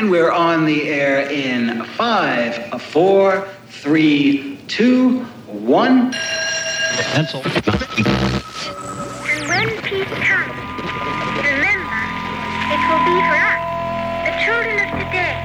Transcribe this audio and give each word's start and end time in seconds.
And 0.00 0.10
we're 0.10 0.32
on 0.32 0.64
the 0.64 0.88
air 0.88 1.30
in 1.30 1.84
five, 1.84 2.80
four, 2.80 3.46
three, 3.68 4.56
two, 4.66 5.24
one. 5.44 6.12
Pencil. 7.12 7.42
And 7.44 7.52
when 9.44 9.68
peace 9.82 10.08
comes, 10.24 10.56
remember, 11.36 12.00
it 12.72 12.80
will 12.88 13.04
be 13.04 13.12
for 13.28 13.36
us, 13.44 13.60
the 14.24 14.32
children 14.40 14.80
of 14.80 14.88
today, 15.04 15.36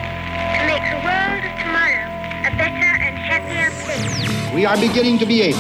to 0.56 0.64
make 0.72 0.88
the 0.88 1.04
world 1.04 1.44
of 1.44 1.52
tomorrow 1.60 2.08
a 2.48 2.56
better 2.56 2.92
and 3.04 3.18
happier 3.18 3.70
place. 3.84 4.56
We 4.56 4.66
are 4.66 4.78
beginning 4.78 5.20
to 5.20 5.26
be 5.26 5.42
able, 5.42 5.60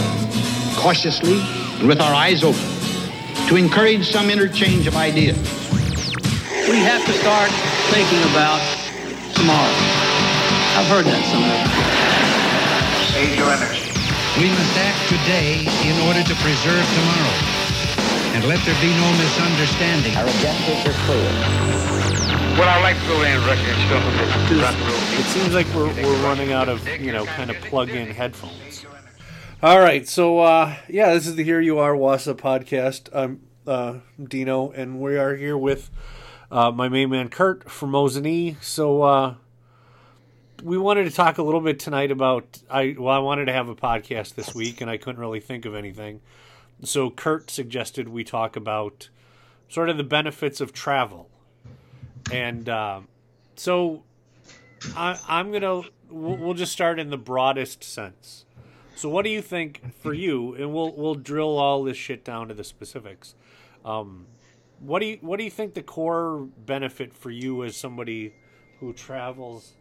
cautiously 0.77 1.41
and 1.79 1.89
with 1.89 1.99
our 1.99 2.13
eyes 2.13 2.45
open, 2.45 2.63
to 3.49 3.57
encourage 3.57 4.09
some 4.09 4.29
interchange 4.29 4.87
of 4.87 4.95
ideas. 4.95 5.37
We 6.69 6.77
have 6.77 7.05
to 7.05 7.11
start 7.11 7.51
thinking 7.91 8.23
about 8.31 8.74
tomorrow. 9.35 9.75
I've 10.79 10.87
heard 10.87 11.05
that 11.05 11.23
somewhere. 11.27 11.63
Save 13.11 13.35
your 13.35 13.51
energy. 13.51 13.91
We 14.39 14.51
must 14.51 14.75
act 14.79 14.99
today 15.07 15.63
in 15.87 15.95
order 16.07 16.23
to 16.23 16.35
preserve 16.43 16.83
tomorrow. 16.83 17.35
And 18.35 18.43
let 18.51 18.59
there 18.67 18.75
be 18.83 18.91
no 18.91 19.07
misunderstanding. 19.15 20.11
Our 20.19 20.27
objectives 20.27 20.83
are 20.87 20.97
clear. 21.07 21.29
Well, 22.59 22.67
I'd 22.67 22.83
like 22.83 22.99
to 22.99 23.07
go 23.07 23.21
in 23.23 23.31
and 23.31 23.45
Russia 23.45 23.67
and 23.67 23.81
show 23.87 23.99
them 23.99 24.15
this 24.19 24.63
rock 24.63 24.75
and 24.75 24.87
roll. 24.87 25.19
It 25.19 25.25
seems 25.31 25.53
like 25.53 25.67
we're, 25.75 25.87
we're 26.03 26.23
running 26.23 26.51
out 26.51 26.67
of, 26.67 26.85
you 26.99 27.11
know, 27.11 27.25
kind 27.25 27.49
of 27.49 27.55
plug-in 27.57 28.07
headphones. 28.07 28.85
All 29.63 29.79
right, 29.79 30.07
so 30.07 30.39
uh, 30.39 30.75
yeah, 30.87 31.13
this 31.13 31.27
is 31.27 31.35
the 31.35 31.43
Here 31.43 31.61
You 31.61 31.79
Are 31.79 31.93
Wausau 31.93 32.33
podcast. 32.35 33.09
I'm 33.13 33.41
uh, 33.65 33.99
Dino, 34.21 34.71
and 34.71 35.01
we 35.01 35.17
are 35.17 35.35
here 35.35 35.57
with 35.57 35.89
uh, 36.51 36.71
my 36.71 36.89
main 36.89 37.09
man 37.09 37.29
Kurt 37.29 37.69
from 37.69 37.91
Mosinee. 37.91 38.61
So 38.61 39.01
uh, 39.01 39.35
we 40.63 40.77
wanted 40.77 41.05
to 41.05 41.11
talk 41.11 41.37
a 41.37 41.43
little 41.43 41.61
bit 41.61 41.79
tonight 41.79 42.11
about 42.11 42.59
I 42.69 42.95
well, 42.97 43.13
I 43.13 43.19
wanted 43.19 43.45
to 43.45 43.53
have 43.53 43.67
a 43.67 43.75
podcast 43.75 44.35
this 44.35 44.53
week, 44.53 44.81
and 44.81 44.89
I 44.89 44.97
couldn't 44.97 45.21
really 45.21 45.39
think 45.39 45.65
of 45.65 45.75
anything. 45.75 46.21
So 46.83 47.09
Kurt 47.09 47.49
suggested 47.49 48.09
we 48.09 48.23
talk 48.23 48.55
about 48.55 49.09
sort 49.69 49.89
of 49.89 49.97
the 49.97 50.03
benefits 50.03 50.61
of 50.61 50.73
travel, 50.73 51.29
and 52.31 52.67
uh, 52.67 53.01
so 53.55 54.03
I, 54.95 55.19
I'm 55.27 55.51
gonna 55.51 55.81
we'll, 56.09 56.37
we'll 56.37 56.53
just 56.53 56.71
start 56.71 56.99
in 56.99 57.09
the 57.09 57.17
broadest 57.17 57.83
sense. 57.83 58.45
So, 58.95 59.09
what 59.09 59.25
do 59.25 59.29
you 59.29 59.41
think 59.41 59.81
for 60.01 60.13
you? 60.13 60.55
And 60.55 60.73
we'll 60.73 60.93
we'll 60.93 61.15
drill 61.15 61.57
all 61.57 61.83
this 61.83 61.97
shit 61.97 62.23
down 62.23 62.47
to 62.47 62.53
the 62.53 62.63
specifics. 62.63 63.35
Um, 63.83 64.27
what 64.79 64.99
do 64.99 65.05
you 65.07 65.17
what 65.21 65.37
do 65.37 65.43
you 65.43 65.49
think 65.51 65.73
the 65.73 65.83
core 65.83 66.47
benefit 66.65 67.13
for 67.13 67.31
you 67.31 67.63
as 67.63 67.75
somebody 67.77 68.33
who 68.79 68.93
travels? 68.93 69.73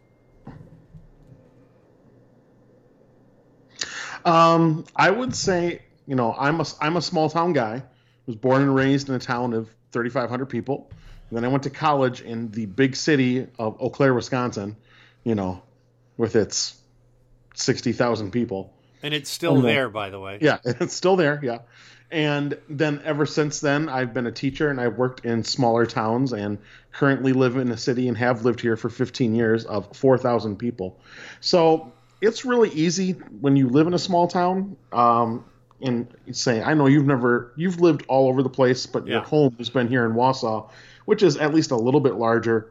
Um, 4.23 4.85
I 4.95 5.11
would 5.11 5.35
say, 5.35 5.81
you 6.07 6.15
know, 6.15 6.33
I'm 6.37 6.59
a 6.61 6.65
I'm 6.81 6.97
a 6.97 7.01
small 7.01 7.29
town 7.29 7.53
guy. 7.53 7.83
Was 8.25 8.35
born 8.35 8.63
and 8.63 8.73
raised 8.73 9.07
in 9.07 9.13
a 9.13 9.19
town 9.19 9.53
of 9.53 9.69
3,500 9.91 10.47
people. 10.47 10.89
And 11.29 11.37
then 11.37 11.45
I 11.45 11.47
went 11.47 11.61
to 11.63 11.69
college 11.69 12.21
in 12.21 12.49
the 12.49 12.65
big 12.65 12.95
city 12.95 13.45
of 13.59 13.79
Eau 13.79 13.91
Claire, 13.91 14.15
Wisconsin. 14.15 14.77
You 15.23 15.35
know, 15.35 15.61
with 16.17 16.35
its 16.35 16.75
60,000 17.55 18.31
people. 18.31 18.73
And 19.03 19.13
it's 19.13 19.29
still 19.29 19.55
And 19.55 19.63
then- 19.63 19.75
there, 19.75 19.89
by 19.89 20.09
the 20.09 20.19
way. 20.19 20.39
Yeah, 20.41 20.57
it's 20.65 20.95
still 20.95 21.15
there. 21.15 21.39
Yeah. 21.43 21.59
And 22.15 22.57
then 22.69 23.01
ever 23.03 23.25
since 23.25 23.59
then, 23.59 23.89
I've 23.89 24.13
been 24.13 24.25
a 24.25 24.31
teacher 24.31 24.69
and 24.69 24.79
I've 24.79 24.97
worked 24.97 25.25
in 25.25 25.43
smaller 25.43 25.85
towns 25.85 26.31
and 26.31 26.59
currently 26.93 27.33
live 27.33 27.57
in 27.57 27.69
a 27.71 27.75
city 27.75 28.07
and 28.07 28.17
have 28.17 28.45
lived 28.45 28.61
here 28.61 28.77
for 28.77 28.89
15 28.89 29.35
years 29.35 29.65
of 29.65 29.93
4,000 29.97 30.55
people. 30.55 30.97
So 31.41 31.91
it's 32.21 32.45
really 32.45 32.69
easy 32.69 33.11
when 33.41 33.57
you 33.57 33.67
live 33.67 33.87
in 33.87 33.93
a 33.93 33.99
small 33.99 34.29
town. 34.29 34.77
Um, 34.93 35.43
and 35.81 36.07
say, 36.31 36.63
I 36.63 36.73
know 36.73 36.87
you've 36.87 37.05
never, 37.05 37.51
you've 37.57 37.81
lived 37.81 38.05
all 38.07 38.29
over 38.29 38.41
the 38.41 38.49
place, 38.49 38.85
but 38.85 39.05
your 39.05 39.19
home 39.19 39.53
has 39.57 39.69
been 39.69 39.89
here 39.89 40.05
in 40.05 40.13
Wausau, 40.13 40.69
which 41.03 41.21
is 41.21 41.35
at 41.35 41.53
least 41.53 41.71
a 41.71 41.75
little 41.75 41.99
bit 41.99 42.15
larger 42.15 42.69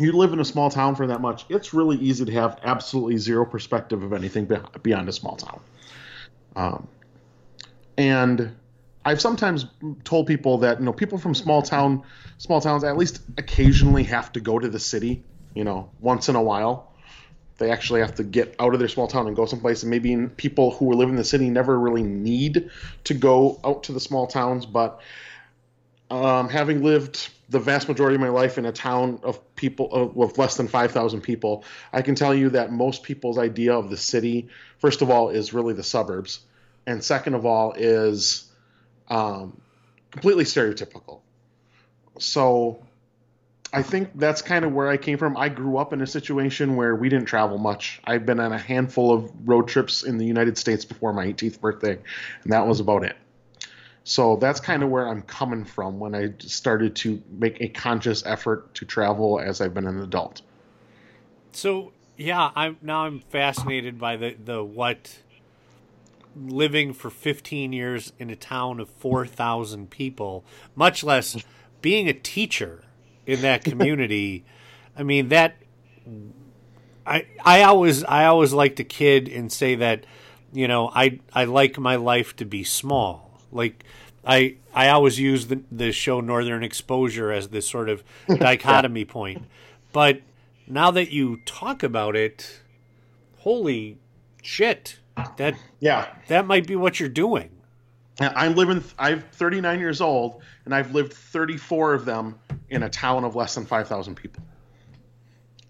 you 0.00 0.12
live 0.12 0.32
in 0.32 0.40
a 0.40 0.44
small 0.44 0.70
town 0.70 0.94
for 0.94 1.08
that 1.08 1.20
much, 1.20 1.44
it's 1.48 1.74
really 1.74 1.96
easy 1.96 2.24
to 2.24 2.32
have 2.32 2.60
absolutely 2.62 3.16
zero 3.18 3.44
perspective 3.44 4.02
of 4.04 4.12
anything 4.12 4.48
beyond 4.82 5.08
a 5.08 5.12
small 5.12 5.34
town. 5.34 5.60
Um, 6.54 6.88
and 7.98 8.54
I've 9.04 9.20
sometimes 9.20 9.66
told 10.04 10.28
people 10.28 10.58
that 10.58 10.78
you 10.78 10.86
know 10.86 10.92
people 10.92 11.18
from 11.18 11.34
small 11.34 11.60
town, 11.60 12.04
small 12.38 12.60
towns 12.60 12.84
at 12.84 12.96
least 12.96 13.20
occasionally 13.36 14.04
have 14.04 14.32
to 14.32 14.40
go 14.40 14.58
to 14.58 14.68
the 14.68 14.78
city. 14.78 15.22
You 15.54 15.64
know, 15.64 15.90
once 16.00 16.28
in 16.28 16.36
a 16.36 16.42
while, 16.42 16.92
they 17.58 17.72
actually 17.72 18.00
have 18.00 18.14
to 18.14 18.24
get 18.24 18.54
out 18.60 18.72
of 18.72 18.78
their 18.78 18.88
small 18.88 19.08
town 19.08 19.26
and 19.26 19.34
go 19.34 19.46
someplace. 19.46 19.82
And 19.82 19.90
maybe 19.90 20.28
people 20.36 20.70
who 20.70 20.92
live 20.92 21.08
in 21.08 21.16
the 21.16 21.24
city 21.24 21.50
never 21.50 21.78
really 21.78 22.04
need 22.04 22.70
to 23.04 23.14
go 23.14 23.58
out 23.64 23.82
to 23.84 23.92
the 23.92 24.00
small 24.00 24.28
towns, 24.28 24.64
but 24.64 25.00
um, 26.10 26.48
having 26.48 26.82
lived 26.82 27.30
the 27.48 27.58
vast 27.58 27.88
majority 27.88 28.14
of 28.14 28.20
my 28.20 28.28
life 28.28 28.58
in 28.58 28.66
a 28.66 28.72
town 28.72 29.20
of 29.22 29.54
people 29.56 29.88
uh, 29.92 30.04
with 30.04 30.38
less 30.38 30.56
than 30.56 30.68
5,000 30.68 31.20
people, 31.20 31.64
I 31.92 32.02
can 32.02 32.14
tell 32.14 32.34
you 32.34 32.50
that 32.50 32.70
most 32.70 33.02
people's 33.02 33.38
idea 33.38 33.74
of 33.74 33.90
the 33.90 33.96
city, 33.96 34.48
first 34.78 35.02
of 35.02 35.10
all, 35.10 35.30
is 35.30 35.52
really 35.52 35.74
the 35.74 35.82
suburbs, 35.82 36.40
and 36.88 37.04
second 37.04 37.34
of 37.34 37.44
all, 37.44 37.74
is 37.76 38.50
um, 39.08 39.60
completely 40.10 40.44
stereotypical. 40.44 41.20
So 42.18 42.82
I 43.74 43.82
think 43.82 44.10
that's 44.14 44.40
kind 44.40 44.64
of 44.64 44.72
where 44.72 44.88
I 44.88 44.96
came 44.96 45.18
from. 45.18 45.36
I 45.36 45.50
grew 45.50 45.76
up 45.76 45.92
in 45.92 46.00
a 46.00 46.06
situation 46.06 46.76
where 46.76 46.96
we 46.96 47.10
didn't 47.10 47.26
travel 47.26 47.58
much. 47.58 48.00
I've 48.04 48.24
been 48.24 48.40
on 48.40 48.52
a 48.52 48.58
handful 48.58 49.12
of 49.12 49.30
road 49.46 49.68
trips 49.68 50.02
in 50.02 50.16
the 50.16 50.24
United 50.24 50.56
States 50.56 50.86
before 50.86 51.12
my 51.12 51.26
18th 51.26 51.60
birthday, 51.60 51.98
and 52.42 52.52
that 52.52 52.66
was 52.66 52.80
about 52.80 53.04
it. 53.04 53.16
So 54.04 54.36
that's 54.36 54.58
kind 54.58 54.82
of 54.82 54.88
where 54.88 55.06
I'm 55.06 55.20
coming 55.20 55.66
from 55.66 55.98
when 55.98 56.14
I 56.14 56.32
started 56.38 56.96
to 56.96 57.22
make 57.30 57.60
a 57.60 57.68
conscious 57.68 58.24
effort 58.24 58.72
to 58.76 58.86
travel 58.86 59.38
as 59.38 59.60
I've 59.60 59.74
been 59.74 59.86
an 59.86 60.00
adult. 60.00 60.40
So 61.52 61.92
yeah, 62.16 62.50
I'm 62.56 62.78
now 62.80 63.04
I'm 63.04 63.20
fascinated 63.20 63.98
by 63.98 64.16
the 64.16 64.34
the 64.42 64.64
what 64.64 65.18
living 66.46 66.92
for 66.92 67.10
15 67.10 67.72
years 67.72 68.12
in 68.18 68.30
a 68.30 68.36
town 68.36 68.80
of 68.80 68.88
4,000 68.90 69.90
people, 69.90 70.44
much 70.76 71.02
less 71.02 71.36
being 71.82 72.08
a 72.08 72.12
teacher 72.12 72.84
in 73.26 73.42
that 73.42 73.64
community. 73.64 74.44
I 74.96 75.02
mean 75.02 75.28
that 75.28 75.56
I 77.06 77.26
I 77.44 77.62
always 77.62 78.04
I 78.04 78.26
always 78.26 78.52
like 78.52 78.76
to 78.76 78.84
kid 78.84 79.28
and 79.28 79.52
say 79.52 79.74
that 79.76 80.04
you 80.52 80.68
know 80.68 80.90
I 80.94 81.20
I 81.32 81.44
like 81.44 81.78
my 81.78 81.96
life 81.96 82.36
to 82.36 82.44
be 82.44 82.64
small. 82.64 83.40
Like 83.52 83.84
I 84.26 84.56
I 84.74 84.88
always 84.88 85.18
use 85.18 85.46
the 85.46 85.62
the 85.70 85.92
show 85.92 86.20
Northern 86.20 86.62
Exposure 86.62 87.32
as 87.32 87.48
this 87.48 87.68
sort 87.68 87.88
of 87.88 88.02
dichotomy 88.38 89.04
point. 89.04 89.44
But 89.92 90.20
now 90.66 90.90
that 90.90 91.10
you 91.10 91.38
talk 91.46 91.82
about 91.82 92.14
it, 92.14 92.60
holy 93.38 93.98
shit. 94.42 94.98
That 95.36 95.54
Yeah, 95.80 96.06
that 96.28 96.46
might 96.46 96.66
be 96.66 96.76
what 96.76 96.98
you're 97.00 97.08
doing. 97.08 97.50
I'm 98.20 98.54
living. 98.56 98.82
I'm 98.98 99.20
39 99.32 99.78
years 99.78 100.00
old, 100.00 100.42
and 100.64 100.74
I've 100.74 100.92
lived 100.92 101.12
34 101.12 101.94
of 101.94 102.04
them 102.04 102.38
in 102.68 102.82
a 102.82 102.88
town 102.90 103.24
of 103.24 103.36
less 103.36 103.54
than 103.54 103.64
5,000 103.64 104.16
people. 104.16 104.42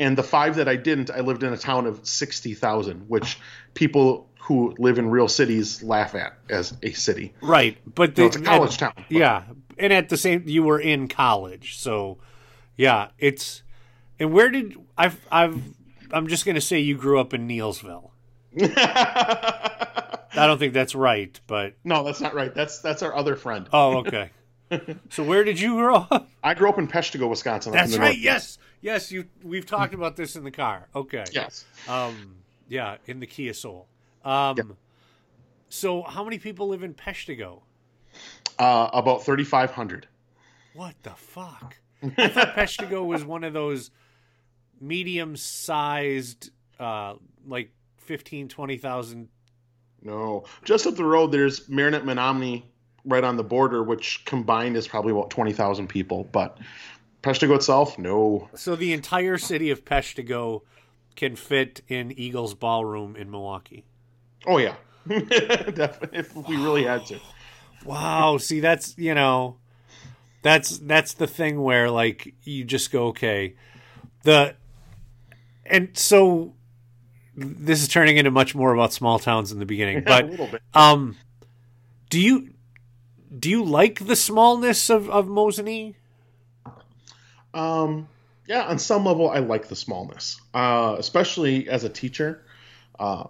And 0.01 0.17
the 0.17 0.23
five 0.23 0.57
that 0.57 0.69
I 0.69 0.77
didn't, 0.77 1.11
I 1.11 1.21
lived 1.21 1.43
in 1.43 1.53
a 1.53 1.57
town 1.59 1.87
of 1.87 2.07
60,000, 2.07 3.09
which 3.09 3.39
people 3.75 4.31
who 4.41 4.75
live 4.79 4.99
in 4.99 5.11
real 5.11 5.29
cities 5.29 5.83
laugh 5.83 6.15
at 6.15 6.39
as 6.49 6.75
a 6.83 6.93
city. 6.93 7.35
Right, 7.43 7.77
but 7.95 8.15
the, 8.15 8.23
No, 8.23 8.27
it's 8.29 8.37
a 8.37 8.41
college 8.43 8.71
and- 8.71 8.79
town, 8.79 8.93
but- 8.97 9.11
Yeah, 9.11 9.43
and 9.77 9.93
at 9.93 10.09
the 10.09 10.17
same, 10.17 10.45
you 10.47 10.63
were 10.63 10.81
in 10.81 11.09
college, 11.09 11.77
so 11.79 12.19
yeah, 12.77 13.09
it's. 13.19 13.63
And 14.19 14.33
where 14.33 14.49
did 14.51 14.75
I've 14.97 15.21
I've 15.31 15.63
I'm 16.13 16.29
just 16.29 16.47
gonna 16.47 16.61
say 16.61 16.79
you 16.79 16.97
grew 16.97 17.21
up 17.21 17.35
in 17.35 17.47
Neillsville. 17.47 18.11
I 18.61 20.47
don't 20.47 20.59
think 20.59 20.73
that's 20.73 20.95
right, 20.95 21.39
but 21.47 21.75
No, 21.85 22.05
that's 22.05 22.21
not 22.21 22.35
right. 22.35 22.55
That's 22.55 22.81
that's 22.81 23.03
our 23.03 23.15
other 23.15 23.37
friend. 23.37 23.69
oh, 23.73 23.99
okay. 23.99 24.31
so 25.11 25.25
where 25.25 25.45
did 25.45 25.59
you 25.59 25.77
grow 25.77 26.07
up? 26.11 26.29
I 26.45 26.55
grew 26.55 26.69
up 26.69 26.79
in 26.79 26.89
Peshtigo, 26.89 27.29
Wisconsin. 27.29 27.73
That's 27.73 27.97
right. 27.97 28.09
north. 28.09 28.19
Yes, 28.19 28.59
yes. 28.81 29.11
You 29.11 29.25
we've 29.43 29.65
talked 29.67 29.95
about 29.95 30.17
this 30.17 30.37
in 30.37 30.45
the 30.45 30.51
car. 30.51 30.89
Okay. 30.95 31.25
Yes. 31.33 31.65
Um. 31.89 32.37
Yeah, 32.69 32.97
in 33.07 33.21
the 33.21 33.27
Kia 33.27 33.55
Soul. 33.55 33.87
Um. 34.25 34.77
So 35.71 36.03
how 36.03 36.25
many 36.25 36.39
people 36.39 36.69
live 36.69 36.83
in 36.83 36.95
Peshtigo? 36.95 37.61
Uh, 38.59 38.89
about 38.93 39.25
3,500. 39.25 40.09
What 40.75 40.95
the 41.03 41.11
fuck? 41.11 41.77
I 42.17 42.29
thought 42.29 42.55
Peshtigo 42.57 43.07
was 43.07 43.25
one 43.25 43.45
of 43.45 43.53
those 43.53 43.91
medium-sized, 44.81 46.51
uh, 46.81 47.15
like 47.47 47.71
15, 48.09 48.49
20,000. 48.49 49.29
No, 50.01 50.45
just 50.65 50.87
up 50.87 50.95
the 50.95 51.05
road, 51.05 51.31
there's 51.31 51.69
Marinette 51.69 52.07
Menominee 52.07 52.65
right 53.05 53.23
on 53.23 53.37
the 53.37 53.45
border, 53.45 53.83
which 53.83 54.25
combined 54.25 54.79
is 54.79 54.89
probably 54.89 55.13
about 55.13 55.29
20,000 55.29 55.89
people. 55.89 56.25
But 56.33 56.57
Peshtigo 57.23 57.55
itself, 57.55 57.99
no. 57.99 58.49
So 58.55 58.77
the 58.77 58.95
entire 58.95 59.37
city 59.37 59.71
of 59.71 59.85
Peshtigo 59.85 60.63
can 61.17 61.37
fit 61.37 61.83
in 61.87 62.19
Eagles 62.19 62.55
Ballroom 62.55 63.15
in 63.15 63.31
Milwaukee. 63.31 63.85
Oh 64.47 64.57
yeah, 64.57 64.77
definitely. 65.07 66.19
If 66.19 66.35
we 66.35 66.57
really 66.57 66.85
had 66.85 67.05
to. 67.07 67.21
Wow. 67.85 68.39
See, 68.39 68.61
that's 68.61 68.97
you 68.97 69.15
know, 69.15 69.59
that's 70.41 70.79
that's 70.79 71.13
the 71.13 71.27
thing 71.27 71.61
where 71.61 71.91
like 71.91 72.35
you 72.45 72.65
just 72.65 72.91
go 72.91 73.09
okay, 73.09 73.57
the, 74.23 74.55
and 75.67 75.91
so 75.99 76.55
this 77.41 77.83
is 77.83 77.89
turning 77.89 78.17
into 78.17 78.31
much 78.31 78.55
more 78.55 78.73
about 78.75 78.93
small 78.93 79.19
towns 79.19 79.53
in 79.53 79.59
the 79.59 79.67
beginning, 79.67 80.03
but 80.07 80.27
little 80.29 80.47
bit. 80.49 80.63
um, 80.75 81.17
do 82.11 82.21
you 82.21 82.51
do 83.39 83.49
you 83.51 83.65
like 83.65 84.07
the 84.07 84.17
smallness 84.17 84.91
of 84.91 85.09
of 85.11 85.27
Mosinee? 85.27 85.95
Um, 87.55 88.09
yeah, 88.47 88.65
on 88.65 88.79
some 88.79 89.05
level, 89.05 89.31
I 89.31 89.39
like 89.39 89.69
the 89.69 89.77
smallness, 89.77 90.41
uh, 90.55 90.97
especially 90.99 91.69
as 91.69 91.85
a 91.85 91.89
teacher. 91.89 92.43
Uh, 92.99 93.25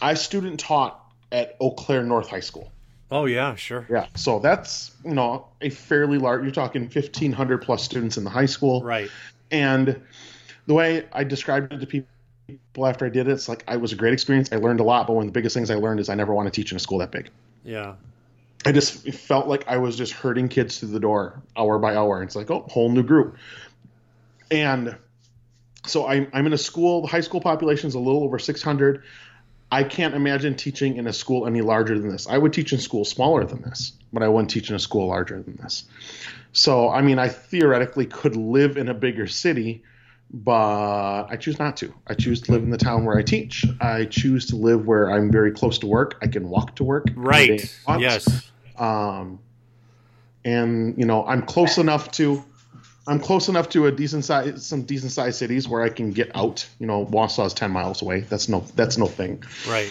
I 0.00 0.14
student 0.14 0.60
taught 0.60 1.00
at 1.30 1.56
Eau 1.60 1.70
Claire 1.72 2.02
North 2.02 2.28
High 2.28 2.40
School. 2.40 2.70
Oh 3.10 3.26
yeah, 3.26 3.54
sure. 3.54 3.86
Yeah, 3.90 4.06
so 4.14 4.38
that's 4.38 4.92
you 5.04 5.14
know 5.14 5.46
a 5.60 5.70
fairly 5.70 6.18
large. 6.18 6.42
You're 6.42 6.50
talking 6.52 6.82
1,500 6.82 7.58
plus 7.58 7.82
students 7.82 8.16
in 8.16 8.24
the 8.24 8.30
high 8.30 8.46
school, 8.46 8.82
Right. 8.82 9.10
and 9.50 10.00
the 10.66 10.74
way 10.74 11.06
I 11.12 11.24
described 11.24 11.72
it 11.72 11.78
to 11.80 11.86
people 11.86 12.08
after 12.84 13.06
I 13.06 13.08
did 13.08 13.28
it, 13.28 13.32
it's 13.32 13.48
like 13.48 13.64
I 13.68 13.76
was 13.76 13.92
a 13.92 13.96
great 13.96 14.12
experience. 14.12 14.52
I 14.52 14.56
learned 14.56 14.80
a 14.80 14.84
lot, 14.84 15.06
but 15.06 15.14
one 15.14 15.26
of 15.26 15.28
the 15.28 15.32
biggest 15.32 15.54
things 15.54 15.70
I 15.70 15.76
learned 15.76 16.00
is 16.00 16.08
I 16.08 16.14
never 16.14 16.34
want 16.34 16.52
to 16.52 16.60
teach 16.60 16.72
in 16.72 16.76
a 16.76 16.80
school 16.80 16.98
that 16.98 17.10
big. 17.10 17.30
Yeah. 17.64 17.94
I 18.64 18.72
just 18.72 19.08
felt 19.12 19.48
like 19.48 19.66
I 19.66 19.78
was 19.78 19.96
just 19.96 20.12
herding 20.12 20.48
kids 20.48 20.78
through 20.78 20.90
the 20.90 21.00
door 21.00 21.42
hour 21.56 21.78
by 21.78 21.96
hour. 21.96 22.22
It's 22.22 22.36
like, 22.36 22.50
oh, 22.50 22.66
whole 22.70 22.90
new 22.90 23.02
group. 23.02 23.36
And 24.50 24.96
so 25.86 26.06
I'm, 26.06 26.28
I'm 26.32 26.46
in 26.46 26.52
a 26.52 26.58
school, 26.58 27.02
the 27.02 27.08
high 27.08 27.20
school 27.20 27.40
population 27.40 27.88
is 27.88 27.94
a 27.94 27.98
little 27.98 28.22
over 28.22 28.38
600. 28.38 29.02
I 29.72 29.84
can't 29.84 30.14
imagine 30.14 30.54
teaching 30.54 30.96
in 30.96 31.06
a 31.06 31.12
school 31.12 31.46
any 31.46 31.62
larger 31.62 31.98
than 31.98 32.10
this. 32.10 32.28
I 32.28 32.38
would 32.38 32.52
teach 32.52 32.72
in 32.72 32.78
schools 32.78 33.08
smaller 33.08 33.44
than 33.44 33.62
this, 33.62 33.92
but 34.12 34.22
I 34.22 34.28
wouldn't 34.28 34.50
teach 34.50 34.68
in 34.68 34.76
a 34.76 34.78
school 34.78 35.08
larger 35.08 35.42
than 35.42 35.56
this. 35.56 35.84
So, 36.52 36.90
I 36.90 37.00
mean, 37.00 37.18
I 37.18 37.28
theoretically 37.28 38.06
could 38.06 38.36
live 38.36 38.76
in 38.76 38.88
a 38.88 38.94
bigger 38.94 39.26
city, 39.26 39.82
but 40.32 41.26
I 41.28 41.36
choose 41.36 41.58
not 41.58 41.76
to. 41.78 41.92
I 42.06 42.14
choose 42.14 42.40
to 42.42 42.52
live 42.52 42.62
in 42.62 42.70
the 42.70 42.78
town 42.78 43.04
where 43.04 43.18
I 43.18 43.22
teach. 43.22 43.66
I 43.80 44.06
choose 44.06 44.46
to 44.46 44.56
live 44.56 44.86
where 44.86 45.10
I'm 45.10 45.30
very 45.30 45.52
close 45.52 45.78
to 45.80 45.86
work. 45.86 46.18
I 46.22 46.26
can 46.26 46.48
walk 46.48 46.76
to 46.76 46.84
work. 46.84 47.08
Right. 47.14 47.70
Yes. 47.98 48.50
Um, 48.78 49.40
and 50.44 50.96
you 50.98 51.04
know, 51.04 51.24
I'm 51.26 51.42
close 51.42 51.76
enough 51.76 52.10
to, 52.12 52.42
I'm 53.06 53.20
close 53.20 53.48
enough 53.48 53.68
to 53.70 53.86
a 53.86 53.92
decent 53.92 54.24
size, 54.24 54.64
some 54.64 54.82
decent 54.82 55.12
sized 55.12 55.38
cities 55.38 55.68
where 55.68 55.82
I 55.82 55.90
can 55.90 56.12
get 56.12 56.34
out. 56.34 56.66
You 56.78 56.86
know, 56.86 57.04
Wausau's 57.06 57.52
ten 57.52 57.70
miles 57.70 58.00
away. 58.00 58.20
That's 58.20 58.48
no, 58.48 58.60
that's 58.74 58.96
no 58.96 59.06
thing. 59.06 59.42
Right. 59.68 59.90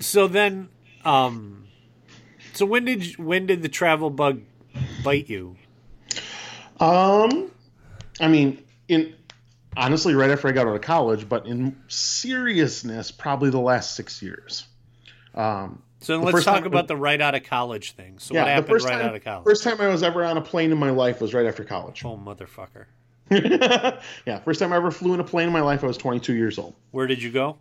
So 0.00 0.28
then, 0.28 0.68
um, 1.04 1.66
so 2.52 2.66
when 2.66 2.84
did 2.84 3.16
when 3.16 3.46
did 3.46 3.62
the 3.62 3.70
travel 3.70 4.10
bug 4.10 4.42
bite 5.02 5.30
you? 5.30 5.56
Um, 6.84 7.50
I 8.20 8.28
mean, 8.28 8.62
in 8.88 9.14
honestly, 9.76 10.14
right 10.14 10.30
after 10.30 10.48
I 10.48 10.52
got 10.52 10.66
out 10.66 10.74
of 10.76 10.82
college, 10.82 11.28
but 11.28 11.46
in 11.46 11.76
seriousness, 11.88 13.10
probably 13.10 13.50
the 13.50 13.60
last 13.60 13.94
six 13.96 14.22
years. 14.22 14.66
Um, 15.34 15.82
So 16.00 16.20
let's 16.20 16.44
talk 16.44 16.58
time- 16.58 16.66
about 16.66 16.86
the 16.86 16.96
right 16.96 17.20
out 17.20 17.34
of 17.34 17.42
college 17.44 17.92
thing. 17.92 18.18
So 18.18 18.34
what 18.34 18.40
yeah, 18.40 18.44
the 18.44 18.50
happened 18.50 18.82
right 18.84 18.92
time, 18.98 19.08
out 19.08 19.14
of 19.14 19.24
college? 19.24 19.44
first 19.44 19.64
time 19.64 19.80
I 19.80 19.88
was 19.88 20.02
ever 20.02 20.24
on 20.24 20.36
a 20.36 20.42
plane 20.42 20.70
in 20.70 20.78
my 20.78 20.90
life 20.90 21.20
was 21.20 21.32
right 21.34 21.46
after 21.46 21.64
college. 21.64 22.04
Oh 22.04 22.16
motherfucker! 22.18 22.84
yeah, 24.26 24.38
first 24.40 24.60
time 24.60 24.72
I 24.72 24.76
ever 24.76 24.90
flew 24.90 25.14
in 25.14 25.20
a 25.20 25.24
plane 25.24 25.46
in 25.46 25.52
my 25.52 25.62
life, 25.62 25.82
I 25.82 25.86
was 25.86 25.96
22 25.96 26.34
years 26.34 26.58
old. 26.58 26.74
Where 26.90 27.06
did 27.06 27.22
you 27.22 27.32
go? 27.32 27.56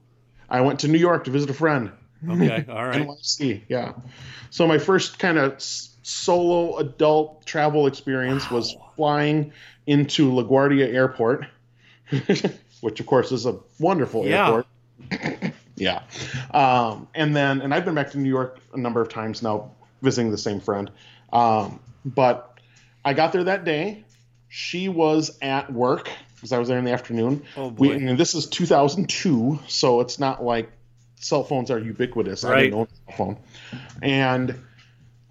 I 0.49 0.61
went 0.61 0.81
to 0.81 0.87
New 0.89 0.97
York 0.99 1.23
to 1.23 1.31
visit 1.31 1.49
a 1.49 1.53
friend. 1.53 1.91
Okay, 2.29 2.65
all 2.69 2.85
right. 2.85 3.07
NYC, 3.07 3.61
yeah. 3.69 3.93
So 4.49 4.67
my 4.67 4.77
first 4.77 5.17
kind 5.19 5.37
of 5.37 5.63
solo 6.03 6.77
adult 6.77 7.45
travel 7.45 7.87
experience 7.87 8.49
was 8.51 8.75
flying 8.95 9.51
into 9.87 10.31
LaGuardia 10.31 10.93
Airport, 10.93 11.45
which 12.81 12.99
of 12.99 13.05
course 13.05 13.31
is 13.31 13.45
a 13.45 13.57
wonderful 13.79 14.25
Yeah. 14.25 14.45
airport. 14.47 15.53
yeah. 15.75 16.03
Um, 16.53 17.07
and 17.15 17.35
then, 17.35 17.61
and 17.61 17.73
I've 17.73 17.85
been 17.85 17.95
back 17.95 18.11
to 18.11 18.19
New 18.19 18.29
York 18.29 18.59
a 18.73 18.77
number 18.77 19.01
of 19.01 19.09
times 19.09 19.41
now, 19.41 19.71
visiting 20.01 20.29
the 20.31 20.37
same 20.37 20.59
friend. 20.59 20.91
Um, 21.31 21.79
but 22.05 22.59
I 23.03 23.13
got 23.13 23.31
there 23.33 23.45
that 23.45 23.65
day. 23.65 24.03
She 24.49 24.87
was 24.87 25.37
at 25.41 25.73
work 25.73 26.09
because 26.35 26.51
I 26.51 26.59
was 26.59 26.67
there 26.67 26.77
in 26.77 26.85
the 26.85 26.91
afternoon. 26.91 27.43
Oh, 27.57 27.69
We, 27.69 27.87
boy. 27.89 27.95
and 28.07 28.17
this 28.19 28.35
is 28.35 28.45
2002, 28.47 29.59
so 29.67 30.01
it's 30.01 30.19
not 30.19 30.43
like 30.43 30.69
cell 31.15 31.43
phones 31.43 31.71
are 31.71 31.79
ubiquitous. 31.79 32.43
I 32.43 32.63
didn't 32.63 32.73
own 32.75 32.87
a 32.91 33.11
cell 33.11 33.17
phone. 33.17 33.37
And 34.03 34.55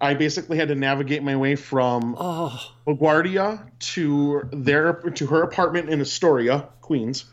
I 0.01 0.13
basically 0.15 0.57
had 0.57 0.67
to 0.67 0.75
navigate 0.75 1.23
my 1.23 1.35
way 1.35 1.55
from 1.55 2.15
Oh, 2.19 2.59
LaGuardia 2.87 3.69
to 3.93 4.41
their 4.51 4.93
to 4.93 5.27
her 5.27 5.43
apartment 5.43 5.89
in 5.89 6.01
Astoria, 6.01 6.67
Queens. 6.81 7.25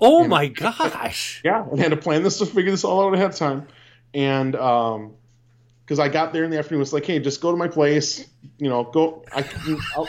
oh 0.00 0.26
my 0.26 0.48
gosh! 0.48 1.40
Yeah, 1.44 1.64
and 1.70 1.78
had 1.78 1.90
to 1.92 1.96
plan 1.96 2.22
this 2.22 2.38
to 2.38 2.46
figure 2.46 2.70
this 2.70 2.84
all 2.84 3.06
out 3.06 3.14
ahead 3.14 3.30
of 3.30 3.36
time. 3.36 3.68
And 4.14 4.56
um, 4.56 5.14
because 5.84 5.98
I 6.00 6.08
got 6.08 6.32
there 6.32 6.42
in 6.44 6.50
the 6.50 6.58
afternoon, 6.58 6.82
it's 6.82 6.92
like, 6.92 7.04
hey, 7.06 7.18
just 7.20 7.40
go 7.40 7.50
to 7.52 7.56
my 7.56 7.68
place. 7.68 8.26
You 8.58 8.68
know, 8.68 8.84
go. 8.84 9.24
I. 9.32 9.44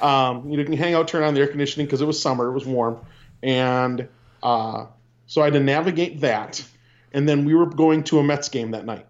Um, 0.00 0.50
you 0.50 0.64
can 0.64 0.72
hang 0.72 0.94
out, 0.94 1.06
turn 1.06 1.22
on 1.22 1.34
the 1.34 1.40
air 1.40 1.46
conditioning 1.46 1.86
because 1.86 2.00
it 2.00 2.06
was 2.06 2.20
summer, 2.20 2.48
it 2.48 2.52
was 2.52 2.66
warm, 2.66 2.98
and 3.40 4.08
uh, 4.42 4.86
so 5.28 5.40
I 5.42 5.44
had 5.44 5.52
to 5.54 5.60
navigate 5.60 6.22
that. 6.22 6.64
And 7.12 7.28
then 7.28 7.44
we 7.44 7.54
were 7.54 7.66
going 7.66 8.02
to 8.04 8.18
a 8.18 8.24
Mets 8.24 8.48
game 8.48 8.72
that 8.72 8.84
night. 8.84 9.06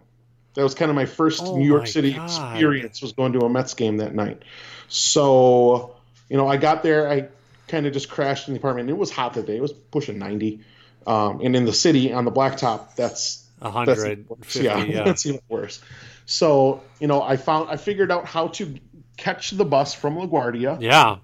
That 0.54 0.62
was 0.62 0.74
kind 0.74 0.90
of 0.90 0.94
my 0.94 1.06
first 1.06 1.42
Oh 1.42 1.56
New 1.56 1.66
York 1.66 1.86
City 1.86 2.12
God. 2.12 2.24
experience. 2.24 3.00
Was 3.02 3.12
going 3.12 3.32
to 3.34 3.40
a 3.40 3.48
Mets 3.48 3.74
game 3.74 3.98
that 3.98 4.14
night. 4.14 4.42
So, 4.88 5.96
you 6.28 6.36
know, 6.36 6.46
I 6.46 6.56
got 6.58 6.82
there. 6.82 7.08
I 7.08 7.28
kind 7.68 7.86
of 7.86 7.92
just 7.92 8.10
crashed 8.10 8.48
in 8.48 8.54
the 8.54 8.60
apartment. 8.60 8.90
It 8.90 8.96
was 8.96 9.10
hot 9.10 9.34
that 9.34 9.46
day. 9.46 9.56
It 9.56 9.62
was 9.62 9.72
pushing 9.72 10.18
ninety. 10.18 10.60
Um, 11.06 11.40
and 11.42 11.56
in 11.56 11.64
the 11.64 11.72
city 11.72 12.12
on 12.12 12.24
the 12.24 12.30
blacktop, 12.30 12.94
that's 12.94 13.44
A 13.60 13.70
hundred 13.70 13.98
even 14.06 14.26
worse. 14.28 14.38
fifty. 14.44 14.64
yeah, 14.66 14.84
Yeah. 14.84 15.04
that's 15.04 15.26
even 15.26 15.40
worse. 15.48 15.80
So, 16.26 16.82
you 17.00 17.06
know, 17.08 17.22
I 17.22 17.36
found 17.36 17.70
I 17.70 17.76
figured 17.76 18.10
out 18.12 18.26
how 18.26 18.48
to 18.48 18.74
catch 19.16 19.50
the 19.50 19.64
bus 19.64 19.94
from 19.94 20.16
LaGuardia 20.16 20.78
Yeah. 20.80 21.16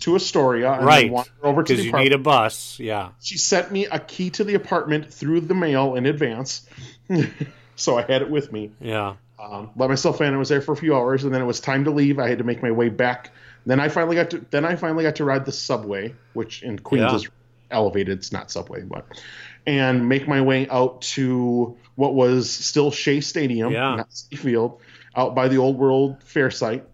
to 0.00 0.14
Astoria 0.14 0.72
and 0.72 0.84
Right. 0.86 1.10
wander 1.10 1.30
over 1.42 1.62
to 1.62 1.66
Because 1.66 1.78
the 1.78 1.84
you 1.84 1.90
apartment. 1.90 2.10
need 2.10 2.14
a 2.14 2.22
bus. 2.22 2.78
Yeah. 2.78 3.08
She 3.20 3.38
sent 3.38 3.72
me 3.72 3.86
a 3.86 3.98
key 3.98 4.30
to 4.30 4.44
the 4.44 4.54
apartment 4.54 5.12
through 5.12 5.40
the 5.40 5.54
mail 5.54 5.94
in 5.96 6.06
advance, 6.06 6.66
so 7.78 7.96
I 7.96 8.02
had 8.02 8.22
it 8.22 8.30
with 8.30 8.52
me. 8.52 8.72
Yeah. 8.80 9.14
Um, 9.38 9.70
let 9.76 9.88
myself 9.88 10.20
in. 10.20 10.34
I 10.34 10.36
was 10.36 10.48
there 10.48 10.60
for 10.60 10.72
a 10.72 10.76
few 10.76 10.96
hours, 10.96 11.24
and 11.24 11.32
then 11.32 11.40
it 11.40 11.44
was 11.46 11.60
time 11.60 11.84
to 11.84 11.90
leave. 11.90 12.18
I 12.18 12.28
had 12.28 12.38
to 12.38 12.44
make 12.44 12.62
my 12.62 12.72
way 12.72 12.88
back. 12.88 13.30
Then 13.64 13.80
I 13.80 13.88
finally 13.88 14.16
got 14.16 14.30
to. 14.30 14.44
Then 14.50 14.64
I 14.64 14.76
finally 14.76 15.04
got 15.04 15.16
to 15.16 15.24
ride 15.24 15.44
the 15.44 15.52
subway, 15.52 16.14
which 16.32 16.62
in 16.62 16.78
Queens 16.78 17.10
Yeah. 17.10 17.16
is 17.16 17.28
elevated. 17.70 18.18
It's 18.18 18.32
not 18.32 18.50
subway, 18.50 18.82
but 18.82 19.06
and 19.66 20.08
make 20.08 20.26
my 20.26 20.40
way 20.40 20.68
out 20.68 21.02
to 21.02 21.76
what 21.94 22.14
was 22.14 22.50
still 22.50 22.90
Shea 22.90 23.20
Stadium, 23.20 23.72
Yeah. 23.72 23.96
not 23.96 24.10
Citi 24.10 24.38
Field, 24.38 24.80
out 25.14 25.34
by 25.34 25.48
the 25.48 25.58
Old 25.58 25.78
World 25.78 26.22
Fair 26.24 26.50
site. 26.50 26.84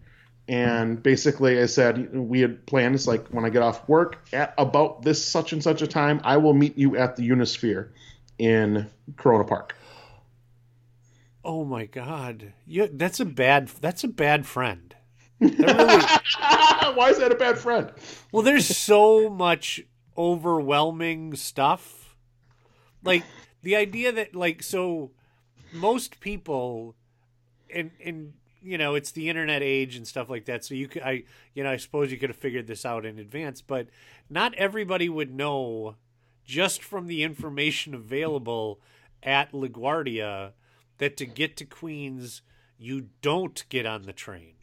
And 0.47 1.01
basically, 1.01 1.59
I 1.59 1.65
said 1.65 2.13
we 2.15 2.41
had 2.41 2.67
planned. 2.67 2.93
It's 2.93 3.07
like 3.07 3.29
when 3.29 3.45
I 3.45 3.49
get 3.49 3.63
off 3.63 3.87
work 3.89 4.27
at 4.31 4.53
about 4.59 5.01
this 5.01 5.25
such 5.25 5.53
and 5.53 5.63
such 5.63 5.81
a 5.81 5.87
time, 5.87 6.21
I 6.23 6.37
will 6.37 6.53
meet 6.53 6.77
you 6.77 6.95
at 6.97 7.15
the 7.15 7.27
Unisphere 7.27 7.87
in 8.37 8.85
Corona 9.17 9.45
Park. 9.45 9.75
Oh 11.45 11.63
my 11.63 11.85
god. 11.85 12.53
You, 12.65 12.89
that's 12.91 13.19
a 13.19 13.25
bad. 13.25 13.67
That's 13.79 14.03
a 14.03 14.07
bad 14.07 14.47
friend. 14.47 14.95
Really- 15.39 15.61
Why 16.95 17.09
is 17.11 17.19
that 17.19 17.31
a 17.31 17.35
bad 17.35 17.59
friend? 17.59 17.91
Well, 18.31 18.41
there's 18.41 18.65
so 18.75 19.29
much 19.29 19.81
overwhelming 20.17 21.35
stuff. 21.35 22.15
Like 23.03 23.23
the 23.61 23.75
idea 23.75 24.11
that 24.11 24.35
like 24.35 24.63
so 24.63 25.11
most 25.71 26.19
people 26.19 26.95
and 27.73 27.91
and 28.03 28.33
you 28.63 28.79
know, 28.79 28.95
it's 28.95 29.11
the 29.11 29.29
internet 29.29 29.61
age 29.61 29.95
and 29.95 30.07
stuff 30.07 30.27
like 30.27 30.45
that. 30.45 30.65
So 30.65 30.73
you 30.73 30.87
could 30.87 31.03
I 31.03 31.25
you 31.53 31.63
know, 31.63 31.69
I 31.69 31.77
suppose 31.77 32.11
you 32.11 32.17
could 32.17 32.29
have 32.31 32.37
figured 32.37 32.65
this 32.65 32.85
out 32.85 33.05
in 33.05 33.19
advance, 33.19 33.61
but 33.61 33.87
not 34.31 34.55
everybody 34.55 35.09
would 35.09 35.31
know 35.35 35.95
just 36.43 36.81
from 36.83 37.05
the 37.05 37.21
information 37.21 37.93
available 37.93 38.79
at 39.21 39.51
LaGuardia 39.51 40.53
that 40.97 41.17
to 41.17 41.25
get 41.25 41.57
to 41.57 41.65
Queens 41.65 42.41
you 42.77 43.07
don't 43.21 43.63
get 43.69 43.85
on 43.85 44.03
the 44.03 44.13
train. 44.13 44.53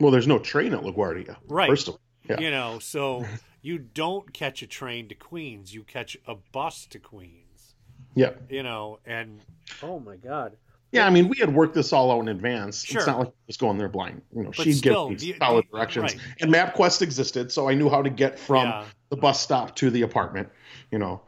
Well, 0.00 0.12
there's 0.12 0.28
no 0.28 0.38
train 0.38 0.72
at 0.74 0.80
LaGuardia. 0.82 1.36
Right. 1.48 1.68
First 1.68 1.88
of 1.88 1.94
all, 1.94 2.00
yeah. 2.28 2.40
You 2.40 2.50
know, 2.50 2.78
so 2.78 3.24
you 3.62 3.78
don't 3.78 4.32
catch 4.32 4.62
a 4.62 4.66
train 4.66 5.08
to 5.08 5.14
Queens, 5.14 5.74
you 5.74 5.82
catch 5.82 6.16
a 6.26 6.36
bus 6.52 6.86
to 6.90 6.98
Queens. 6.98 7.74
Yeah. 8.14 8.30
You 8.48 8.62
know, 8.62 9.00
and 9.04 9.40
oh 9.82 9.98
my 9.98 10.16
god. 10.16 10.56
Yeah, 10.90 11.06
I 11.06 11.10
mean, 11.10 11.28
we 11.28 11.36
had 11.36 11.52
worked 11.52 11.74
this 11.74 11.92
all 11.92 12.10
out 12.10 12.20
in 12.20 12.28
advance. 12.28 12.82
Sure. 12.82 12.98
It's 13.00 13.06
not 13.06 13.18
like 13.18 13.32
just 13.46 13.60
going 13.60 13.76
there 13.76 13.90
blind. 13.90 14.22
You 14.34 14.44
know, 14.44 14.52
But 14.56 14.64
she'd 14.64 14.72
still, 14.72 15.10
give 15.10 15.20
me 15.20 15.34
solid 15.38 15.66
the- 15.70 15.76
directions. 15.76 16.14
right. 16.14 16.18
And 16.40 16.50
MapQuest 16.52 17.02
existed, 17.02 17.52
so 17.52 17.68
I 17.68 17.74
knew 17.74 17.90
how 17.90 18.00
to 18.00 18.08
get 18.08 18.38
from 18.38 18.66
Yeah. 18.68 18.84
the 19.10 19.16
bus 19.16 19.38
stop 19.38 19.76
to 19.76 19.90
the 19.90 20.00
apartment. 20.02 20.48
You 20.90 20.98
know, 20.98 21.20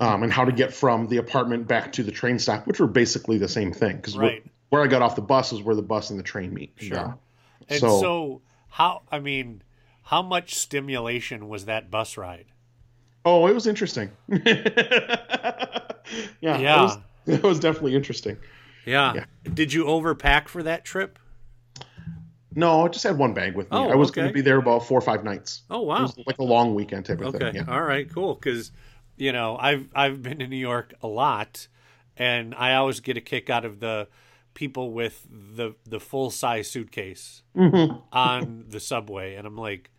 um, 0.00 0.22
and 0.22 0.32
how 0.32 0.44
to 0.44 0.52
get 0.52 0.72
from 0.74 1.06
the 1.08 1.16
apartment 1.18 1.66
back 1.68 1.92
to 1.92 2.02
the 2.02 2.12
train 2.12 2.38
stop, 2.38 2.66
which 2.66 2.80
were 2.80 2.86
basically 2.86 3.38
the 3.38 3.48
same 3.48 3.72
thing. 3.72 3.96
Because 3.96 4.16
Right. 4.16 4.44
where 4.70 4.82
I 4.82 4.86
got 4.86 5.02
off 5.02 5.16
the 5.16 5.22
bus 5.22 5.52
is 5.52 5.62
where 5.62 5.74
the 5.74 5.82
bus 5.82 6.10
and 6.10 6.18
the 6.18 6.22
train 6.24 6.52
meet. 6.52 6.72
Sure. 6.76 7.16
And 7.68 7.80
So- 7.80 8.00
so, 8.00 8.42
how? 8.68 9.02
I 9.10 9.18
mean, 9.20 9.62
how 10.02 10.22
much 10.22 10.54
stimulation 10.54 11.48
was 11.48 11.64
that 11.64 11.90
bus 11.90 12.16
ride? 12.16 12.46
Oh, 13.24 13.46
it 13.46 13.54
was 13.54 13.66
interesting. 13.66 14.10
yeah, 14.28 14.42
Yeah. 16.40 16.56
It 16.56 16.82
was, 16.82 16.98
it 17.26 17.42
was 17.42 17.60
definitely 17.60 17.94
interesting. 17.96 18.36
Yeah. 18.84 19.14
Yeah. 19.14 19.24
Did 19.52 19.72
you 19.72 19.84
overpack 19.84 20.48
for 20.48 20.62
that 20.62 20.84
trip? 20.84 21.18
No, 22.54 22.84
I 22.86 22.88
just 22.88 23.02
had 23.04 23.18
one 23.18 23.34
bag 23.34 23.54
with 23.54 23.70
me. 23.70 23.76
Oh, 23.76 23.88
I 23.90 23.96
was 23.96 24.08
okay. 24.10 24.20
going 24.22 24.28
to 24.28 24.32
be 24.34 24.40
there 24.40 24.56
about 24.58 24.86
four 24.86 24.96
or 24.96 25.02
five 25.02 25.24
nights. 25.24 25.62
Oh 25.68 25.82
It 25.82 25.86
wow. 25.86 26.02
was 26.02 26.16
like 26.26 26.38
a 26.38 26.42
long 26.44 26.74
weekend 26.74 27.04
type 27.04 27.20
of 27.20 27.34
Okay. 27.34 27.38
thing. 27.38 27.54
Yeah. 27.56 27.64
All 27.68 27.82
right. 27.82 28.08
Cool. 28.10 28.34
Because 28.34 28.70
you 29.16 29.32
know 29.32 29.56
I've 29.58 29.88
I've 29.94 30.22
been 30.22 30.38
to 30.38 30.46
New 30.46 30.56
York 30.56 30.94
a 31.02 31.06
lot, 31.08 31.68
and 32.16 32.54
I 32.54 32.74
always 32.74 33.00
get 33.00 33.16
a 33.16 33.20
kick 33.20 33.50
out 33.50 33.64
of 33.64 33.80
the 33.80 34.08
people 34.54 34.92
with 34.92 35.26
the 35.30 35.74
the 35.84 36.00
full 36.00 36.30
size 36.30 36.70
suitcase 36.70 37.42
Mm-hmm. 37.56 37.96
on 38.12 38.64
the 38.68 38.80
subway, 38.80 39.34
and 39.34 39.46
I'm 39.46 39.56
like. 39.56 39.90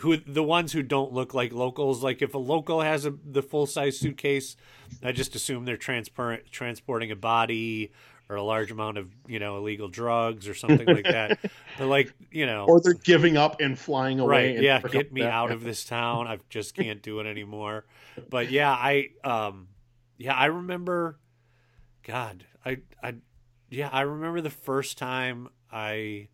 Who 0.00 0.16
the 0.16 0.42
ones 0.42 0.72
who 0.72 0.82
don't 0.82 1.12
look 1.12 1.34
like 1.34 1.52
locals? 1.52 2.02
Like 2.02 2.22
if 2.22 2.32
a 2.32 2.38
local 2.38 2.80
has 2.80 3.04
a 3.04 3.12
the 3.26 3.42
full 3.42 3.66
size 3.66 3.98
suitcase, 3.98 4.56
I 5.02 5.12
just 5.12 5.34
assume 5.34 5.66
they're 5.66 5.76
transparent 5.76 6.50
transporting 6.50 7.10
a 7.10 7.14
body 7.16 7.92
or 8.32 8.36
a 8.36 8.42
large 8.42 8.70
amount 8.70 8.96
of 8.98 9.08
you 9.26 9.38
know 9.38 9.58
illegal 9.58 9.88
drugs 9.88 10.48
or 10.48 10.54
something 10.54 10.86
like 10.86 11.04
that. 11.04 11.38
But 11.78 11.86
like 11.88 12.12
you 12.30 12.46
know, 12.46 12.64
Or 12.66 12.80
they're 12.80 12.94
giving 12.94 13.36
up 13.36 13.60
and 13.60 13.78
flying 13.78 14.18
away. 14.20 14.54
right 14.54 14.62
yeah 14.62 14.80
get 14.80 15.12
me 15.12 15.20
back. 15.22 15.32
out 15.32 15.50
of 15.52 15.62
this 15.64 15.84
town 15.84 16.26
i 16.26 16.38
just 16.50 16.74
can't 16.74 17.02
do 17.02 17.20
it 17.20 17.26
anymore 17.26 17.84
but 18.30 18.50
yeah 18.50 18.70
i 18.72 19.08
um 19.24 19.68
yeah 20.18 20.34
i 20.34 20.46
remember 20.46 21.18
god 22.02 22.44
i 22.64 22.78
i 23.02 23.14
yeah 23.70 23.88
i 23.92 24.02
remember 24.02 24.40
the 24.42 24.50
first 24.50 24.98
time 24.98 25.48
i 25.72 26.28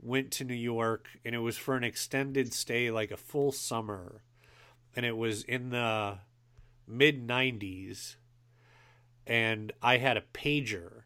went 0.00 0.30
to 0.32 0.44
new 0.44 0.54
york 0.54 1.06
and 1.24 1.34
it 1.34 1.38
was 1.38 1.56
for 1.58 1.76
an 1.76 1.84
extended 1.84 2.52
stay 2.54 2.90
like 2.90 3.10
a 3.10 3.16
full 3.16 3.52
summer 3.52 4.22
and 4.96 5.04
it 5.06 5.16
was 5.16 5.42
in 5.44 5.68
the 5.70 6.18
mid 6.86 7.26
90s 7.28 8.16
and 9.26 9.72
i 9.82 9.96
had 9.98 10.16
a 10.16 10.22
pager 10.34 11.02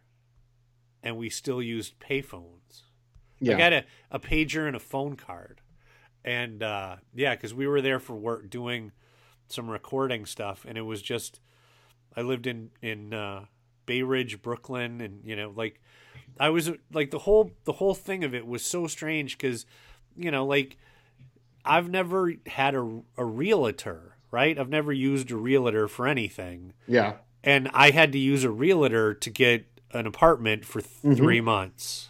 and 1.03 1.17
we 1.17 1.29
still 1.31 1.63
used 1.63 1.99
payphones 2.01 2.83
Yeah. 3.41 3.55
I 3.55 3.59
got 3.59 3.73
a, 3.73 3.85
a 4.11 4.19
pager 4.19 4.67
and 4.67 4.75
a 4.75 4.81
phone 4.81 5.15
card. 5.17 5.61
And 6.25 6.63
uh, 6.63 6.97
yeah, 7.15 7.35
because 7.37 7.55
we 7.55 7.67
were 7.69 7.81
there 7.81 8.01
for 8.01 8.17
work 8.17 8.51
doing 8.51 8.93
some 9.47 9.69
recording 9.71 10.27
stuff. 10.27 10.65
And 10.67 10.77
it 10.77 10.83
was 10.83 11.01
just, 11.03 11.39
I 12.17 12.23
lived 12.23 12.47
in, 12.47 12.71
in 12.83 13.13
uh, 13.15 13.45
Bay 13.85 14.03
Ridge, 14.03 14.43
Brooklyn. 14.43 15.01
And, 15.01 15.21
you 15.25 15.37
know, 15.37 15.53
like, 15.55 15.81
I 16.41 16.49
was 16.49 16.71
like, 16.93 17.11
the 17.11 17.21
whole, 17.21 17.53
the 17.65 17.75
whole 17.75 17.95
thing 17.95 18.25
of 18.25 18.35
it 18.35 18.47
was 18.47 18.65
so 18.65 18.87
strange 18.89 19.37
because, 19.39 19.67
you 20.17 20.31
know, 20.33 20.45
like, 20.45 20.79
I've 21.65 21.89
never 21.89 22.33
had 22.47 22.75
a, 22.75 23.03
a 23.17 23.25
realtor, 23.25 24.17
right? 24.33 24.59
I've 24.59 24.69
never 24.71 24.93
used 24.93 25.31
a 25.31 25.37
realtor 25.37 25.87
for 25.89 26.09
anything 26.09 26.73
yeah. 26.89 27.15
And 27.47 27.71
I 27.73 27.91
had 27.93 28.13
to 28.13 28.19
use 28.19 28.45
a 28.45 28.51
realtor 28.51 29.15
to 29.15 29.31
get 29.31 29.65
an 29.93 30.07
apartment 30.07 30.67
for 30.67 30.83
Mm-hmm. 30.83 31.15
three 31.15 31.41
months. 31.41 32.09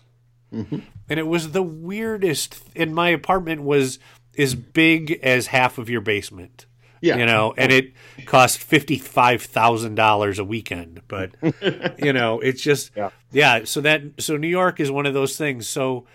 And 0.50 0.82
it 1.20 1.26
was 1.26 1.52
the 1.52 1.62
weirdest. 1.62 2.62
And 2.74 2.94
my 2.94 3.10
apartment 3.10 3.62
was 3.62 3.98
as 4.38 4.54
big 4.54 5.12
as 5.22 5.48
half 5.48 5.76
of 5.76 5.90
your 5.90 6.00
basement. 6.00 6.64
Yeah. 7.02 7.18
You 7.18 7.26
know, 7.26 7.52
and 7.58 7.70
it 7.70 7.92
cost 8.24 8.58
fifty 8.58 8.96
five 8.98 9.42
thousand 9.42 9.96
dollars 9.96 10.38
a 10.38 10.44
weekend. 10.44 11.02
But 11.08 11.32
you 12.02 12.12
know, 12.14 12.40
it's 12.40 12.62
just 12.62 12.90
Yeah. 12.96 13.10
yeah. 13.30 13.64
So 13.64 13.82
that 13.82 14.02
so 14.18 14.38
New 14.38 14.48
York 14.48 14.80
is 14.80 14.90
one 14.90 15.04
of 15.04 15.12
those 15.12 15.36
things. 15.36 15.68
So 15.68 16.06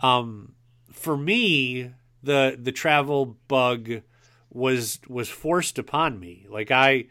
um 0.00 0.54
for 0.90 1.16
me, 1.16 1.92
the 2.22 2.58
the 2.60 2.72
travel 2.72 3.36
bug 3.46 4.02
was 4.50 4.98
was 5.08 5.28
forced 5.28 5.78
upon 5.78 6.18
me. 6.18 6.46
Like 6.50 6.72
I 6.72 7.04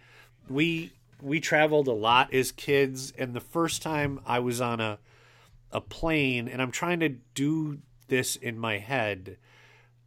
we 0.49 0.91
we 1.23 1.39
traveled 1.39 1.87
a 1.87 1.93
lot 1.93 2.33
as 2.33 2.51
kids 2.51 3.11
and 3.17 3.33
the 3.33 3.39
first 3.39 3.81
time 3.81 4.19
I 4.25 4.39
was 4.39 4.59
on 4.61 4.79
a 4.79 4.99
a 5.71 5.81
plane 5.81 6.47
and 6.47 6.61
I'm 6.61 6.71
trying 6.71 6.99
to 6.99 7.09
do 7.09 7.79
this 8.07 8.35
in 8.35 8.59
my 8.59 8.77
head. 8.77 9.37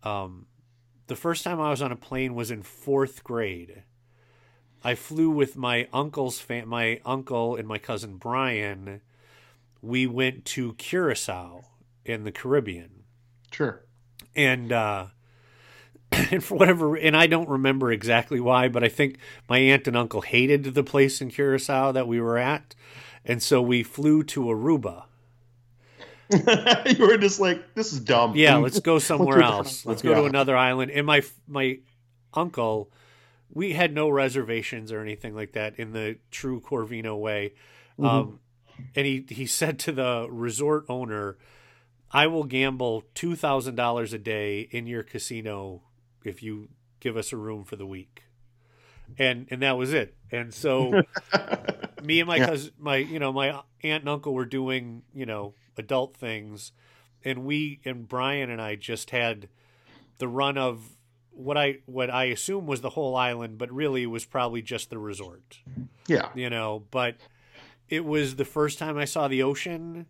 Um 0.03 0.47
the 1.09 1.17
first 1.17 1.43
time 1.45 1.61
I 1.61 1.71
was 1.71 1.83
on 1.83 1.93
a 1.93 1.97
plane 1.97 2.35
was 2.35 2.51
in 2.51 2.63
4th 2.63 3.23
grade. 3.23 3.83
I 4.85 4.95
flew 4.95 5.31
with 5.31 5.57
my 5.57 5.89
uncle's 5.93 6.39
fam- 6.39 6.69
my 6.69 7.01
uncle 7.05 7.57
and 7.57 7.67
my 7.67 7.79
cousin 7.79 8.17
Brian. 8.17 9.01
We 9.83 10.07
went 10.07 10.45
to 10.47 10.75
Curacao 10.75 11.63
in 12.05 12.25
the 12.25 12.33
Caribbean 12.33 13.05
Sure. 13.51 13.85
and 14.35 14.71
uh 14.73 15.07
and 16.31 16.43
for 16.43 16.57
whatever 16.57 16.97
and 16.97 17.17
I 17.17 17.27
don't 17.27 17.49
remember 17.49 17.93
exactly 17.93 18.41
why, 18.41 18.69
but 18.69 18.83
I 18.83 18.89
think 18.89 19.19
my 19.49 19.59
aunt 19.59 19.87
and 19.87 19.97
uncle 19.97 20.23
hated 20.23 20.65
the 20.65 20.85
place 20.85 21.21
in 21.21 21.31
Curacao 21.31 21.93
that 21.93 22.09
we 22.09 22.21
were 22.21 22.39
at. 22.39 22.75
And 23.25 23.43
so 23.43 23.61
we 23.61 23.83
flew 23.83 24.23
to 24.25 24.45
Aruba. 24.45 25.05
you 26.31 27.07
were 27.07 27.17
just 27.19 27.41
like, 27.41 27.75
this 27.75 27.93
is 27.93 28.01
dumb. 28.01 28.35
Yeah, 28.35 28.57
let's 28.59 28.81
go 28.81 28.99
somewhere 28.99 29.43
else. 29.43 29.85
Let's 29.87 30.03
go 30.03 30.15
to 30.15 30.25
another 30.25 30.57
island. 30.57 30.91
And 30.91 31.07
my 31.07 31.23
my 31.47 31.79
uncle, 32.35 32.91
we 33.53 33.73
had 33.73 33.93
no 33.93 34.09
reservations 34.09 34.93
or 34.93 35.01
anything 35.01 35.35
like 35.35 35.53
that 35.53 35.79
in 35.79 35.93
the 35.93 36.19
true 36.31 36.61
Corvino 36.61 37.19
way. 37.19 37.53
Mm-hmm. 37.99 38.07
Um, 38.07 38.41
and 38.95 39.07
he 39.07 39.25
he 39.29 39.47
said 39.47 39.79
to 39.81 39.93
the 39.93 40.27
resort 40.29 40.85
owner, 40.89 41.37
"I 42.11 42.27
will 42.27 42.45
gamble 42.45 43.05
two 43.15 43.37
thousand 43.37 43.77
dollars 43.77 44.13
a 44.13 44.19
day 44.19 44.69
in 44.71 44.87
your 44.87 45.03
casino 45.03 45.83
if 46.27 46.43
you 46.43 46.69
give 47.01 47.17
us 47.17 47.33
a 47.33 47.37
room 47.37 47.65
for 47.65 47.77
the 47.77 47.87
week." 47.87 48.25
And 49.19 49.47
and 49.51 49.63
that 49.63 49.77
was 49.79 49.93
it. 49.93 50.15
And 50.31 50.53
so 50.53 51.03
me 52.01 52.21
and 52.21 52.27
my 52.29 52.39
Yeah. 52.39 52.47
cousin, 52.47 52.73
my 52.79 52.97
you 52.97 53.19
know 53.19 53.33
my 53.33 53.49
aunt 53.83 54.03
and 54.03 54.09
uncle 54.09 54.35
were 54.35 54.45
doing 54.45 55.03
you 55.15 55.27
know 55.27 55.55
adult 55.77 56.17
things, 56.17 56.73
and 57.25 57.45
we 57.45 57.81
and 57.85 58.09
Brian 58.09 58.51
and 58.51 58.61
I 58.61 58.75
just 58.77 59.11
had 59.11 59.49
the 60.19 60.29
run 60.29 60.59
of 60.59 60.91
what 61.31 61.57
I 61.57 61.79
what 61.87 62.11
I 62.11 62.25
assume 62.25 62.67
was 62.67 62.81
the 62.81 62.91
whole 62.91 63.15
island, 63.17 63.59
but 63.59 63.71
really 63.73 64.03
it 64.05 64.07
was 64.07 64.25
probably 64.25 64.63
just 64.63 64.91
the 64.91 64.99
resort, 64.99 65.59
Yeah. 66.07 66.29
you 66.35 66.51
know. 66.51 66.85
But 66.91 67.17
it 67.89 68.05
was 68.05 68.37
the 68.37 68.45
first 68.45 68.79
time 68.79 68.97
I 68.97 69.05
saw 69.05 69.29
the 69.29 69.43
ocean. 69.43 70.07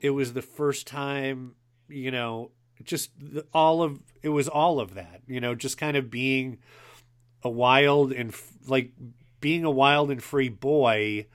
It 0.00 0.10
was 0.10 0.32
the 0.32 0.42
first 0.42 0.86
time, 0.86 1.54
you 1.88 2.10
know, 2.10 2.50
just 2.82 3.10
all 3.52 3.82
of 3.82 4.00
it 4.22 4.30
was 4.30 4.48
all 4.48 4.80
of 4.80 4.94
that, 4.94 5.20
you 5.26 5.40
know, 5.40 5.54
just 5.54 5.78
kind 5.78 5.96
of 5.96 6.10
being 6.10 6.58
a 7.42 7.50
wild 7.50 8.12
and 8.12 8.34
like 8.66 8.90
being 9.40 9.64
a 9.64 9.70
wild 9.70 10.10
and 10.10 10.22
free 10.22 10.48
boy 10.48 11.26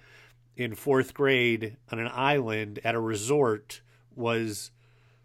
in 0.57 0.75
fourth 0.75 1.13
grade 1.13 1.77
on 1.91 1.99
an 1.99 2.09
island 2.11 2.79
at 2.83 2.95
a 2.95 2.99
resort 2.99 3.81
was 4.15 4.71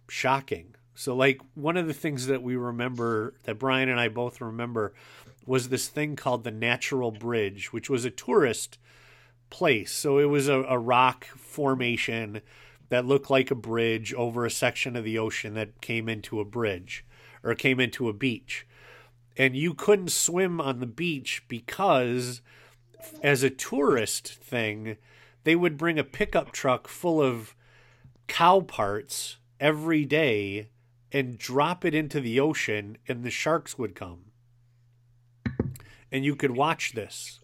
shocking. 0.09 0.75
So, 0.95 1.17
like, 1.17 1.41
one 1.55 1.77
of 1.77 1.89
the 1.89 1.95
things 1.95 2.29
that 2.29 2.43
we 2.43 2.55
remember, 2.55 3.35
that 3.45 3.59
Brian 3.59 3.89
and 3.89 3.99
I 3.99 4.09
both 4.09 4.41
remember, 4.41 4.95
was 5.45 5.69
this 5.69 5.89
thing 5.89 6.15
called 6.15 6.45
the 6.45 6.53
Natural 6.53 7.11
Bridge, 7.11 7.73
which 7.73 7.91
was 7.91 8.05
a 8.05 8.11
tourist 8.11 8.79
place. 9.51 9.91
So, 9.91 10.19
it 10.19 10.27
was 10.27 10.47
a, 10.47 10.63
a 10.63 10.79
rock 10.79 11.25
formation 11.25 12.43
that 12.95 13.07
looked 13.07 13.29
like 13.29 13.51
a 13.51 13.57
bridge 13.57 14.15
over 14.15 14.47
a 14.47 14.51
section 14.51 14.95
of 14.95 15.03
the 15.03 15.19
ocean 15.19 15.55
that 15.55 15.81
came 15.81 16.09
into 16.09 16.39
a 16.39 16.45
bridge 16.45 17.05
or 17.43 17.53
came 17.57 17.81
into 17.81 18.09
a 18.09 18.13
beach. 18.13 18.69
And 19.37 19.57
you 19.57 19.75
couldn't 19.75 20.13
swim 20.13 20.61
on 20.61 20.79
the 20.79 20.87
beach 20.87 21.43
because, 21.49 22.41
as 23.21 23.43
a 23.43 23.51
tourist 23.51 24.29
thing, 24.29 24.97
they 25.43 25.57
would 25.57 25.77
bring 25.77 25.99
a 25.99 26.05
pickup 26.05 26.53
truck 26.53 26.87
full 26.87 27.21
of 27.21 27.57
cow 28.29 28.61
parts 28.61 29.39
every 29.59 30.05
day 30.05 30.69
and 31.11 31.37
drop 31.37 31.85
it 31.85 31.97
into 31.97 32.21
the 32.21 32.39
ocean 32.39 32.97
and 33.09 33.25
the 33.25 33.31
sharks 33.31 33.77
would 33.77 33.97
come 33.97 34.27
and 36.15 36.25
you 36.25 36.37
could 36.37 36.53
watch 36.53 36.93
this 36.93 37.41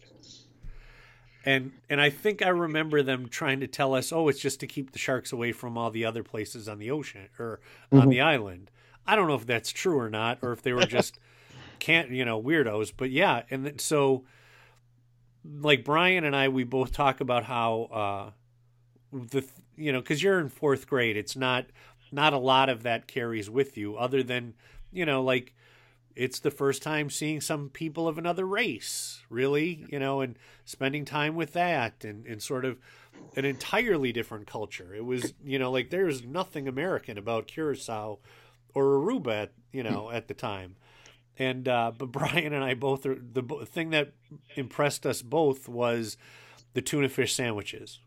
and 1.45 1.71
and 1.89 1.99
i 1.99 2.09
think 2.09 2.41
i 2.41 2.49
remember 2.49 3.01
them 3.01 3.27
trying 3.27 3.59
to 3.59 3.67
tell 3.67 3.93
us 3.93 4.11
oh 4.11 4.27
it's 4.27 4.39
just 4.39 4.59
to 4.59 4.67
keep 4.67 4.91
the 4.91 4.99
sharks 4.99 5.31
away 5.31 5.51
from 5.51 5.77
all 5.77 5.89
the 5.91 6.05
other 6.05 6.23
places 6.23 6.67
on 6.67 6.79
the 6.79 6.91
ocean 6.91 7.29
or 7.39 7.59
on 7.91 8.09
the 8.09 8.21
island. 8.21 8.69
I 9.05 9.15
don't 9.15 9.27
know 9.27 9.35
if 9.35 9.47
that's 9.47 9.71
true 9.71 9.99
or 9.99 10.09
not 10.09 10.39
or 10.41 10.51
if 10.51 10.61
they 10.61 10.73
were 10.73 10.85
just 10.85 11.19
can't 11.79 12.11
you 12.11 12.23
know 12.23 12.41
weirdos 12.41 12.93
but 12.95 13.09
yeah 13.09 13.43
and 13.49 13.65
then, 13.65 13.79
so 13.79 14.23
like 15.59 15.83
brian 15.83 16.23
and 16.23 16.35
i 16.35 16.47
we 16.49 16.63
both 16.63 16.91
talk 16.91 17.19
about 17.19 17.43
how 17.43 17.89
uh 17.91 18.31
the 19.11 19.43
you 19.75 19.91
know 19.91 19.99
because 19.99 20.21
you're 20.21 20.39
in 20.39 20.49
fourth 20.49 20.87
grade, 20.87 21.17
it's 21.17 21.35
not 21.35 21.65
not 22.11 22.33
a 22.33 22.37
lot 22.37 22.69
of 22.69 22.83
that 22.83 23.07
carries 23.07 23.49
with 23.49 23.77
you, 23.77 23.97
other 23.97 24.23
than 24.23 24.53
you 24.91 25.05
know 25.05 25.23
like 25.23 25.53
it's 26.15 26.39
the 26.39 26.51
first 26.51 26.81
time 26.81 27.09
seeing 27.09 27.41
some 27.41 27.69
people 27.69 28.07
of 28.07 28.17
another 28.17 28.45
race, 28.45 29.23
really, 29.29 29.85
you 29.89 29.99
know, 29.99 30.21
and 30.21 30.37
spending 30.65 31.05
time 31.05 31.35
with 31.35 31.53
that 31.53 32.03
and, 32.03 32.25
and 32.25 32.41
sort 32.41 32.65
of 32.65 32.77
an 33.35 33.45
entirely 33.45 34.11
different 34.11 34.47
culture. 34.47 34.93
It 34.93 35.05
was, 35.05 35.33
you 35.43 35.59
know, 35.59 35.71
like 35.71 35.89
there's 35.89 36.23
nothing 36.23 36.67
American 36.67 37.17
about 37.17 37.47
Curacao 37.47 38.19
or 38.73 38.83
Aruba, 38.83 39.43
at, 39.43 39.51
you 39.71 39.83
know, 39.83 40.11
at 40.11 40.27
the 40.27 40.33
time. 40.33 40.75
And 41.37 41.67
uh, 41.67 41.91
but 41.97 42.05
Brian 42.11 42.53
and 42.53 42.63
I 42.63 42.73
both 42.73 43.05
are 43.05 43.15
the 43.15 43.43
thing 43.65 43.91
that 43.91 44.13
impressed 44.55 45.05
us 45.05 45.21
both 45.21 45.67
was 45.67 46.17
the 46.73 46.81
tuna 46.81 47.09
fish 47.09 47.33
sandwiches. 47.33 47.99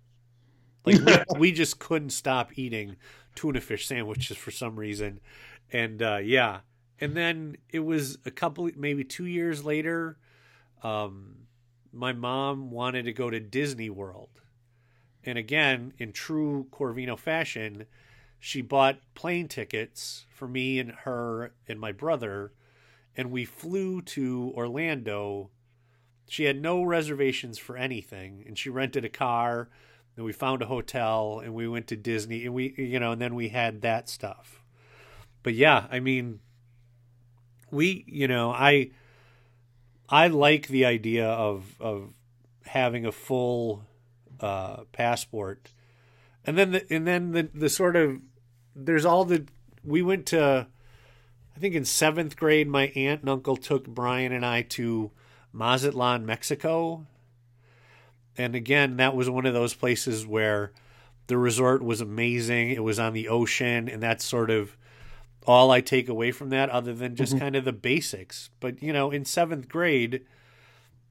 Like 0.84 1.00
we, 1.00 1.16
we 1.38 1.52
just 1.52 1.78
couldn't 1.78 2.11
stop 2.11 2.58
eating 2.58 2.96
tuna 3.34 3.61
fish 3.61 3.87
sandwiches 3.87 4.37
for 4.37 4.50
some 4.50 4.76
reason, 4.76 5.20
and 5.73 6.02
uh, 6.02 6.18
yeah. 6.23 6.61
And 7.00 7.16
then 7.16 7.56
it 7.70 7.80
was 7.80 8.18
a 8.24 8.30
couple, 8.30 8.70
maybe 8.76 9.04
two 9.04 9.26
years 9.26 9.64
later. 9.64 10.16
Um, 10.82 11.46
my 11.92 12.12
mom 12.12 12.70
wanted 12.70 13.04
to 13.04 13.12
go 13.12 13.30
to 13.30 13.40
Disney 13.40 13.88
World, 13.88 14.40
and 15.24 15.38
again, 15.38 15.92
in 15.98 16.12
true 16.12 16.66
Corvino 16.70 17.18
fashion, 17.18 17.86
she 18.38 18.60
bought 18.60 18.98
plane 19.14 19.48
tickets 19.48 20.26
for 20.28 20.46
me 20.46 20.78
and 20.78 20.90
her 20.90 21.54
and 21.66 21.80
my 21.80 21.92
brother, 21.92 22.52
and 23.16 23.30
we 23.30 23.44
flew 23.44 24.02
to 24.02 24.52
Orlando. 24.54 25.50
She 26.28 26.44
had 26.44 26.60
no 26.60 26.82
reservations 26.82 27.58
for 27.58 27.76
anything, 27.76 28.44
and 28.46 28.58
she 28.58 28.70
rented 28.70 29.04
a 29.04 29.08
car. 29.08 29.68
And 30.16 30.24
we 30.24 30.32
found 30.32 30.62
a 30.62 30.66
hotel, 30.66 31.40
and 31.42 31.54
we 31.54 31.66
went 31.66 31.88
to 31.88 31.96
Disney, 31.96 32.44
and 32.44 32.54
we, 32.54 32.72
you 32.76 33.00
know, 33.00 33.12
and 33.12 33.20
then 33.20 33.34
we 33.34 33.48
had 33.48 33.82
that 33.82 34.08
stuff. 34.08 34.62
But 35.42 35.54
yeah, 35.54 35.86
I 35.90 35.98
mean, 35.98 36.38
we, 37.75 38.04
you 38.07 38.28
know, 38.28 38.50
I, 38.50 38.90
I 40.09 40.28
like 40.28 40.69
the 40.69 40.85
idea 40.85 41.26
of 41.26 41.75
of 41.81 42.14
having 42.64 43.04
a 43.04 43.12
full 43.12 43.85
uh, 44.40 44.85
passport, 44.93 45.73
and 46.45 46.57
then 46.57 46.73
the 46.73 46.93
and 46.93 47.07
then 47.07 47.33
the 47.33 47.49
the 47.54 47.69
sort 47.69 47.97
of 47.97 48.21
there's 48.75 49.04
all 49.04 49.25
the 49.25 49.47
we 49.85 50.02
went 50.02 50.26
to 50.26 50.66
I 51.57 51.59
think 51.59 51.75
in 51.75 51.85
seventh 51.85 52.37
grade 52.37 52.69
my 52.69 52.87
aunt 52.95 53.21
and 53.21 53.31
uncle 53.31 53.57
took 53.57 53.87
Brian 53.87 54.33
and 54.33 54.45
I 54.45 54.62
to 54.62 55.11
Mazatlan, 55.52 56.26
Mexico, 56.26 57.07
and 58.37 58.54
again 58.54 58.97
that 58.97 59.14
was 59.14 59.31
one 59.31 59.47
of 59.47 59.54
those 59.54 59.75
places 59.75 60.26
where 60.26 60.73
the 61.26 61.38
resort 61.38 61.83
was 61.83 62.00
amazing. 62.00 62.71
It 62.71 62.83
was 62.83 62.99
on 62.99 63.14
the 63.14 63.28
ocean, 63.28 63.88
and 63.88 64.02
that's 64.02 64.25
sort 64.25 64.50
of 64.50 64.76
all 65.46 65.70
I 65.70 65.80
take 65.80 66.08
away 66.08 66.30
from 66.32 66.50
that, 66.50 66.70
other 66.70 66.94
than 66.94 67.16
just 67.16 67.34
Mhm. 67.34 67.38
kind 67.38 67.56
of 67.56 67.64
the 67.64 67.72
basics. 67.72 68.50
But 68.60 68.82
you 68.82 68.92
know, 68.92 69.10
in 69.10 69.24
seventh 69.24 69.68
grade, 69.68 70.22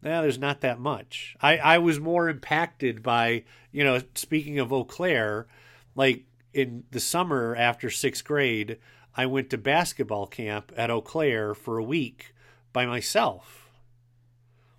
yeah, 0.03 0.21
there's 0.21 0.39
not 0.39 0.61
that 0.61 0.79
much. 0.79 1.35
I 1.41 1.57
I 1.57 1.77
was 1.77 1.99
more 1.99 2.29
impacted 2.29 3.03
by 3.03 3.43
you 3.71 3.83
know, 3.83 4.01
speaking 4.15 4.59
of 4.59 4.71
Eau 4.71 4.83
Claire, 4.83 5.47
like 5.95 6.23
in 6.53 6.83
the 6.91 6.99
summer 6.99 7.55
after 7.55 7.89
sixth 7.89 8.23
grade, 8.23 8.77
I 9.15 9.25
went 9.25 9.49
to 9.51 9.57
basketball 9.57 10.27
camp 10.27 10.71
at 10.77 10.89
Eau 10.91 11.01
Claire 11.01 11.53
for 11.55 11.77
a 11.77 11.83
week 11.83 12.33
by 12.71 12.85
myself. 12.85 13.69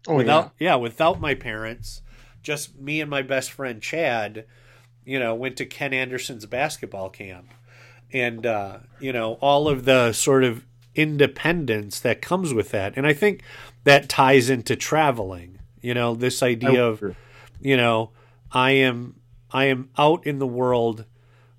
Oh, 0.06 0.16
without 0.16 0.52
yeah, 0.58 0.74
without 0.76 1.20
my 1.20 1.34
parents, 1.34 2.02
just 2.42 2.76
me 2.78 3.00
and 3.00 3.08
my 3.10 3.22
best 3.22 3.50
friend 3.50 3.80
Chad, 3.80 4.44
you 5.04 5.18
know, 5.18 5.34
went 5.34 5.56
to 5.56 5.66
Ken 5.66 5.92
Anderson's 5.94 6.46
basketball 6.46 7.08
camp. 7.10 7.48
And 8.14 8.46
uh, 8.46 8.78
you 9.00 9.12
know, 9.12 9.34
all 9.34 9.68
of 9.68 9.84
the 9.84 10.12
sort 10.12 10.44
of 10.44 10.64
independence 10.94 11.98
that 12.00 12.22
comes 12.22 12.54
with 12.54 12.70
that. 12.70 12.96
And 12.96 13.06
I 13.06 13.12
think 13.12 13.42
that 13.82 14.08
ties 14.08 14.48
into 14.48 14.76
traveling. 14.76 15.58
You 15.82 15.92
know, 15.92 16.14
this 16.14 16.42
idea 16.42 16.82
of 16.82 17.02
you 17.60 17.76
know, 17.76 18.12
I 18.52 18.70
am 18.70 19.16
I 19.50 19.64
am 19.64 19.90
out 19.98 20.26
in 20.26 20.38
the 20.38 20.46
world 20.46 21.04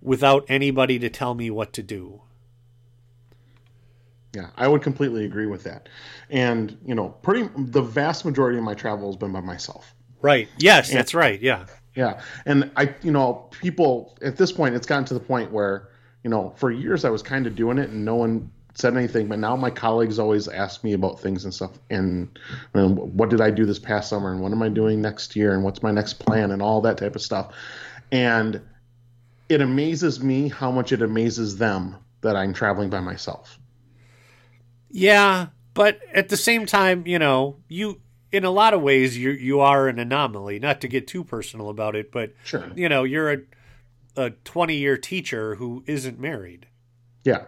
without 0.02 0.46
anybody 0.48 0.98
to 1.00 1.10
tell 1.10 1.36
me 1.36 1.50
what 1.50 1.74
to 1.74 1.84
do. 1.84 2.22
Yeah, 4.36 4.50
I 4.58 4.68
would 4.68 4.82
completely 4.82 5.26
agree 5.26 5.48
with 5.48 5.64
that. 5.64 5.88
And 6.30 6.78
you 6.86 6.96
know, 6.96 7.10
pretty 7.22 7.50
the 7.58 7.82
vast 7.82 8.26
majority 8.26 8.58
of 8.58 8.64
my 8.64 8.74
travel 8.74 9.08
has 9.08 9.16
been 9.18 9.32
by 9.32 9.42
myself. 9.42 9.94
Right. 10.22 10.48
Yes, 10.58 10.90
And- 10.90 10.98
that's 10.98 11.14
right. 11.14 11.40
Yeah. 11.40 11.66
Yeah, 11.96 12.22
and 12.46 12.72
I, 12.76 12.94
you 13.04 13.12
know, 13.12 13.50
people 13.62 14.18
at 14.22 14.36
this 14.36 14.52
point, 14.52 14.76
it's 14.76 14.86
gotten 14.86 15.06
to 15.06 15.14
the 15.14 15.20
point 15.22 15.50
where, 15.54 15.88
you 16.26 16.32
know, 16.32 16.52
for 16.58 16.72
years 16.72 17.06
I 17.06 17.12
was 17.12 17.22
kind 17.22 17.46
of 17.46 17.56
doing 17.56 17.78
it 17.78 17.92
and 17.92 18.04
no 18.04 18.16
one 18.16 18.52
said 18.74 18.98
anything, 18.98 19.28
but 19.28 19.38
now 19.38 19.56
my 19.56 19.70
colleagues 19.70 20.18
always 20.18 20.48
ask 20.48 20.84
me 20.84 20.94
about 20.94 21.20
things 21.20 21.46
and 21.46 21.54
stuff, 21.54 21.78
and 21.92 22.28
know, 22.74 22.90
what 22.90 23.30
did 23.30 23.42
I 23.42 23.52
do 23.52 23.64
this 23.64 23.78
past 23.78 24.10
summer, 24.10 24.32
and 24.32 24.42
what 24.42 24.52
am 24.52 24.64
I 24.64 24.70
doing 24.70 25.04
next 25.04 25.36
year, 25.36 25.54
and 25.54 25.64
what's 25.64 25.84
my 25.84 25.92
next 25.92 26.14
plan, 26.14 26.50
and 26.50 26.64
all 26.64 26.82
that 26.82 26.98
type 26.98 27.16
of 27.16 27.22
stuff, 27.22 27.54
and 28.12 28.60
it 29.50 29.62
amazes 29.62 30.24
me 30.24 30.50
how 30.50 30.72
much 30.72 30.92
it 30.92 31.04
amazes 31.04 31.58
them 31.58 31.96
that 32.22 32.36
I'm 32.36 32.56
traveling 32.56 32.90
by 32.90 33.02
myself. 33.02 33.60
Yeah, 34.90 35.50
but 35.76 36.00
at 36.12 36.30
the 36.30 36.38
same 36.38 36.66
time, 36.66 37.06
you 37.06 37.20
know, 37.20 37.58
you 37.68 38.02
in 38.32 38.44
a 38.44 38.50
lot 38.50 38.74
of 38.74 38.82
ways 38.82 39.16
you 39.16 39.30
you 39.30 39.60
are 39.60 39.88
an 39.88 40.00
anomaly. 40.00 40.58
Not 40.58 40.82
to 40.82 40.88
get 40.88 41.06
too 41.06 41.24
personal 41.24 41.70
about 41.70 41.96
it, 41.96 42.12
but 42.12 42.34
Sure. 42.44 42.66
you 42.76 42.90
know, 42.90 43.04
you're 43.04 43.32
a 43.32 43.38
a 44.16 44.32
20 44.32 44.76
year 44.76 44.98
teacher 44.98 45.56
who 45.56 45.84
isn't 45.88 46.20
married. 46.20 46.68
Yeah. 47.24 47.46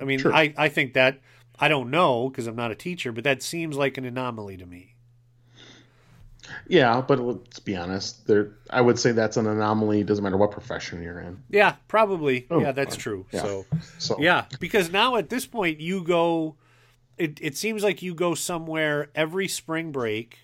I 0.00 0.04
mean, 0.04 0.18
Sure. 0.18 0.32
I 0.34 0.54
I 0.56 0.68
think 0.68 0.94
that 0.94 1.20
I 1.58 1.68
don't 1.68 1.90
know 1.90 2.28
because 2.28 2.46
I'm 2.46 2.56
not 2.56 2.70
a 2.70 2.74
teacher, 2.74 3.12
but 3.12 3.24
that 3.24 3.42
seems 3.42 3.76
like 3.76 3.98
an 3.98 4.04
anomaly 4.04 4.56
to 4.56 4.66
me. 4.66 4.94
Yeah, 6.66 7.00
but 7.00 7.20
let's 7.20 7.60
be 7.60 7.76
honest. 7.76 8.26
There, 8.26 8.52
I 8.70 8.80
would 8.80 8.98
say 8.98 9.12
that's 9.12 9.36
an 9.36 9.46
anomaly. 9.46 10.02
Doesn't 10.04 10.24
matter 10.24 10.36
what 10.36 10.50
profession 10.50 11.02
you're 11.02 11.20
in. 11.20 11.42
Yeah, 11.48 11.76
probably. 11.86 12.46
Oh, 12.50 12.60
yeah, 12.60 12.72
that's 12.72 12.96
true. 12.96 13.26
Yeah. 13.30 13.42
So, 13.42 13.66
So 13.98 14.16
yeah, 14.18 14.46
because 14.58 14.90
now 14.90 15.16
at 15.16 15.28
this 15.28 15.46
point 15.46 15.80
you 15.80 16.02
go 16.02 16.56
it 17.18 17.38
it 17.42 17.56
seems 17.56 17.84
like 17.84 18.02
you 18.02 18.14
go 18.14 18.34
somewhere 18.34 19.10
every 19.14 19.46
spring 19.46 19.92
break 19.92 20.38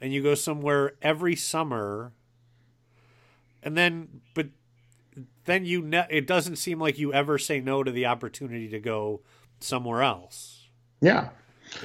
and 0.00 0.12
you 0.12 0.22
go 0.22 0.34
somewhere 0.36 0.92
every 1.02 1.34
summer 1.34 2.12
and 3.62 3.76
then 3.76 4.20
but 4.34 4.46
then 5.44 5.64
you 5.64 5.82
ne- 5.82 6.06
it 6.10 6.26
doesn't 6.26 6.56
seem 6.56 6.78
like 6.80 6.98
you 6.98 7.12
ever 7.12 7.38
say 7.38 7.60
no 7.60 7.82
to 7.82 7.90
the 7.90 8.06
opportunity 8.06 8.68
to 8.68 8.78
go 8.80 9.20
somewhere 9.60 10.02
else. 10.02 10.68
yeah, 11.00 11.28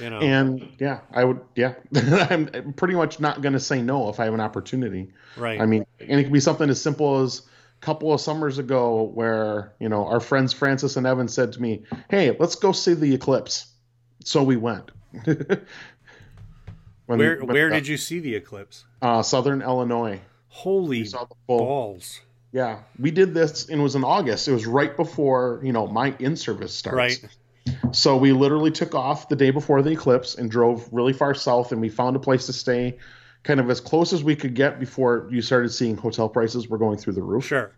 You 0.00 0.10
know. 0.10 0.18
and 0.20 0.72
yeah, 0.78 1.00
I 1.12 1.24
would. 1.24 1.40
Yeah, 1.54 1.74
I'm 2.30 2.72
pretty 2.74 2.94
much 2.94 3.20
not 3.20 3.40
going 3.42 3.52
to 3.54 3.60
say 3.60 3.82
no 3.82 4.08
if 4.08 4.18
I 4.20 4.24
have 4.24 4.34
an 4.34 4.40
opportunity. 4.40 5.12
right. 5.36 5.60
I 5.60 5.66
mean, 5.66 5.84
and 6.00 6.18
it 6.20 6.24
could 6.24 6.32
be 6.32 6.40
something 6.40 6.68
as 6.70 6.80
simple 6.80 7.20
as 7.22 7.42
a 7.80 7.84
couple 7.84 8.12
of 8.12 8.20
summers 8.20 8.58
ago, 8.58 9.02
where 9.14 9.72
you 9.80 9.88
know 9.88 10.06
our 10.06 10.20
friends 10.20 10.52
Francis 10.52 10.96
and 10.96 11.06
Evan 11.06 11.28
said 11.28 11.52
to 11.52 11.62
me, 11.62 11.84
"Hey, 12.10 12.36
let's 12.38 12.54
go 12.56 12.72
see 12.72 12.94
the 12.94 13.14
eclipse." 13.14 13.66
So 14.24 14.42
we 14.42 14.56
went. 14.56 14.90
When- 17.06 17.18
where 17.20 17.38
when, 17.38 17.46
where 17.54 17.70
uh, 17.70 17.74
did 17.74 17.86
you 17.86 17.96
see 17.96 18.18
the 18.18 18.34
eclipse? 18.34 18.84
Uh, 19.00 19.22
Southern 19.22 19.62
Illinois. 19.62 20.20
Holy 20.48 21.06
balls. 21.46 22.20
Yeah, 22.56 22.78
we 22.98 23.10
did 23.10 23.34
this, 23.34 23.68
and 23.68 23.80
it 23.80 23.82
was 23.82 23.96
in 23.96 24.02
August. 24.02 24.48
It 24.48 24.52
was 24.52 24.64
right 24.64 24.96
before 24.96 25.60
you 25.62 25.74
know 25.74 25.86
my 25.86 26.16
in 26.18 26.36
service 26.36 26.72
starts. 26.72 26.96
Right. 26.96 27.28
So 27.92 28.16
we 28.16 28.32
literally 28.32 28.70
took 28.70 28.94
off 28.94 29.28
the 29.28 29.36
day 29.36 29.50
before 29.50 29.82
the 29.82 29.90
eclipse 29.90 30.36
and 30.36 30.50
drove 30.50 30.88
really 30.90 31.12
far 31.12 31.34
south, 31.34 31.72
and 31.72 31.82
we 31.82 31.90
found 31.90 32.16
a 32.16 32.18
place 32.18 32.46
to 32.46 32.54
stay, 32.54 32.96
kind 33.42 33.60
of 33.60 33.68
as 33.68 33.78
close 33.78 34.14
as 34.14 34.24
we 34.24 34.34
could 34.34 34.54
get 34.54 34.80
before 34.80 35.28
you 35.30 35.42
started 35.42 35.68
seeing 35.68 35.98
hotel 35.98 36.30
prices 36.30 36.66
were 36.66 36.78
going 36.78 36.96
through 36.96 37.12
the 37.12 37.22
roof. 37.22 37.44
Sure. 37.44 37.72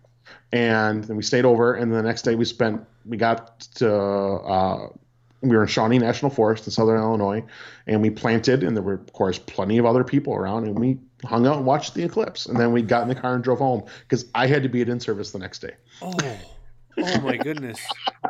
And 0.52 1.02
then 1.02 1.16
we 1.16 1.24
stayed 1.24 1.44
over, 1.44 1.74
and 1.74 1.92
the 1.92 2.00
next 2.00 2.22
day 2.22 2.36
we 2.36 2.44
spent. 2.44 2.80
We 3.04 3.16
got 3.16 3.58
to. 3.78 3.92
Uh, 3.92 4.88
we 5.40 5.56
were 5.56 5.62
in 5.62 5.68
Shawnee 5.68 5.98
National 5.98 6.30
Forest 6.30 6.68
in 6.68 6.70
southern 6.70 7.00
Illinois, 7.00 7.42
and 7.88 8.00
we 8.00 8.10
planted, 8.10 8.62
and 8.62 8.76
there 8.76 8.84
were 8.84 8.94
of 8.94 9.12
course 9.12 9.40
plenty 9.40 9.78
of 9.78 9.86
other 9.86 10.04
people 10.04 10.34
around, 10.34 10.66
and 10.66 10.78
we 10.78 10.98
hung 11.24 11.46
out 11.46 11.56
and 11.56 11.66
watched 11.66 11.94
the 11.94 12.02
eclipse, 12.04 12.46
and 12.46 12.58
then 12.58 12.72
we 12.72 12.82
got 12.82 13.02
in 13.02 13.08
the 13.08 13.14
car 13.14 13.34
and 13.34 13.42
drove 13.44 13.58
home 13.58 13.84
because 14.02 14.26
I 14.34 14.46
had 14.46 14.62
to 14.62 14.68
be 14.68 14.80
at 14.82 14.88
in 14.88 15.00
service 15.00 15.30
the 15.32 15.38
next 15.38 15.60
day. 15.60 15.74
Oh, 16.00 16.12
oh 16.98 17.20
my 17.20 17.36
goodness! 17.36 17.78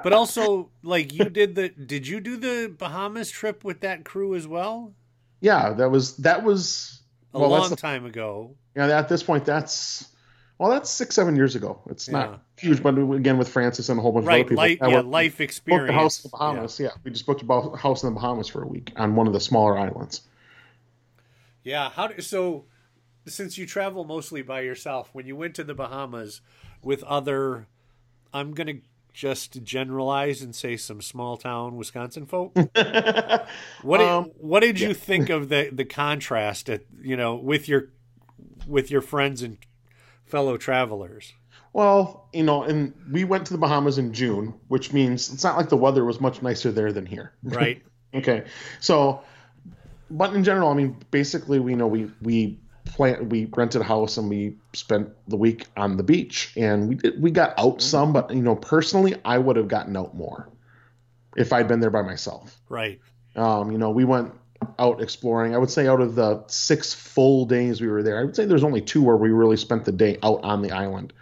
But 0.02 0.12
also, 0.12 0.70
like 0.82 1.12
you 1.12 1.26
did 1.26 1.54
the, 1.54 1.68
did 1.70 2.06
you 2.06 2.20
do 2.20 2.36
the 2.36 2.74
Bahamas 2.76 3.30
trip 3.30 3.64
with 3.64 3.80
that 3.80 4.04
crew 4.04 4.34
as 4.34 4.46
well? 4.48 4.92
Yeah, 5.40 5.72
that 5.74 5.90
was 5.90 6.16
that 6.18 6.42
was 6.44 7.00
A 7.34 7.38
well, 7.38 7.50
long 7.50 7.70
the- 7.70 7.76
time 7.76 8.04
ago. 8.06 8.54
Yeah, 8.76 8.96
at 8.98 9.08
this 9.08 9.22
point, 9.22 9.44
that's 9.44 10.08
well, 10.58 10.70
that's 10.70 10.90
six, 10.90 11.14
seven 11.14 11.36
years 11.36 11.54
ago. 11.54 11.80
It's 11.88 12.08
Yeah. 12.08 12.12
not 12.14 12.42
huge, 12.56 12.82
but 12.82 12.96
again, 12.98 13.38
with 13.38 13.48
Francis 13.48 13.88
and 13.88 13.98
a 13.98 14.02
whole 14.02 14.10
bunch 14.12 14.26
Right, 14.26 14.40
of 14.40 14.46
other 14.58 14.68
people, 14.68 14.86
life- 14.88 14.92
yeah, 14.92 15.00
life 15.08 15.32
booked 15.34 15.40
experience. 15.42 15.90
a 15.90 15.92
house 15.92 16.18
in 16.24 16.30
the 16.30 16.36
Bahamas. 16.36 16.80
Yeah. 16.80 16.90
we 17.04 17.10
just 17.12 17.26
booked 17.26 17.42
a 17.48 17.76
house 17.76 18.02
in 18.02 18.08
the 18.08 18.14
Bahamas 18.14 18.48
for 18.48 18.62
a 18.62 18.66
week 18.66 18.92
on 18.96 19.14
one 19.14 19.26
of 19.28 19.32
the 19.32 19.40
smaller 19.40 19.78
islands. 19.78 20.22
Yeah. 21.64 21.90
How 21.90 22.08
do, 22.08 22.20
so? 22.22 22.64
Since 23.28 23.58
you 23.58 23.66
travel 23.66 24.04
mostly 24.04 24.42
by 24.42 24.60
yourself, 24.60 25.10
when 25.12 25.26
you 25.26 25.36
went 25.36 25.54
to 25.56 25.64
the 25.64 25.74
Bahamas 25.74 26.40
with 26.82 27.02
other, 27.04 27.66
I'm 28.32 28.52
gonna 28.52 28.80
just 29.12 29.62
generalize 29.64 30.42
and 30.42 30.54
say 30.54 30.76
some 30.76 31.00
small 31.00 31.36
town 31.36 31.76
Wisconsin 31.76 32.26
folk. 32.26 32.52
what 33.82 33.98
did, 33.98 34.08
Um, 34.08 34.30
what 34.38 34.60
did 34.60 34.78
you 34.78 34.94
think 34.94 35.28
of 35.28 35.48
the 35.48 35.70
the 35.72 35.84
contrast 35.84 36.70
at 36.70 36.82
you 37.02 37.16
know 37.16 37.34
with 37.34 37.68
your 37.68 37.90
with 38.66 38.90
your 38.90 39.00
friends 39.00 39.42
and 39.42 39.58
fellow 40.24 40.56
travelers? 40.56 41.32
Well, 41.72 42.28
you 42.32 42.44
know, 42.44 42.62
and 42.62 42.94
we 43.10 43.24
went 43.24 43.46
to 43.46 43.52
the 43.52 43.58
Bahamas 43.58 43.98
in 43.98 44.12
June, 44.12 44.54
which 44.68 44.92
means 44.92 45.32
it's 45.32 45.44
not 45.44 45.56
like 45.56 45.68
the 45.68 45.76
weather 45.76 46.04
was 46.04 46.20
much 46.20 46.42
nicer 46.42 46.72
there 46.72 46.92
than 46.92 47.06
here. 47.06 47.32
Right. 47.42 47.82
Okay, 48.14 48.44
so, 48.80 49.20
but 50.10 50.32
in 50.32 50.42
general, 50.42 50.70
I 50.70 50.74
mean, 50.74 50.96
basically, 51.10 51.58
we 51.58 51.74
know 51.74 51.86
we 51.86 52.10
we 52.22 52.58
plant 52.88 53.28
we 53.30 53.46
rented 53.56 53.80
a 53.80 53.84
house 53.84 54.16
and 54.16 54.28
we 54.28 54.56
spent 54.72 55.10
the 55.28 55.36
week 55.36 55.66
on 55.76 55.96
the 55.96 56.02
beach, 56.02 56.52
and 56.56 56.88
we 56.88 56.98
we 57.18 57.30
got 57.30 57.54
out 57.58 57.80
some, 57.82 58.12
but 58.12 58.30
you 58.34 58.42
know, 58.42 58.56
personally, 58.56 59.14
I 59.24 59.38
would 59.38 59.56
have 59.56 59.68
gotten 59.68 59.96
out 59.96 60.14
more 60.14 60.48
if 61.36 61.52
I'd 61.52 61.68
been 61.68 61.80
there 61.80 61.90
by 61.90 62.02
myself. 62.02 62.58
Right. 62.68 63.00
Um, 63.36 63.70
you 63.70 63.78
know, 63.78 63.90
we 63.90 64.04
went 64.04 64.32
out 64.78 65.00
exploring. 65.00 65.54
I 65.54 65.58
would 65.58 65.70
say 65.70 65.86
out 65.86 66.00
of 66.00 66.14
the 66.16 66.42
six 66.48 66.92
full 66.92 67.44
days 67.46 67.80
we 67.80 67.86
were 67.88 68.02
there, 68.02 68.18
I 68.18 68.24
would 68.24 68.34
say 68.34 68.44
there's 68.44 68.64
only 68.64 68.80
two 68.80 69.02
where 69.02 69.16
we 69.16 69.30
really 69.30 69.56
spent 69.56 69.84
the 69.84 69.92
day 69.92 70.18
out 70.22 70.42
on 70.42 70.62
the 70.62 70.72
island, 70.72 71.12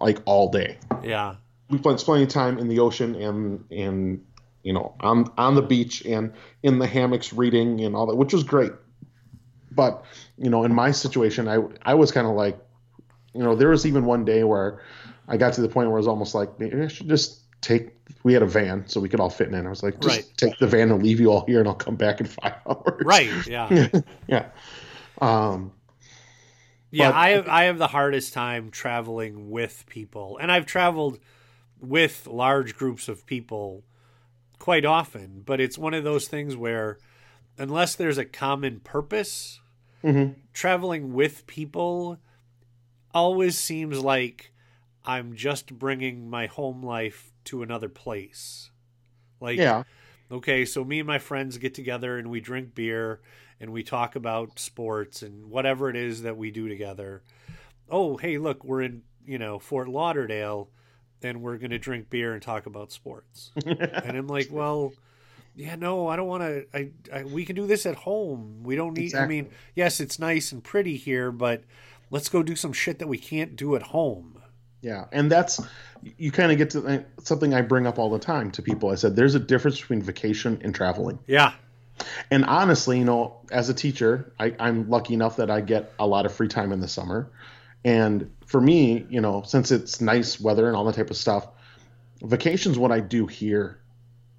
like 0.00 0.18
all 0.26 0.50
day 0.50 0.76
Yeah. 1.02 1.36
we 1.70 1.78
spent 1.78 1.98
plenty 2.00 2.24
of 2.24 2.28
time 2.28 2.58
in 2.58 2.68
the 2.68 2.80
ocean 2.80 3.14
and 3.14 3.64
and 3.70 4.24
you 4.62 4.72
know 4.74 4.94
on 5.00 5.32
on 5.38 5.54
the 5.54 5.62
beach 5.62 6.04
and 6.04 6.34
in 6.62 6.78
the 6.78 6.86
hammocks 6.86 7.32
reading 7.32 7.80
and 7.80 7.96
all 7.96 8.06
that, 8.06 8.16
which 8.16 8.32
was 8.34 8.44
great. 8.44 8.72
But 9.74 10.04
you 10.38 10.50
know, 10.50 10.64
in 10.64 10.74
my 10.74 10.90
situation, 10.90 11.48
I 11.48 11.58
I 11.82 11.94
was 11.94 12.10
kind 12.12 12.26
of 12.26 12.34
like, 12.34 12.58
you 13.34 13.42
know, 13.42 13.54
there 13.56 13.68
was 13.70 13.86
even 13.86 14.04
one 14.04 14.24
day 14.24 14.44
where 14.44 14.80
I 15.28 15.36
got 15.36 15.52
to 15.54 15.60
the 15.62 15.68
point 15.68 15.88
where 15.88 15.96
I 15.96 16.00
was 16.00 16.08
almost 16.08 16.34
like, 16.34 16.58
maybe 16.58 16.80
I 16.80 16.88
should 16.88 17.08
just 17.08 17.40
take. 17.60 17.90
We 18.24 18.32
had 18.34 18.42
a 18.42 18.46
van, 18.46 18.86
so 18.86 19.00
we 19.00 19.08
could 19.08 19.18
all 19.20 19.30
fit 19.30 19.48
in. 19.48 19.66
I 19.66 19.70
was 19.70 19.82
like, 19.82 19.98
just 20.00 20.16
Right. 20.16 20.30
take 20.36 20.58
the 20.58 20.66
van 20.66 20.90
and 20.90 21.02
leave 21.02 21.18
you 21.18 21.32
all 21.32 21.44
here, 21.46 21.58
and 21.60 21.68
I'll 21.68 21.74
come 21.74 21.96
back 21.96 22.20
in 22.20 22.26
five 22.26 22.54
hours. 22.66 23.02
Right. 23.04 23.46
Yeah. 23.46 23.88
yeah. 24.28 24.46
Um, 25.20 25.72
Yeah, 26.90 27.10
But- 27.10 27.16
I 27.16 27.28
have 27.30 27.48
I 27.48 27.64
have 27.64 27.78
the 27.78 27.88
hardest 27.88 28.32
time 28.34 28.70
traveling 28.70 29.50
with 29.50 29.84
people, 29.88 30.38
and 30.40 30.52
I've 30.52 30.66
traveled 30.66 31.18
with 31.80 32.26
large 32.28 32.76
groups 32.76 33.08
of 33.08 33.26
people 33.26 33.82
quite 34.58 34.84
often. 34.84 35.42
But 35.44 35.58
it's 35.60 35.78
one 35.78 35.94
of 35.94 36.04
those 36.04 36.28
things 36.28 36.54
where, 36.54 36.98
unless 37.58 37.96
there's 37.96 38.18
a 38.18 38.24
common 38.24 38.80
purpose, 38.80 39.60
mhm. 40.02 40.34
traveling 40.52 41.12
with 41.12 41.46
people 41.46 42.18
always 43.14 43.58
seems 43.58 43.98
like 44.00 44.52
I'm 45.04 45.34
just 45.34 45.78
bringing 45.78 46.28
my 46.30 46.46
home 46.46 46.82
life 46.82 47.32
to 47.44 47.62
another 47.62 47.88
place. 47.88 48.70
Like, 49.40 49.58
Yeah. 49.58 49.82
okay, 50.30 50.64
so 50.64 50.84
me 50.84 51.00
and 51.00 51.06
my 51.06 51.18
friends 51.18 51.58
get 51.58 51.74
together 51.74 52.16
and 52.18 52.30
we 52.30 52.40
drink 52.40 52.74
beer 52.74 53.20
and 53.60 53.72
we 53.72 53.82
talk 53.82 54.16
about 54.16 54.58
sports 54.58 55.22
and 55.22 55.50
whatever 55.50 55.88
it 55.90 55.96
is 55.96 56.22
that 56.22 56.36
we 56.36 56.50
do 56.50 56.68
together. 56.68 57.22
Oh, 57.88 58.16
hey, 58.16 58.38
look, 58.38 58.64
we're 58.64 58.82
in, 58.82 59.02
you 59.26 59.38
know, 59.38 59.58
Fort 59.58 59.88
Lauderdale 59.88 60.68
and 61.22 61.42
we're 61.42 61.58
going 61.58 61.70
to 61.70 61.78
drink 61.78 62.10
beer 62.10 62.32
and 62.32 62.42
talk 62.42 62.66
about 62.66 62.92
sports. 62.92 63.52
and 63.66 64.16
I'm 64.16 64.26
like, 64.28 64.48
well, 64.50 64.92
yeah, 65.54 65.76
no, 65.76 66.08
I 66.08 66.16
don't 66.16 66.28
want 66.28 66.42
to. 66.42 66.66
I, 66.74 66.90
I 67.12 67.24
we 67.24 67.44
can 67.44 67.56
do 67.56 67.66
this 67.66 67.86
at 67.86 67.94
home. 67.94 68.62
We 68.62 68.76
don't 68.76 68.96
need. 68.96 69.04
Exactly. 69.04 69.38
I 69.38 69.42
mean, 69.42 69.50
yes, 69.74 70.00
it's 70.00 70.18
nice 70.18 70.52
and 70.52 70.62
pretty 70.62 70.96
here, 70.96 71.30
but 71.30 71.62
let's 72.10 72.28
go 72.28 72.42
do 72.42 72.56
some 72.56 72.72
shit 72.72 72.98
that 73.00 73.08
we 73.08 73.18
can't 73.18 73.56
do 73.56 73.76
at 73.76 73.82
home. 73.82 74.42
Yeah, 74.80 75.04
and 75.12 75.30
that's 75.30 75.60
you 76.16 76.32
kind 76.32 76.50
of 76.50 76.58
get 76.58 76.70
to 76.70 76.86
uh, 76.86 77.02
something 77.22 77.54
I 77.54 77.62
bring 77.62 77.86
up 77.86 77.98
all 77.98 78.10
the 78.10 78.18
time 78.18 78.50
to 78.52 78.62
people. 78.62 78.90
I 78.90 78.96
said 78.96 79.14
there's 79.14 79.34
a 79.34 79.40
difference 79.40 79.80
between 79.80 80.02
vacation 80.02 80.60
and 80.64 80.74
traveling. 80.74 81.18
Yeah, 81.26 81.52
And 82.30 82.44
honestly, 82.44 82.98
you 82.98 83.04
know, 83.04 83.36
as 83.50 83.68
a 83.68 83.74
teacher, 83.74 84.32
I, 84.38 84.54
I'm 84.58 84.88
lucky 84.88 85.14
enough 85.14 85.36
that 85.36 85.50
I 85.50 85.60
get 85.60 85.92
a 85.98 86.06
lot 86.06 86.26
of 86.26 86.32
free 86.32 86.48
time 86.48 86.72
in 86.72 86.80
the 86.80 86.88
summer. 86.88 87.30
And 87.84 88.30
for 88.46 88.60
me, 88.60 89.06
you 89.08 89.20
know, 89.20 89.42
since 89.42 89.70
it's 89.70 90.00
nice 90.00 90.40
weather 90.40 90.66
and 90.66 90.76
all 90.76 90.84
that 90.84 90.94
type 90.94 91.10
of 91.10 91.16
stuff, 91.16 91.48
vacation's 92.22 92.78
what 92.78 92.92
I 92.92 93.00
do 93.00 93.26
here. 93.26 93.78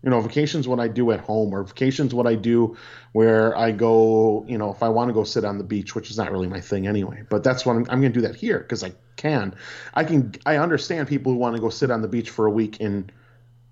You 0.04 0.10
know, 0.10 0.20
vacation's 0.20 0.68
what 0.68 0.80
I 0.80 0.90
do 0.90 1.12
at 1.12 1.22
home, 1.22 1.54
or 1.54 1.64
vacation's 1.64 2.14
what 2.14 2.28
I 2.28 2.36
do 2.36 2.76
where 3.14 3.58
I 3.58 3.72
go, 3.72 4.46
you 4.48 4.58
know, 4.58 4.70
if 4.72 4.84
I 4.84 4.90
want 4.90 5.08
to 5.10 5.14
go 5.14 5.24
sit 5.24 5.46
on 5.46 5.58
the 5.58 5.64
beach, 5.64 5.96
which 5.96 6.12
is 6.12 6.18
not 6.18 6.32
really 6.32 6.48
my 6.48 6.60
thing 6.60 6.88
anyway. 6.88 7.24
But 7.30 7.44
that's 7.44 7.66
what 7.66 7.78
I'm, 7.78 7.86
I'm 7.90 8.02
going 8.02 8.12
to 8.12 8.20
do 8.20 8.28
that 8.28 8.36
here 8.36 8.60
because 8.60 8.84
I 8.84 8.92
can. 9.16 9.56
I 9.94 10.04
can. 10.04 10.34
I 10.46 10.58
understand 10.58 11.08
people 11.08 11.32
who 11.32 11.38
want 11.38 11.56
to 11.56 11.62
go 11.62 11.70
sit 11.70 11.90
on 11.90 12.02
the 12.02 12.10
beach 12.10 12.30
for 12.30 12.46
a 12.46 12.52
week 12.52 12.82
in 12.82 13.10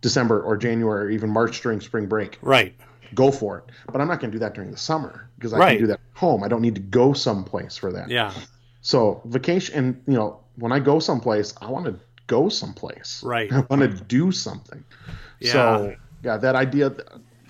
December 0.01 0.41
or 0.41 0.57
January 0.57 1.07
or 1.07 1.09
even 1.09 1.29
March 1.29 1.61
during 1.61 1.81
spring 1.81 2.07
break 2.07 2.37
right. 2.41 2.73
go 3.13 3.31
for 3.31 3.57
it. 3.59 3.65
But 3.91 4.01
I'm 4.01 4.07
not 4.07 4.19
going 4.19 4.31
to 4.31 4.35
do 4.35 4.39
that 4.39 4.53
during 4.53 4.71
the 4.71 4.77
summer 4.77 5.29
because 5.37 5.53
I 5.53 5.57
Right. 5.57 5.71
can 5.73 5.79
do 5.81 5.87
that 5.87 5.99
at 5.99 6.17
home. 6.17 6.43
I 6.43 6.47
don't 6.47 6.61
need 6.61 6.75
to 6.75 6.81
go 6.81 7.13
someplace 7.13 7.77
for 7.77 7.91
that. 7.91 8.09
Yeah, 8.09 8.33
So 8.81 9.21
vacation, 9.25 9.75
and 9.77 10.01
you 10.07 10.13
know, 10.15 10.39
when 10.55 10.71
I 10.71 10.79
go 10.79 10.99
someplace, 10.99 11.53
I 11.61 11.69
want 11.69 11.85
to 11.85 11.99
go 12.27 12.49
someplace. 12.49 13.21
Right. 13.23 13.51
I 13.53 13.59
want 13.69 13.81
to 13.81 13.89
do 13.89 14.31
something. 14.31 14.83
Yeah. 15.39 15.51
So 15.51 15.95
yeah, 16.23 16.37
that 16.37 16.55
idea 16.55 16.89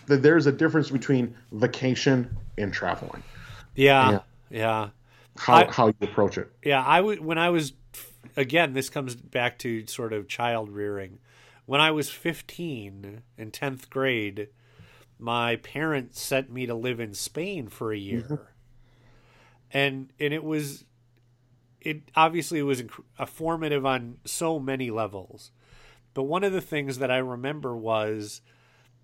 that 0.08 0.22
there's 0.24 0.48
a 0.48 0.52
difference 0.52 0.90
between 0.90 1.36
vacation 1.52 2.38
and 2.58 2.74
traveling. 2.74 3.24
yeah, 3.76 4.12
Yeah. 4.12 4.20
yeah. 4.50 4.90
How 5.38 5.54
I- 5.54 5.72
how 5.72 5.88
you 5.88 5.96
approach 6.02 6.38
it. 6.38 6.52
Yeah, 6.64 6.84
I 6.84 7.00
would 7.00 7.22
when 7.24 7.38
I 7.38 7.50
was 7.50 7.74
again. 8.36 8.74
This 8.74 8.90
comes 8.90 9.16
back 9.16 9.58
to 9.60 9.86
sort 9.88 10.14
of 10.14 10.28
child 10.28 10.70
rearing. 10.70 11.20
When 11.66 11.80
I 11.80 11.92
was 11.92 12.10
fifteen 12.10 13.22
in 13.38 13.52
tenth 13.52 13.90
grade, 13.90 14.50
my 15.18 15.56
parents 15.58 16.20
sent 16.20 16.52
me 16.52 16.66
to 16.66 16.76
live 16.76 17.00
in 17.00 17.14
Spain 17.14 17.70
for 17.70 17.94
a 17.94 17.98
year, 17.98 18.22
mm-hmm. 18.24 18.36
and 19.72 20.12
and 20.20 20.34
it 20.34 20.44
was, 20.44 20.84
it 21.80 22.02
obviously 22.16 22.60
it 22.60 22.64
was 22.64 22.84
a 23.18 23.26
formative 23.26 23.86
on 23.86 24.18
so 24.26 24.60
many 24.60 24.92
levels. 24.92 25.52
But 26.14 26.24
one 26.24 26.44
of 26.44 26.52
the 26.52 26.62
things 26.62 26.98
that 26.98 27.10
I 27.10 27.20
remember 27.20 27.76
was 27.78 28.42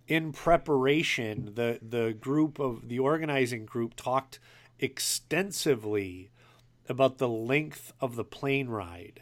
in 0.07 0.31
preparation, 0.31 1.53
the 1.55 1.79
the 1.81 2.13
group 2.13 2.59
of 2.59 2.87
the 2.87 2.99
organizing 2.99 3.65
group 3.65 3.95
talked 3.95 4.39
extensively 4.79 6.29
about 6.89 7.17
the 7.17 7.27
length 7.27 7.91
of 7.99 8.15
the 8.15 8.23
plane 8.23 8.69
ride 8.69 9.21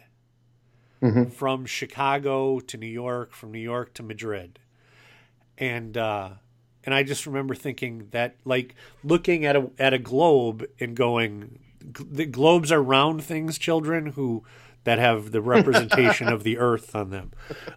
from 1.30 1.66
Chicago 1.66 2.58
to 2.60 2.76
New 2.76 2.86
York, 2.86 3.32
from 3.32 3.52
New 3.52 3.60
York 3.60 3.94
to 3.94 4.02
Madrid, 4.02 4.58
and 5.58 5.96
uh, 5.96 6.30
and 6.84 6.94
I 6.94 7.02
just 7.02 7.26
remember 7.26 7.54
thinking 7.54 8.08
that 8.12 8.36
like 8.44 8.74
looking 9.02 9.44
at 9.44 9.56
a 9.56 9.70
at 9.78 9.92
a 9.92 9.98
globe 9.98 10.64
and 10.80 10.96
going, 10.96 11.58
the 11.80 12.26
globes 12.26 12.70
are 12.70 12.82
round 12.82 13.24
things, 13.24 13.58
children 13.58 14.06
who 14.12 14.44
that 14.86 15.00
have 15.00 15.32
the 15.32 15.42
representation 15.42 16.28
of 16.28 16.44
the 16.44 16.58
Earth 16.58 16.94
on 16.94 17.10
them. 17.10 17.32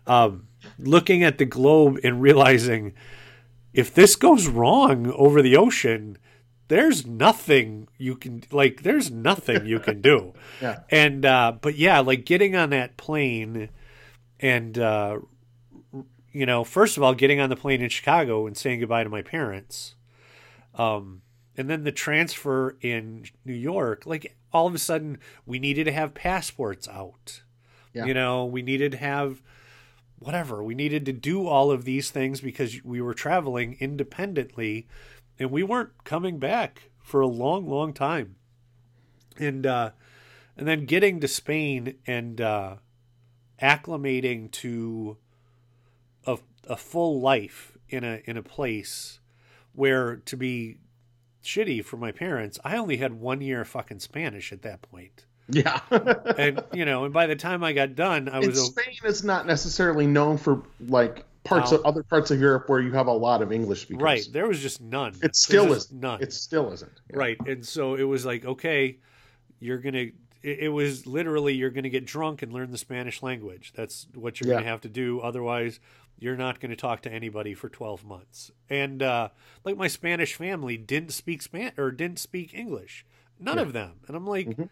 Um, 0.05 0.47
looking 0.77 1.23
at 1.23 1.39
the 1.39 1.45
globe 1.45 1.99
and 2.03 2.21
realizing 2.21 2.93
if 3.73 3.93
this 3.93 4.15
goes 4.15 4.47
wrong 4.47 5.11
over 5.13 5.41
the 5.41 5.57
ocean, 5.57 6.19
there's 6.67 7.07
nothing 7.07 7.87
you 7.97 8.15
can 8.15 8.43
like. 8.51 8.83
There's 8.83 9.09
nothing 9.09 9.65
you 9.65 9.79
can 9.79 10.01
do. 10.01 10.33
Yeah. 10.61 10.81
And 10.89 11.25
uh, 11.25 11.53
but 11.61 11.75
yeah, 11.75 11.99
like 11.99 12.25
getting 12.25 12.55
on 12.55 12.71
that 12.71 12.97
plane, 12.97 13.69
and 14.41 14.77
uh, 14.77 15.19
you 16.33 16.45
know, 16.45 16.63
first 16.63 16.97
of 16.97 17.03
all, 17.03 17.13
getting 17.13 17.39
on 17.39 17.49
the 17.49 17.55
plane 17.55 17.81
in 17.81 17.89
Chicago 17.89 18.45
and 18.45 18.57
saying 18.57 18.81
goodbye 18.81 19.05
to 19.05 19.09
my 19.09 19.21
parents, 19.21 19.95
um, 20.75 21.21
and 21.59 21.69
then 21.69 21.83
the 21.83 21.91
transfer 21.91 22.77
in 22.79 23.25
New 23.43 23.53
York. 23.53 24.05
Like 24.05 24.37
all 24.53 24.65
of 24.65 24.73
a 24.73 24.79
sudden, 24.79 25.17
we 25.45 25.59
needed 25.59 25.83
to 25.83 25.91
have 25.91 26.13
passports 26.13 26.87
out. 26.87 27.41
Yeah. 27.93 28.05
You 28.05 28.13
know, 28.13 28.45
we 28.45 28.61
needed 28.61 28.93
to 28.93 28.97
have 28.97 29.41
whatever. 30.19 30.63
We 30.63 30.73
needed 30.73 31.05
to 31.07 31.11
do 31.11 31.47
all 31.47 31.69
of 31.69 31.83
these 31.83 32.11
things 32.11 32.39
because 32.39 32.81
we 32.85 33.01
were 33.01 33.13
traveling 33.13 33.75
independently 33.81 34.87
and 35.37 35.51
we 35.51 35.61
weren't 35.61 36.05
coming 36.05 36.39
back 36.39 36.91
for 37.03 37.19
a 37.19 37.27
long, 37.27 37.67
long 37.67 37.91
time. 37.91 38.37
And 39.37 39.65
uh 39.65 39.91
and 40.55 40.65
then 40.65 40.85
getting 40.85 41.19
to 41.19 41.27
Spain 41.27 41.95
and 42.07 42.39
uh 42.39 42.75
acclimating 43.61 44.49
to 44.51 45.17
a 46.25 46.37
a 46.69 46.77
full 46.77 47.19
life 47.19 47.77
in 47.89 48.05
a 48.05 48.21
in 48.23 48.37
a 48.37 48.43
place 48.43 49.19
where 49.73 50.15
to 50.15 50.37
be 50.37 50.77
shitty 51.49 51.83
for 51.83 51.97
my 51.97 52.11
parents, 52.11 52.59
I 52.63 52.77
only 52.77 52.97
had 52.97 53.13
one 53.13 53.41
year 53.41 53.61
of 53.61 53.67
fucking 53.67 53.99
Spanish 53.99 54.51
at 54.51 54.61
that 54.63 54.81
point. 54.81 55.25
Yeah. 55.49 55.79
And 56.37 56.63
you 56.73 56.85
know, 56.85 57.05
and 57.05 57.13
by 57.13 57.27
the 57.27 57.35
time 57.35 57.63
I 57.63 57.73
got 57.73 57.95
done, 57.95 58.29
I 58.29 58.37
and 58.37 58.47
was 58.47 58.59
a, 58.59 58.65
Spain 58.65 58.95
is 59.03 59.23
not 59.23 59.45
necessarily 59.45 60.07
known 60.07 60.37
for 60.37 60.63
like 60.87 61.25
parts 61.43 61.71
of 61.71 61.83
other 61.85 62.03
parts 62.03 62.31
of 62.31 62.39
Europe 62.39 62.69
where 62.69 62.79
you 62.79 62.91
have 62.91 63.07
a 63.07 63.11
lot 63.11 63.41
of 63.41 63.51
English 63.51 63.81
speakers. 63.81 64.01
right. 64.01 64.27
There 64.31 64.47
was 64.47 64.59
just 64.61 64.79
none. 64.79 65.15
It 65.21 65.35
still 65.35 65.73
is 65.73 65.91
none. 65.91 66.21
It 66.21 66.31
still 66.33 66.71
isn't. 66.71 67.01
Right. 67.11 67.37
And 67.45 67.65
so 67.65 67.95
it 67.95 68.03
was 68.03 68.25
like, 68.25 68.45
okay, 68.45 68.99
you're 69.59 69.79
gonna. 69.79 70.07
It, 70.41 70.59
it 70.59 70.69
was 70.69 71.05
literally 71.07 71.53
you're 71.53 71.69
gonna 71.69 71.89
get 71.89 72.05
drunk 72.05 72.41
and 72.41 72.51
learn 72.53 72.71
the 72.71 72.77
Spanish 72.77 73.21
language. 73.23 73.73
That's 73.75 74.07
what 74.13 74.39
you're 74.39 74.49
Yeah. 74.49 74.55
gonna 74.59 74.67
have 74.67 74.81
to 74.81 74.89
do. 74.89 75.19
Otherwise, 75.19 75.79
you're 76.17 76.37
not 76.37 76.59
gonna 76.59 76.75
talk 76.75 77.01
to 77.03 77.11
anybody 77.11 77.53
for 77.53 77.69
12 77.69 78.03
months. 78.05 78.51
And 78.69 79.01
uh, 79.03 79.29
like 79.63 79.77
my 79.77 79.87
Spanish 79.87 80.35
family 80.35 80.77
didn't 80.77 81.11
speak 81.13 81.41
Span 81.41 81.71
or 81.77 81.91
didn't 81.91 82.19
speak 82.19 82.53
English. 82.53 83.05
None 83.39 83.57
Yeah. 83.57 83.63
of 83.63 83.73
them. 83.73 83.99
And 84.07 84.15
I'm 84.17 84.27
like, 84.27 84.47
Mm-hmm. 84.47 84.63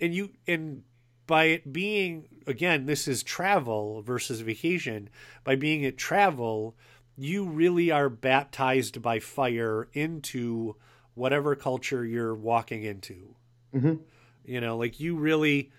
and 0.00 0.14
you 0.14 0.30
and 0.46 0.82
by 1.26 1.44
it 1.44 1.72
being 1.72 2.28
again 2.46 2.84
this 2.84 3.08
is 3.08 3.22
travel 3.22 4.02
versus 4.02 4.40
vacation 4.40 5.08
by 5.42 5.56
being 5.56 5.84
at 5.86 5.96
travel 5.96 6.76
you 7.16 7.46
really 7.48 7.90
are 7.90 8.10
baptized 8.10 9.00
by 9.00 9.18
fire 9.20 9.88
into 9.94 10.76
whatever 11.14 11.54
culture 11.56 12.04
you're 12.04 12.34
walking 12.34 12.82
into 12.82 13.34
Mhm. 13.74 14.00
You 14.44 14.60
know 14.60 14.76
like 14.76 15.00
you 15.00 15.16
really 15.16 15.70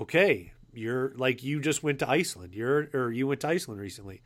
okay 0.00 0.52
you're 0.72 1.12
like 1.16 1.42
you 1.42 1.60
just 1.60 1.82
went 1.82 1.98
to 2.00 2.08
iceland. 2.08 2.54
You're 2.54 2.88
or 2.92 3.10
you 3.12 3.26
went 3.26 3.40
to 3.40 3.48
iceland 3.48 3.80
recently. 3.80 4.22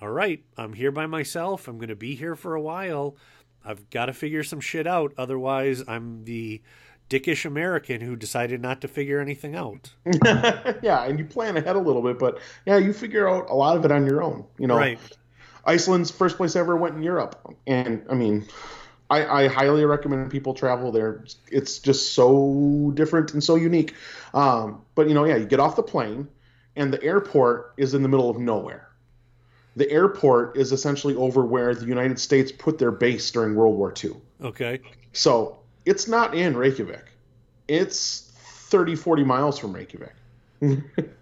All 0.00 0.10
right 0.10 0.42
i'm 0.56 0.72
here 0.72 0.92
by 0.92 1.06
myself. 1.06 1.68
I'm 1.68 1.76
going 1.76 1.88
to 1.88 1.96
be 1.96 2.14
here 2.14 2.36
for 2.36 2.54
a 2.54 2.60
while. 2.60 3.16
I've 3.64 3.90
got 3.90 4.06
to 4.06 4.12
figure 4.12 4.42
some 4.42 4.60
shit 4.60 4.86
out. 4.86 5.12
Otherwise 5.18 5.82
i'm 5.86 6.24
the 6.24 6.62
dickish 7.10 7.44
american 7.44 8.00
who 8.00 8.14
decided 8.14 8.62
not 8.62 8.80
to 8.80 8.88
figure 8.88 9.20
anything 9.20 9.54
out. 9.54 9.92
Yeah, 10.82 11.04
and 11.04 11.18
you 11.18 11.24
plan 11.24 11.56
ahead 11.56 11.76
a 11.76 11.80
little 11.80 12.02
bit, 12.02 12.18
but 12.18 12.38
yeah, 12.64 12.78
you 12.78 12.92
figure 12.92 13.28
out 13.28 13.50
a 13.50 13.54
lot 13.54 13.76
of 13.76 13.84
it 13.84 13.92
on 13.92 14.06
your 14.06 14.22
own. 14.22 14.46
You 14.58 14.66
know, 14.66 14.76
right. 14.76 14.98
Iceland's 15.64 16.10
first 16.10 16.36
place 16.38 16.56
I 16.56 16.60
ever 16.60 16.76
went 16.76 16.96
in 16.96 17.02
Europe, 17.02 17.38
and 17.66 18.02
I 18.08 18.14
mean, 18.14 18.46
I, 19.10 19.44
I 19.44 19.48
highly 19.48 19.84
recommend 19.84 20.30
people 20.30 20.54
travel 20.54 20.92
there. 20.92 21.24
It's 21.48 21.78
just 21.78 22.12
so 22.12 22.92
different 22.94 23.34
and 23.34 23.42
so 23.42 23.56
unique. 23.56 23.94
Um, 24.32 24.82
but 24.94 25.08
you 25.08 25.14
know, 25.14 25.24
yeah, 25.24 25.36
you 25.36 25.46
get 25.46 25.60
off 25.60 25.76
the 25.76 25.82
plane, 25.82 26.28
and 26.76 26.92
the 26.92 27.02
airport 27.02 27.74
is 27.76 27.92
in 27.92 28.02
the 28.02 28.08
middle 28.08 28.30
of 28.30 28.38
nowhere. 28.38 28.88
The 29.76 29.90
airport 29.90 30.56
is 30.56 30.72
essentially 30.72 31.14
over 31.16 31.44
where 31.44 31.74
the 31.74 31.86
United 31.86 32.18
States 32.18 32.52
put 32.52 32.78
their 32.78 32.90
base 32.90 33.30
during 33.30 33.54
World 33.54 33.76
War 33.76 33.92
II. 34.02 34.12
okay 34.42 34.80
So 35.12 35.58
it's 35.84 36.06
not 36.08 36.34
in 36.34 36.56
Reykjavik. 36.56 37.04
It's 37.68 38.32
30, 38.70 38.96
40 38.96 39.24
miles 39.24 39.58
from 39.58 39.72
Reykjavik, 39.72 40.14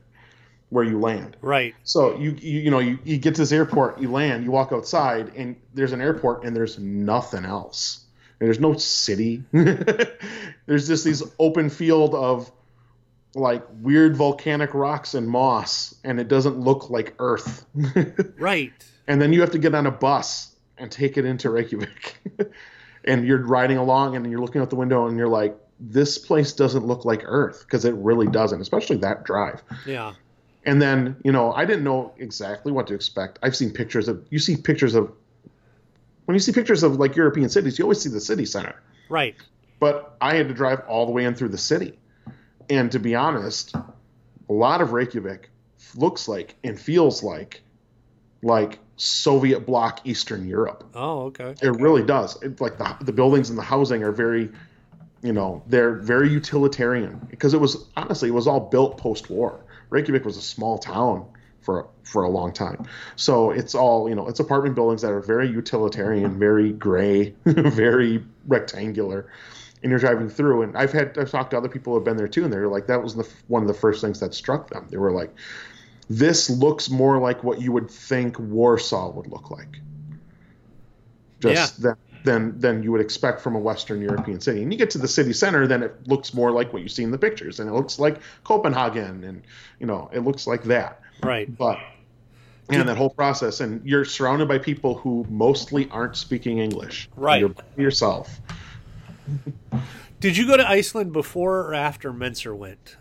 where 0.71 0.85
you 0.85 0.99
land. 0.99 1.37
right 1.41 1.75
So 1.85 2.17
you 2.17 2.37
you, 2.39 2.61
you 2.61 2.71
know 2.71 2.79
you, 2.79 2.99
you 3.05 3.19
get 3.19 3.35
to 3.37 3.43
this 3.43 3.53
airport, 3.53 4.01
you 4.01 4.11
land, 4.11 4.45
you 4.45 4.51
walk 4.51 4.73
outside, 4.73 5.33
and 5.37 5.57
there's 5.75 5.93
an 5.93 6.01
airport, 6.01 6.45
and 6.45 6.55
there's 6.55 6.79
nothing 6.79 7.45
else. 7.45 8.05
And 8.41 8.47
there's 8.47 8.61
no 8.61 8.75
city. 8.75 9.43
there's 9.53 10.87
just 10.87 11.05
these 11.05 11.23
open 11.39 11.71
field 11.71 12.15
of 12.15 12.53
like 13.35 13.65
weird 13.81 14.17
volcanic 14.17 14.75
rocks 14.75 15.15
and 15.15 15.29
moss, 15.29 15.95
and 16.05 16.21
it 16.21 16.29
doesn't 16.29 16.59
look 16.59 16.91
like 16.91 17.15
Earth. 17.19 17.67
right 18.39 18.73
and 19.09 19.21
then 19.21 19.33
you 19.33 19.41
have 19.41 19.51
to 19.51 19.59
get 19.59 19.75
on 19.75 19.87
a 19.87 19.91
bus 19.91 20.55
and 20.77 20.93
take 20.93 21.17
it 21.17 21.25
into 21.25 21.51
Reykjavik. 21.51 22.17
and 23.05 23.27
you're 23.27 23.45
riding 23.45 23.79
along, 23.79 24.15
and 24.15 24.31
you're 24.31 24.41
looking 24.41 24.61
out 24.61 24.71
the 24.71 24.77
window, 24.77 25.09
and 25.09 25.19
you're 25.19 25.29
like, 25.29 25.57
"This 25.81 26.19
place 26.19 26.53
doesn't 26.53 26.87
look 26.87 27.05
like 27.05 27.23
Earth," 27.25 27.65
because 27.67 27.85
it 27.85 27.95
really 27.95 28.29
doesn't, 28.29 28.61
especially 28.61 28.99
that 28.99 29.25
drive. 29.25 29.63
yeah 29.87 30.13
And 30.69 30.83
then, 30.83 31.17
you 31.25 31.33
know, 31.33 31.51
I 31.55 31.65
didn't 31.65 31.83
know 31.83 32.13
exactly 32.19 32.73
what 32.73 32.87
to 32.89 32.95
expect. 32.95 33.39
I've 33.43 33.57
seen 33.57 33.71
pictures 33.71 34.07
of 34.07 34.27
you 34.29 34.39
see 34.39 34.55
pictures 34.55 34.95
of 34.95 35.11
when 36.27 36.35
you 36.35 36.41
see 36.41 36.53
pictures 36.53 36.83
of 36.83 36.97
like 36.97 37.17
European 37.17 37.49
cities, 37.49 37.79
you 37.79 37.87
always 37.87 38.03
see 38.03 38.11
the 38.11 38.21
city 38.21 38.45
center. 38.45 38.75
right 39.09 39.35
But 39.81 40.15
I 40.21 40.35
had 40.35 40.47
to 40.49 40.55
drive 40.55 40.81
all 40.87 41.07
the 41.07 41.13
way 41.13 41.25
in 41.25 41.35
through 41.35 41.49
the 41.49 41.59
city. 41.73 41.99
And 42.69 42.93
to 42.93 42.99
be 42.99 43.15
honest, 43.15 43.75
a 43.75 44.53
lot 44.53 44.83
of 44.83 44.93
Reykjavik 44.93 45.49
looks 45.95 46.29
like 46.29 46.57
and 46.63 46.79
feels 46.79 47.23
like 47.23 47.63
like 48.43 48.79
Soviet 48.99 49.61
bloc 49.65 50.01
Eastern 50.05 50.47
Europe. 50.47 50.85
oh 50.95 51.21
okay 51.29 51.55
It 51.63 51.81
really 51.81 52.03
does. 52.03 52.37
It's 52.43 52.61
like 52.61 52.77
the 52.77 52.95
the 53.01 53.13
buildings 53.13 53.49
and 53.49 53.59
the 53.59 53.63
housing 53.63 54.03
are 54.03 54.13
very, 54.13 54.51
you 55.23 55.33
know, 55.33 55.63
they're 55.67 55.95
very 55.95 56.29
utilitarian 56.29 57.27
because 57.31 57.55
it 57.55 57.61
was 57.61 57.87
honestly 57.97 58.29
it 58.29 58.35
was 58.35 58.47
all 58.47 58.61
built 58.61 58.99
post 58.99 59.31
war. 59.31 59.65
Reykjavik 59.91 60.25
was 60.25 60.37
a 60.37 60.43
small 60.43 60.79
town 60.79 61.27
for 61.61 61.89
for 62.03 62.23
a 62.23 62.31
long 62.31 62.53
time, 62.53 62.87
so 63.17 63.51
it's 63.51 63.75
all 63.75 64.09
you 64.09 64.15
know. 64.15 64.29
It's 64.29 64.41
apartment 64.41 64.75
buildings 64.75 65.03
that 65.03 65.13
are 65.13 65.21
very 65.21 65.49
utilitarian, 65.49 66.31
mm-hmm. 66.31 66.39
very 66.39 66.73
gray, 66.73 67.35
very 67.45 68.25
rectangular. 68.47 69.31
And 69.81 69.91
you're 69.91 70.01
driving 70.01 70.29
through, 70.29 70.63
and 70.63 70.77
I've 70.77 70.93
had 70.93 71.17
I've 71.19 71.31
talked 71.31 71.53
to 71.53 71.57
other 71.57 71.69
people 71.69 71.93
who 71.93 71.99
have 71.99 72.05
been 72.05 72.17
there 72.17 72.29
too, 72.29 72.45
and 72.45 72.53
they're 72.53 72.69
like 72.69 72.89
that 72.89 73.03
was 73.03 73.15
the, 73.15 73.29
one 73.47 73.63
of 73.63 73.69
the 73.69 73.75
first 73.75 74.01
things 74.01 74.21
that 74.21 74.35
struck 74.35 74.71
them. 74.71 74.89
They 74.91 74.97
were 74.97 75.13
like, 75.13 75.33
"This 76.11 76.51
looks 76.51 76.91
more 76.91 77.19
like 77.19 77.45
what 77.45 77.61
you 77.61 77.71
would 77.73 77.91
think 77.91 78.39
Warsaw 78.39 79.11
would 79.13 79.29
look 79.29 79.51
like." 79.51 79.79
just 81.41 81.83
than, 81.83 81.97
than 82.25 82.59
than 82.59 82.83
you 82.83 82.93
would 82.93 83.01
expect 83.01 83.41
from 83.41 83.55
a 83.57 83.59
Western 83.59 84.01
European 84.01 84.41
city. 84.41 84.63
And 84.63 84.73
you 84.73 84.79
get 84.79 84.91
to 84.91 84.99
the 84.99 85.09
city 85.09 85.33
center, 85.33 85.67
then 85.67 85.83
it 85.83 86.07
looks 86.07 86.35
more 86.35 86.51
like 86.51 86.73
what 86.73 86.83
you 86.83 86.89
see 86.89 87.03
in 87.03 87.11
the 87.11 87.19
pictures, 87.19 87.61
and 87.61 87.69
it 87.69 87.73
looks 87.73 87.99
like 87.99 88.21
Copenhagen, 88.45 89.25
and 89.25 89.43
you 89.79 89.87
know 89.87 90.11
it 90.13 90.21
looks 90.21 90.47
like 90.47 90.65
that. 90.65 91.01
right 91.23 91.55
But 91.57 91.79
and 92.71 92.89
that 92.89 92.97
whole 92.99 93.11
process, 93.11 93.61
and 93.61 93.85
you're 93.85 94.05
surrounded 94.05 94.47
by 94.49 94.59
people 94.59 94.95
who 94.95 95.27
mostly 95.31 95.89
aren't 95.91 96.17
speaking 96.17 96.59
English. 96.59 97.09
Right. 97.17 97.41
You're 97.41 97.49
by 97.51 97.63
yourself. 97.77 98.41
did 100.21 100.37
you 100.37 100.47
go 100.47 100.57
to 100.57 100.67
iceland 100.67 101.13
before 101.13 101.61
or 101.61 101.75
after 101.75 102.13
menser 102.13 102.57
went 102.57 102.97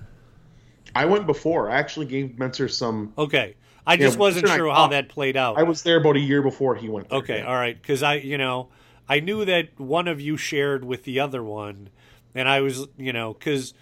I 0.95 1.05
went 1.05 1.27
before. 1.27 1.69
I 1.69 1.75
actually 1.77 2.07
gave 2.07 2.31
Menser 2.37 2.69
some. 2.69 3.13
okay 3.17 3.55
i 3.85 3.95
just 3.95 4.15
Yeah, 4.15 4.19
wasn't 4.19 4.45
and 4.45 4.53
I 4.53 4.57
sure 4.57 4.73
how 4.73 4.87
that 4.87 5.09
played 5.09 5.37
out 5.37 5.57
I 5.57 5.63
was 5.63 5.83
there 5.83 5.97
about 5.97 6.17
a 6.17 6.19
year 6.19 6.41
before 6.41 6.75
he 6.75 6.89
went. 6.89 7.09
There. 7.09 7.19
Okay, 7.19 7.41
all 7.41 7.55
right, 7.55 7.79
because 7.81 8.03
I, 8.03 8.15
you 8.15 8.37
know, 8.37 8.67
I 9.09 9.19
knew 9.19 9.45
that 9.45 9.79
one 9.79 10.07
of 10.07 10.19
you 10.19 10.37
shared 10.37 10.83
with 10.83 11.03
the 11.03 11.19
other 11.19 11.43
one, 11.43 11.89
and 12.35 12.47
I 12.47 12.61
was, 12.61 12.87
you 12.97 13.13
know, 13.13 13.33
because, 13.33 13.73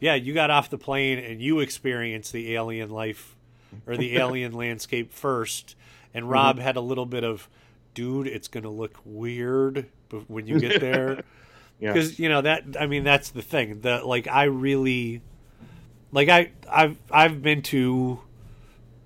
yeah, 0.00 0.14
you 0.14 0.34
got 0.34 0.50
off 0.50 0.70
the 0.70 0.78
plane 0.78 1.18
and 1.18 1.40
you 1.40 1.60
experienced 1.60 2.32
the 2.32 2.54
alien 2.54 2.90
life 2.90 3.34
or 3.86 3.96
the 3.96 4.16
alien 4.18 4.52
landscape 4.52 5.12
first, 5.12 5.76
and 6.12 6.24
mm-hmm. 6.24 6.32
Rob 6.32 6.58
had 6.58 6.76
a 6.76 6.80
little 6.80 7.06
bit 7.06 7.24
of, 7.24 7.48
dude, 7.94 8.26
it's 8.26 8.48
gonna 8.48 8.70
look 8.70 8.98
weird 9.04 9.86
when 10.28 10.46
you 10.46 10.60
get 10.60 10.80
there, 10.80 11.22
Yeah. 11.80 11.92
because 11.92 12.20
you 12.20 12.28
know 12.28 12.40
that. 12.40 12.64
I 12.78 12.86
mean, 12.86 13.02
that's 13.02 13.30
the 13.30 13.42
thing. 13.42 13.80
That 13.80 14.06
like 14.06 14.28
I 14.28 14.44
really, 14.44 15.22
like 16.12 16.28
I, 16.28 16.52
I've 16.70 16.96
I've 17.10 17.42
been 17.42 17.62
to 17.62 18.20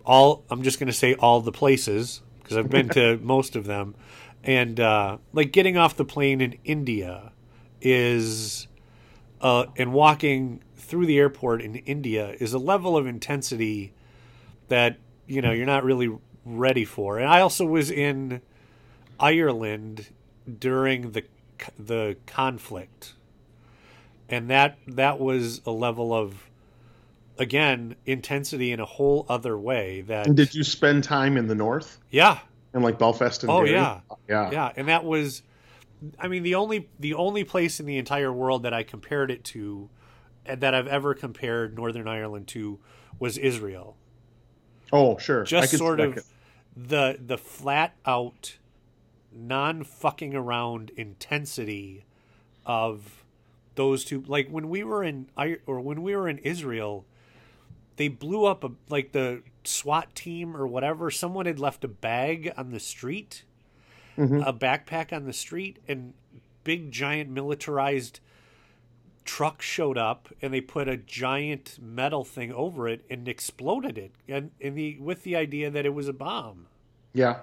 all 0.09 0.43
I'm 0.51 0.63
just 0.63 0.81
going 0.81 0.89
to 0.89 0.93
say 0.93 1.15
all 1.15 1.41
the 1.41 1.53
places 1.53 2.23
because 2.43 2.57
I've 2.57 2.71
been 2.71 2.89
to 2.91 3.19
most 3.23 3.57
of 3.57 3.67
them 3.67 3.95
and 4.45 4.79
uh, 4.81 5.19
like 5.33 5.53
getting 5.53 5.77
off 5.77 5.97
the 5.97 6.05
plane 6.05 6.41
in 6.41 6.59
India 6.65 7.33
is 7.81 8.67
uh, 9.41 9.67
and 9.77 9.93
walking 9.93 10.63
through 10.77 11.07
the 11.07 11.19
airport 11.19 11.61
in 11.61 11.77
India 11.77 12.35
is 12.41 12.53
a 12.53 12.59
level 12.59 12.97
of 12.97 13.07
intensity 13.07 13.93
that 14.69 14.99
you 15.27 15.43
know 15.43 15.53
you're 15.53 15.67
not 15.67 15.85
really 15.85 16.11
ready 16.45 16.85
for. 16.85 17.19
And 17.19 17.29
I 17.29 17.41
also 17.41 17.67
was 17.67 17.91
in 17.91 18.41
Ireland 19.21 20.09
during 20.59 21.13
the 21.13 21.25
the 21.79 22.17
conflict. 22.27 23.15
And 24.29 24.51
that 24.51 24.79
that 24.87 25.19
was 25.19 25.63
a 25.67 25.71
level 25.71 26.15
of 26.15 26.49
again 27.39 27.97
intensity 28.07 28.73
in 28.73 28.81
a 28.81 28.85
whole 28.85 29.27
other 29.29 29.59
way 29.59 30.03
that 30.03 30.27
And 30.27 30.37
did 30.37 30.55
you 30.55 30.65
spend 30.65 31.05
time 31.05 31.37
in 31.37 31.47
the 31.49 31.55
north, 31.55 31.99
yeah 32.11 32.41
in 32.79 32.83
like 32.85 32.99
Belfast 32.99 33.43
and 33.43 33.51
Oh, 33.51 33.59
Derry? 33.61 33.73
yeah. 33.73 34.01
yeah, 34.29 34.51
yeah 34.51 34.73
and 34.77 34.89
that 34.89 35.05
was 35.05 35.43
i 36.19 36.29
mean 36.29 36.43
the 36.45 36.55
only 36.55 36.89
the 36.99 37.15
only 37.15 37.43
place 37.45 37.81
in 37.81 37.87
the 37.87 37.97
entire 37.99 38.33
world 38.33 38.63
that 38.63 38.73
i 38.73 38.83
compared 38.85 39.31
it 39.33 39.43
to 39.45 39.91
and 40.47 40.61
that 40.61 40.73
i've 40.75 40.87
ever 40.87 41.13
compared 41.13 41.75
northern 41.77 42.07
ireland 42.09 42.47
to 42.49 42.79
was 43.19 43.37
israel 43.39 43.97
Oh, 44.93 45.19
sure. 45.19 45.45
Just 45.45 45.71
could- 45.71 45.79
sort 45.79 46.01
of 46.01 46.25
the 46.75 47.19
the 47.23 47.37
flat 47.37 47.95
out 48.07 48.57
non 49.33 49.85
fucking 49.85 50.35
around 50.35 50.91
intensity 50.97 52.05
of 52.65 53.25
those 53.75 54.05
two 54.05 54.23
like 54.27 54.49
when 54.49 54.69
we 54.71 54.83
were 54.85 55.05
in 55.05 55.29
I 55.37 55.59
or 55.67 55.81
when 55.81 56.03
we 56.03 56.17
were 56.17 56.27
in 56.29 56.39
Israel 56.39 57.05
they 57.99 58.09
blew 58.09 58.47
up 58.47 58.65
a 58.65 58.71
like 58.89 59.13
the 59.13 59.43
SWAT 59.63 60.15
team 60.15 60.57
or 60.57 60.67
whatever. 60.67 61.11
Someone 61.11 61.45
had 61.47 61.59
left 61.59 61.85
a 61.85 61.89
bag 61.89 62.53
on 62.57 62.71
the 62.71 62.81
street 62.81 63.45
mm-hmm. 64.19 64.43
a 64.43 64.53
backpack 64.53 65.13
on 65.13 65.25
the 65.25 65.33
street 65.33 65.79
and 65.87 66.13
big 66.65 66.91
giant 66.91 67.31
militarized 67.31 68.21
truck 69.25 69.63
showed 69.63 69.97
up 69.97 70.29
and 70.43 70.53
they 70.53 70.61
put 70.61 70.89
a 70.89 70.97
giant 70.97 71.79
metal 71.81 72.25
thing 72.25 72.53
over 72.53 72.89
it 72.89 73.05
and 73.09 73.29
exploded 73.29 73.97
it. 73.97 74.13
And 74.27 74.51
in 74.59 74.75
the 74.75 74.99
with 74.99 75.23
the 75.23 75.37
idea 75.37 75.71
that 75.71 75.87
it 75.87 75.95
was 75.95 76.09
a 76.09 76.13
bomb. 76.13 76.67
Yeah. 77.13 77.41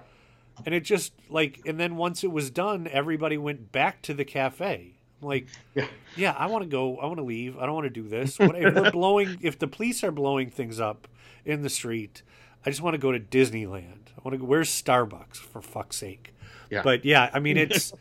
and 0.64 0.74
it 0.74 0.84
just 0.84 1.12
like 1.28 1.60
and 1.66 1.80
then 1.80 1.96
once 1.96 2.22
it 2.22 2.30
was 2.30 2.50
done 2.50 2.88
everybody 2.90 3.36
went 3.36 3.72
back 3.72 4.02
to 4.02 4.14
the 4.14 4.24
cafe 4.24 4.95
like, 5.22 5.46
Yeah. 5.74 5.86
yeah, 6.16 6.34
I 6.38 6.46
want 6.46 6.64
to 6.64 6.68
go. 6.68 6.98
I 6.98 7.06
want 7.06 7.18
to 7.18 7.24
leave. 7.24 7.58
I 7.58 7.66
don't 7.66 7.74
want 7.74 7.86
to 7.86 7.90
do 7.90 8.08
this. 8.08 8.38
What, 8.38 8.56
if 8.56 8.74
they're 8.74 8.90
blowing, 8.90 9.38
if 9.42 9.58
the 9.58 9.66
police 9.66 10.04
are 10.04 10.12
blowing 10.12 10.50
things 10.50 10.78
up 10.80 11.08
in 11.44 11.62
the 11.62 11.70
street, 11.70 12.22
I 12.64 12.70
just 12.70 12.82
want 12.82 12.94
to 12.94 12.98
go 12.98 13.12
to 13.12 13.20
Disneyland. 13.20 14.08
I 14.16 14.20
want 14.22 14.32
to 14.34 14.38
go. 14.38 14.44
Where's 14.44 14.68
Starbucks 14.70 15.36
for 15.36 15.62
fuck's 15.62 15.96
sake? 15.96 16.34
Yeah. 16.70 16.82
But 16.82 17.04
yeah, 17.04 17.30
I 17.32 17.38
mean 17.38 17.56
it's. 17.56 17.92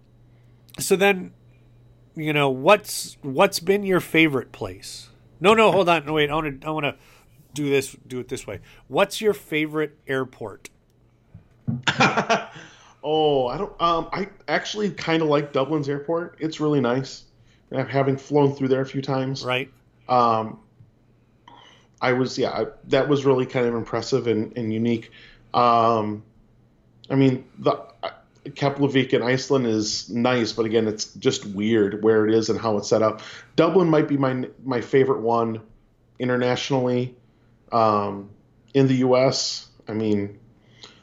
so 0.78 0.96
then, 0.96 1.32
you 2.14 2.32
know 2.32 2.48
what's 2.50 3.16
what's 3.22 3.60
been 3.60 3.82
your 3.82 4.00
favorite 4.00 4.52
place? 4.52 5.08
No, 5.40 5.54
no, 5.54 5.70
hold 5.72 5.88
on. 5.88 6.06
No, 6.06 6.14
wait. 6.14 6.30
I 6.30 6.34
want 6.34 6.60
to. 6.60 6.66
I 6.66 6.70
want 6.70 6.84
to 6.84 6.96
do 7.54 7.68
this. 7.68 7.96
Do 8.06 8.20
it 8.20 8.28
this 8.28 8.46
way. 8.46 8.60
What's 8.88 9.20
your 9.20 9.34
favorite 9.34 9.96
airport? 10.06 10.70
Oh, 13.02 13.46
I 13.46 13.58
don't. 13.58 13.72
Um, 13.80 14.08
I 14.12 14.28
actually 14.48 14.90
kind 14.90 15.22
of 15.22 15.28
like 15.28 15.52
Dublin's 15.52 15.88
airport. 15.88 16.36
It's 16.40 16.60
really 16.60 16.80
nice. 16.80 17.24
Uh, 17.70 17.84
Having 17.84 18.16
flown 18.16 18.54
through 18.54 18.68
there 18.68 18.80
a 18.80 18.86
few 18.86 19.02
times, 19.02 19.44
Right. 19.44 19.70
um, 20.08 20.58
I 22.00 22.12
was 22.12 22.38
yeah, 22.38 22.50
I, 22.50 22.66
that 22.88 23.08
was 23.08 23.24
really 23.24 23.46
kind 23.46 23.66
of 23.66 23.74
impressive 23.74 24.26
and, 24.26 24.56
and 24.56 24.72
unique. 24.72 25.10
Um, 25.52 26.22
I 27.10 27.14
mean, 27.16 27.44
the 27.58 27.72
uh, 28.02 28.10
Keflavik 28.46 29.12
in 29.12 29.22
Iceland 29.22 29.66
is 29.66 30.08
nice, 30.08 30.52
but 30.52 30.64
again, 30.66 30.88
it's 30.88 31.12
just 31.14 31.44
weird 31.44 32.02
where 32.02 32.26
it 32.26 32.34
is 32.34 32.48
and 32.50 32.58
how 32.58 32.78
it's 32.78 32.88
set 32.88 33.02
up. 33.02 33.20
Dublin 33.56 33.88
might 33.88 34.08
be 34.08 34.16
my 34.16 34.48
my 34.64 34.80
favorite 34.80 35.20
one 35.20 35.60
internationally. 36.18 37.14
Um, 37.70 38.30
in 38.74 38.86
the 38.88 38.94
U.S., 38.96 39.68
I 39.86 39.92
mean, 39.92 40.38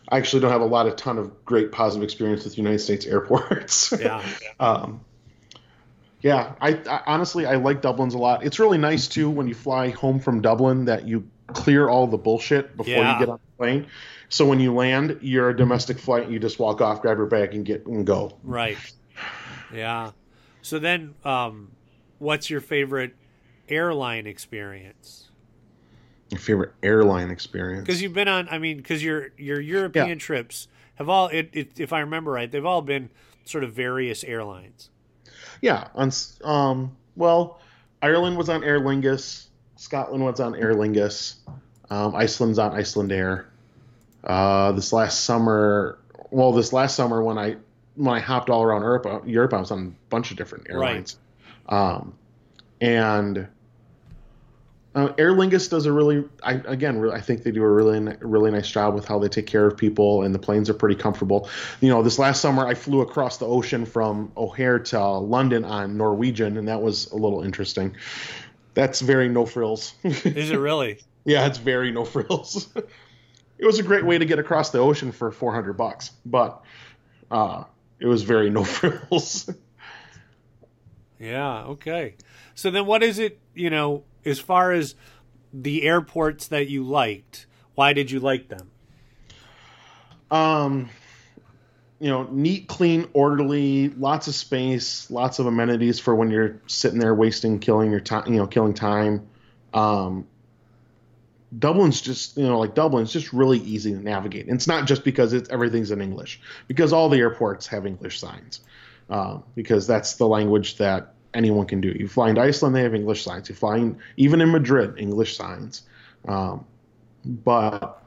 I 0.10 0.18
actually 0.18 0.42
don't 0.42 0.52
have 0.52 0.62
a 0.62 0.66
lot 0.66 0.88
of 0.88 0.96
ton 0.96 1.18
of 1.18 1.46
great 1.46 1.72
positive 1.72 2.04
experience 2.04 2.44
with 2.44 2.58
United 2.58 2.80
States 2.80 3.06
airports. 3.08 3.94
Yeah. 4.00 4.24
um, 4.60 5.02
yeah, 6.22 6.54
I, 6.60 6.74
I 6.90 7.02
honestly 7.06 7.46
I 7.46 7.56
like 7.56 7.82
Dublin's 7.82 8.14
a 8.14 8.18
lot. 8.18 8.44
It's 8.44 8.60
really 8.60 8.78
nice 8.78 9.08
too 9.08 9.30
when 9.30 9.48
you 9.48 9.54
fly 9.54 9.90
home 9.90 10.20
from 10.20 10.42
Dublin 10.42 10.86
that 10.86 11.08
you 11.08 11.28
clear 11.48 11.88
all 11.88 12.08
the 12.08 12.18
bullshit 12.18 12.76
before 12.76 12.94
Yeah. 12.94 13.14
you 13.14 13.20
get 13.26 13.30
on 13.30 13.40
the 13.46 13.58
plane. 13.58 13.88
So 14.30 14.46
when 14.46 14.60
you 14.60 14.74
land, 14.74 15.20
you're 15.22 15.50
a 15.50 15.56
domestic 15.56 16.00
flight. 16.00 16.30
You 16.30 16.40
just 16.40 16.58
walk 16.58 16.82
off, 16.82 17.02
grab 17.02 17.18
your 17.18 17.28
bag, 17.28 17.54
and 17.54 17.64
get 17.64 17.86
and 17.86 18.06
go. 18.08 18.38
Right. 18.44 18.78
Yeah. 19.74 20.12
So 20.64 20.80
then, 20.80 21.14
um, 21.24 21.72
what's 22.18 22.50
your 22.50 22.60
favorite 22.62 23.14
airline 23.70 24.26
experience? 24.26 25.30
Your 26.32 26.40
favorite 26.40 26.74
airline 26.82 27.30
experience? 27.30 27.86
Because 27.86 28.02
you've 28.02 28.14
been 28.14 28.28
on, 28.28 28.48
I 28.50 28.58
mean, 28.58 28.78
because 28.78 29.04
your 29.04 29.30
your 29.38 29.60
European 29.62 30.10
Yeah. 30.10 30.16
trips 30.16 30.68
have 30.96 31.08
all, 31.10 31.28
it, 31.28 31.50
it, 31.54 31.80
if 31.80 31.94
I 31.94 32.00
remember 32.00 32.32
right, 32.32 32.52
they've 32.52 32.66
all 32.66 32.82
been 32.82 33.10
sort 33.46 33.64
of 33.64 33.74
various 33.74 34.24
airlines. 34.24 34.90
Yeah, 35.62 35.88
on 35.94 36.08
s- 36.08 36.40
um, 36.44 36.96
well, 37.16 37.60
Ireland 38.02 38.38
was 38.38 38.50
on 38.50 38.64
Aer 38.64 38.80
Lingus, 38.80 39.48
Scotland 39.76 40.24
was 40.24 40.40
on 40.40 40.56
Aer 40.56 40.74
Lingus, 40.74 41.36
um, 41.90 42.16
Iceland's 42.16 42.58
on 42.60 42.72
Icelandair. 42.72 43.46
Uh, 44.24 44.72
this 44.72 44.92
last 44.92 45.24
summer, 45.26 46.00
well, 46.32 46.52
this 46.52 46.74
last 46.74 46.96
summer 46.96 47.22
when 47.22 47.38
I 47.38 47.58
when 47.96 48.14
I 48.14 48.20
hopped 48.20 48.50
all 48.50 48.64
around 48.64 48.82
Europe, 48.82 49.06
uh, 49.06 49.20
Europe, 49.26 49.54
I 49.54 49.60
was 49.60 49.70
on 49.72 49.88
a 49.88 50.10
bunch 50.10 50.32
of 50.32 50.38
different 50.38 50.68
airlines, 50.70 51.18
um, 51.70 52.14
and 52.82 53.48
uh, 54.96 55.14
Aer 55.18 55.34
Lingus 55.34 55.70
does 55.70 55.86
a 55.86 55.92
really, 55.92 56.24
I, 56.42 56.54
again, 56.54 57.10
I 57.12 57.20
think 57.20 57.44
they 57.44 57.52
do 57.52 57.62
a 57.62 57.70
really, 57.70 58.00
really 58.22 58.50
nice 58.50 58.70
job 58.70 58.96
with 58.96 59.06
how 59.06 59.20
they 59.20 59.28
take 59.28 59.46
care 59.46 59.68
of 59.68 59.76
people, 59.76 60.24
and 60.24 60.34
the 60.34 60.40
planes 60.40 60.70
are 60.70 60.74
pretty 60.74 60.96
comfortable. 60.96 61.50
You 61.82 61.90
know, 61.90 62.02
this 62.02 62.18
last 62.18 62.42
summer 62.42 62.66
I 62.66 62.76
flew 62.76 63.02
across 63.02 63.38
the 63.38 63.46
ocean 63.46 63.86
from 63.86 64.32
O'Hare 64.38 64.80
to 64.80 65.06
London 65.06 65.66
on 65.66 65.98
Norwegian, 65.98 66.58
and 66.58 66.70
that 66.70 66.82
was 66.82 67.12
a 67.12 67.16
little 67.18 67.44
interesting. 67.44 67.98
That's 68.74 69.02
very 69.02 69.28
no 69.28 69.46
frills. 69.46 69.94
Is 70.04 70.52
it 70.52 70.58
really? 70.58 71.02
yeah, 71.26 71.46
it's 71.46 71.58
very 71.58 71.92
no 71.92 72.06
frills. 72.06 72.70
it 73.58 73.66
was 73.66 73.80
a 73.80 73.84
great 73.84 74.06
way 74.06 74.18
to 74.18 74.26
get 74.26 74.40
across 74.40 74.70
the 74.70 74.80
ocean 74.80 75.12
for 75.12 75.30
400 75.30 75.74
bucks, 75.74 76.12
but 76.26 76.64
uh, 77.30 77.66
it 78.00 78.08
was 78.08 78.24
very 78.24 78.50
no 78.50 78.64
frills. 78.64 79.50
Yeah. 81.20 81.64
Okay. 81.64 82.16
So 82.54 82.72
then, 82.72 82.86
what 82.86 83.04
is 83.04 83.20
it? 83.20 83.40
You 83.54 83.70
know, 83.70 84.04
as 84.26 84.40
far 84.40 84.72
as 84.72 84.96
the 85.54 85.84
airports 85.84 86.48
that 86.48 86.68
you 86.68 86.84
liked, 86.84 87.46
why 87.76 87.94
did 87.94 88.12
you 88.12 88.20
like 88.20 88.50
them? 88.50 88.72
um 90.32 90.90
you 92.00 92.10
know 92.10 92.24
neat 92.32 92.68
clean 92.68 93.08
orderly 93.14 93.90
lots 93.90 94.28
of 94.28 94.36
space 94.36 95.10
lots 95.12 95.40
of 95.40 95.46
amenities 95.46 96.00
for 96.00 96.16
when 96.16 96.30
you're 96.30 96.60
sitting 96.68 97.00
there 97.00 97.14
wasting 97.14 97.60
killing 97.60 97.92
your 97.92 98.00
time 98.00 98.32
you 98.32 98.38
know 98.38 98.48
killing 98.48 98.74
time 98.74 99.28
um 99.74 100.28
dublin's 101.58 102.02
just 102.02 102.38
you 102.38 102.44
know 102.44 102.60
like 102.60 102.74
dublin's 102.76 103.14
just 103.14 103.32
really 103.34 103.60
easy 103.60 103.92
to 103.94 104.00
navigate 104.00 104.46
and 104.48 104.56
it's 104.56 104.68
not 104.68 104.88
just 104.88 105.04
because 105.04 105.32
it's 105.32 105.50
everything's 105.50 105.92
in 105.92 106.02
english 106.02 106.42
because 106.68 106.92
all 106.92 107.08
the 107.08 107.18
airports 107.18 107.68
have 107.68 107.86
english 107.86 108.20
signs 108.20 108.62
uh, 109.10 109.40
because 109.54 109.86
that's 109.86 110.16
the 110.16 110.28
language 110.28 110.78
that 110.78 111.15
anyone 111.36 111.66
can 111.66 111.82
do 111.82 111.90
it. 111.90 111.98
you 111.98 112.08
fly 112.08 112.30
into 112.30 112.42
iceland 112.42 112.76
they 112.76 112.82
have 112.82 112.96
english 112.96 113.24
signs 113.24 113.50
you 113.50 113.56
fly 113.56 113.78
in, 113.78 113.98
even 114.18 114.42
in 114.42 114.52
madrid 114.52 114.94
english 114.98 115.38
signs 115.38 115.84
um, 116.28 116.66
but 117.24 118.02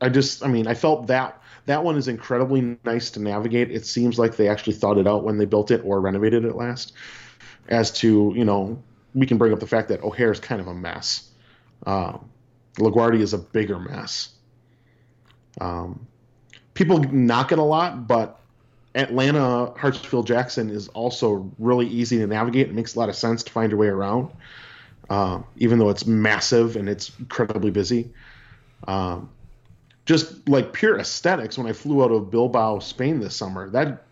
I 0.00 0.08
just, 0.08 0.44
I 0.44 0.48
mean, 0.48 0.66
I 0.66 0.74
felt 0.74 1.06
that 1.08 1.42
that 1.66 1.84
one 1.84 1.96
is 1.96 2.08
incredibly 2.08 2.78
nice 2.84 3.10
to 3.12 3.20
navigate. 3.20 3.70
It 3.70 3.86
seems 3.86 4.18
like 4.18 4.36
they 4.36 4.48
actually 4.48 4.72
thought 4.72 4.98
it 4.98 5.06
out 5.06 5.24
when 5.24 5.38
they 5.38 5.44
built 5.44 5.70
it 5.70 5.82
or 5.84 6.00
renovated 6.00 6.44
it 6.44 6.56
last. 6.56 6.92
As 7.68 7.90
to, 7.98 8.32
you 8.34 8.44
know, 8.44 8.82
we 9.14 9.26
can 9.26 9.38
bring 9.38 9.52
up 9.52 9.60
the 9.60 9.66
fact 9.66 9.88
that 9.88 10.02
O'Hare 10.02 10.32
is 10.32 10.40
kind 10.40 10.60
of 10.60 10.68
a 10.68 10.74
mess. 10.74 11.30
Um, 11.86 12.28
LaGuardia 12.76 13.20
is 13.20 13.34
a 13.34 13.38
bigger 13.38 13.78
mess. 13.78 14.30
Um, 15.60 16.06
people 16.74 16.98
knock 16.98 17.52
it 17.52 17.58
a 17.58 17.62
lot, 17.62 18.08
but 18.08 18.39
Atlanta 18.94 19.72
Hartsfield 19.76 20.26
Jackson 20.26 20.70
is 20.70 20.88
also 20.88 21.50
really 21.58 21.86
easy 21.86 22.18
to 22.18 22.26
navigate. 22.26 22.68
It 22.68 22.74
makes 22.74 22.96
a 22.96 22.98
lot 22.98 23.08
of 23.08 23.14
sense 23.14 23.42
to 23.44 23.52
find 23.52 23.70
your 23.70 23.78
way 23.78 23.86
around, 23.86 24.30
um, 25.08 25.44
even 25.56 25.78
though 25.78 25.90
it's 25.90 26.06
massive 26.06 26.76
and 26.76 26.88
it's 26.88 27.12
incredibly 27.18 27.70
busy. 27.70 28.10
Um, 28.88 29.30
just 30.06 30.48
like 30.48 30.72
pure 30.72 30.98
aesthetics 30.98 31.56
when 31.56 31.68
I 31.68 31.72
flew 31.72 32.02
out 32.02 32.10
of 32.10 32.30
Bilbao, 32.30 32.80
Spain 32.80 33.20
this 33.20 33.36
summer. 33.36 33.70
That 33.70 34.04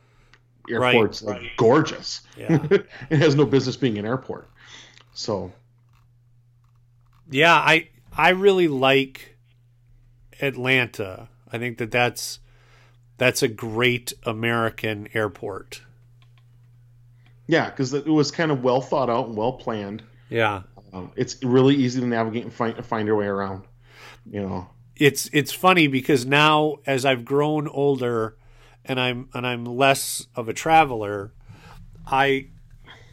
airport's 0.70 1.22
like 1.22 1.42
gorgeous. 1.56 2.20
Yeah. 2.36 2.64
it 2.70 3.18
has 3.18 3.34
no 3.34 3.44
business 3.44 3.76
being 3.76 3.98
an 3.98 4.06
airport. 4.06 4.48
So 5.14 5.52
Yeah, 7.30 7.54
I 7.54 7.88
I 8.16 8.30
really 8.30 8.68
like 8.68 9.36
Atlanta. 10.40 11.28
I 11.52 11.58
think 11.58 11.78
that 11.78 11.90
that's 11.90 12.38
that's 13.18 13.42
a 13.42 13.48
great 13.48 14.12
American 14.24 15.08
airport. 15.12 15.82
yeah, 17.46 17.68
because 17.70 17.92
it 17.92 18.06
was 18.06 18.30
kind 18.30 18.50
of 18.50 18.62
well 18.62 18.80
thought 18.80 19.10
out 19.10 19.26
and 19.26 19.36
well 19.36 19.52
planned. 19.52 20.02
Yeah. 20.30 20.62
Um, 20.92 21.12
it's 21.16 21.42
really 21.42 21.74
easy 21.74 22.00
to 22.00 22.06
navigate 22.06 22.44
and 22.44 22.52
find 22.52 22.84
find 22.84 23.06
your 23.06 23.16
way 23.16 23.26
around. 23.26 23.64
You 24.30 24.42
know. 24.42 24.70
It's 24.96 25.28
it's 25.32 25.52
funny 25.52 25.86
because 25.86 26.26
now 26.26 26.76
as 26.86 27.04
I've 27.04 27.24
grown 27.24 27.68
older 27.68 28.36
and 28.84 28.98
I'm 28.98 29.28
and 29.34 29.46
I'm 29.46 29.64
less 29.64 30.26
of 30.34 30.48
a 30.48 30.52
traveler, 30.52 31.32
I 32.06 32.48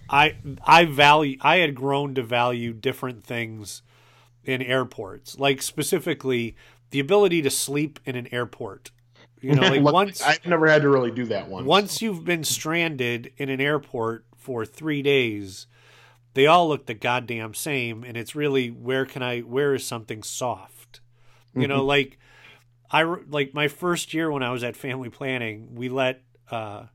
I 0.10 0.36
I 0.66 0.86
value 0.86 1.38
I 1.42 1.58
had 1.58 1.76
grown 1.76 2.16
to 2.16 2.24
value 2.24 2.74
different 2.74 3.24
things 3.24 3.82
in 4.44 4.62
airports. 4.62 5.38
Like 5.40 5.62
specifically 5.62 6.56
the 6.92 7.00
ability 7.00 7.42
to 7.42 7.50
sleep 7.50 8.00
in 8.06 8.16
an 8.16 8.28
airport. 8.32 8.92
You 9.46 9.56
know, 9.56 9.62
like 9.62 9.82
Look, 9.84 9.94
once 9.94 10.22
I've 10.22 10.46
never 10.46 10.68
had 10.68 10.82
to 10.82 10.90
really 10.90 11.12
do 11.12 11.26
that 11.26 11.48
once. 11.48 11.68
once 11.68 12.02
you've 12.02 12.26
been 12.26 12.44
stranded 12.44 13.32
in 13.38 13.50
an 13.50 13.62
airport 13.62 14.26
for 14.36 14.66
three 14.66 15.02
days, 15.02 15.68
they 16.34 16.48
all 16.48 16.68
look 16.68 16.88
the 16.88 16.94
goddamn 16.96 17.54
same, 17.54 18.04
and 18.04 18.18
it's 18.18 18.36
really 18.36 18.70
where 18.70 19.06
can 19.06 19.22
I 19.22 19.42
where 19.42 19.76
is 19.76 19.86
something 19.86 20.24
soft? 20.24 21.02
You 21.54 21.68
know, 21.68 21.84
Mhm. 21.84 21.88
like 21.88 22.20
I 22.90 23.04
like 23.04 23.54
my 23.54 23.68
first 23.68 24.14
year 24.14 24.32
when 24.32 24.42
I 24.44 24.52
was 24.52 24.64
at 24.64 24.76
family 24.76 25.10
planning, 25.10 25.76
we 25.76 25.90
let 25.90 26.22
uh, 26.50 26.86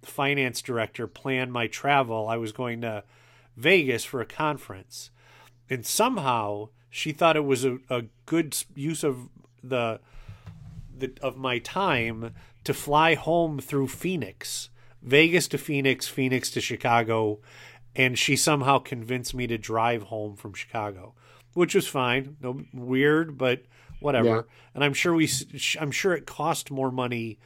the 0.00 0.06
finance 0.06 0.60
director 0.60 1.06
plan 1.06 1.50
my 1.50 1.66
travel. 1.68 2.28
I 2.28 2.36
was 2.36 2.52
going 2.52 2.80
to 2.82 3.04
Vegas 3.56 4.04
for 4.04 4.20
a 4.20 4.26
conference, 4.26 5.10
and 5.70 5.86
somehow 5.86 6.68
she 6.90 7.12
thought 7.12 7.36
it 7.36 7.44
was 7.44 7.64
a, 7.64 7.78
a 7.88 8.04
good 8.26 8.56
use 8.74 9.04
of 9.04 9.28
the 9.62 10.00
the, 11.02 11.12
of 11.20 11.36
my 11.36 11.58
time 11.58 12.34
to 12.64 12.72
fly 12.72 13.14
home 13.14 13.58
through 13.58 13.88
Phoenix, 13.88 14.70
Vegas 15.02 15.48
to 15.48 15.58
Phoenix, 15.58 16.08
Phoenix 16.08 16.50
to 16.52 16.60
Chicago, 16.60 17.40
and 17.94 18.18
she 18.18 18.36
somehow 18.36 18.78
convinced 18.78 19.34
me 19.34 19.46
to 19.46 19.58
drive 19.58 20.04
home 20.04 20.36
from 20.36 20.54
Chicago, 20.54 21.14
which 21.54 21.74
was 21.74 21.86
fine. 21.86 22.36
No 22.40 22.62
weird, 22.72 23.36
but 23.36 23.64
whatever. 24.00 24.28
Yeah. 24.28 24.42
And 24.74 24.84
I'm 24.84 24.94
sure 24.94 25.14
we, 25.14 25.28
I'm 25.78 25.90
sure 25.90 26.14
it 26.14 26.26
cost 26.26 26.70
more 26.70 26.90
money, 26.90 27.38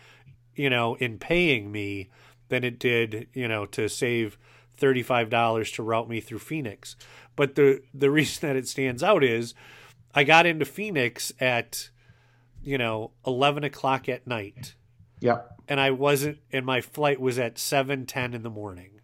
you 0.55 0.71
know, 0.71 0.95
in 0.97 1.19
paying 1.19 1.73
me 1.73 2.11
than 2.49 2.63
it 2.63 2.79
did, 2.79 3.29
you 3.33 3.49
know, 3.49 3.67
to 3.67 3.89
save 3.89 4.39
$35 4.79 5.75
to 5.75 5.83
route 5.83 6.09
me 6.09 6.21
through 6.21 6.39
Phoenix. 6.39 6.97
But 7.35 7.55
the 7.55 7.83
the 7.93 8.11
reason 8.19 8.47
that 8.47 8.57
it 8.57 8.69
stands 8.69 9.03
out 9.03 9.25
is 9.25 9.55
I 10.15 10.25
got 10.25 10.47
into 10.47 10.65
Phoenix 10.65 11.33
at, 11.41 11.91
you 12.67 12.77
know, 12.77 13.13
11 13.25 13.63
o'clock 13.63 14.09
at 14.09 14.27
night. 14.27 14.75
Yep. 15.21 15.61
And 15.69 15.81
I 15.81 15.93
wasn't, 15.93 16.39
and 16.53 16.67
my 16.67 16.81
flight 16.81 17.21
was 17.21 17.39
at 17.39 17.59
7 17.59 18.07
10 18.07 18.35
in 18.35 18.43
the 18.43 18.51
morning. 18.51 19.01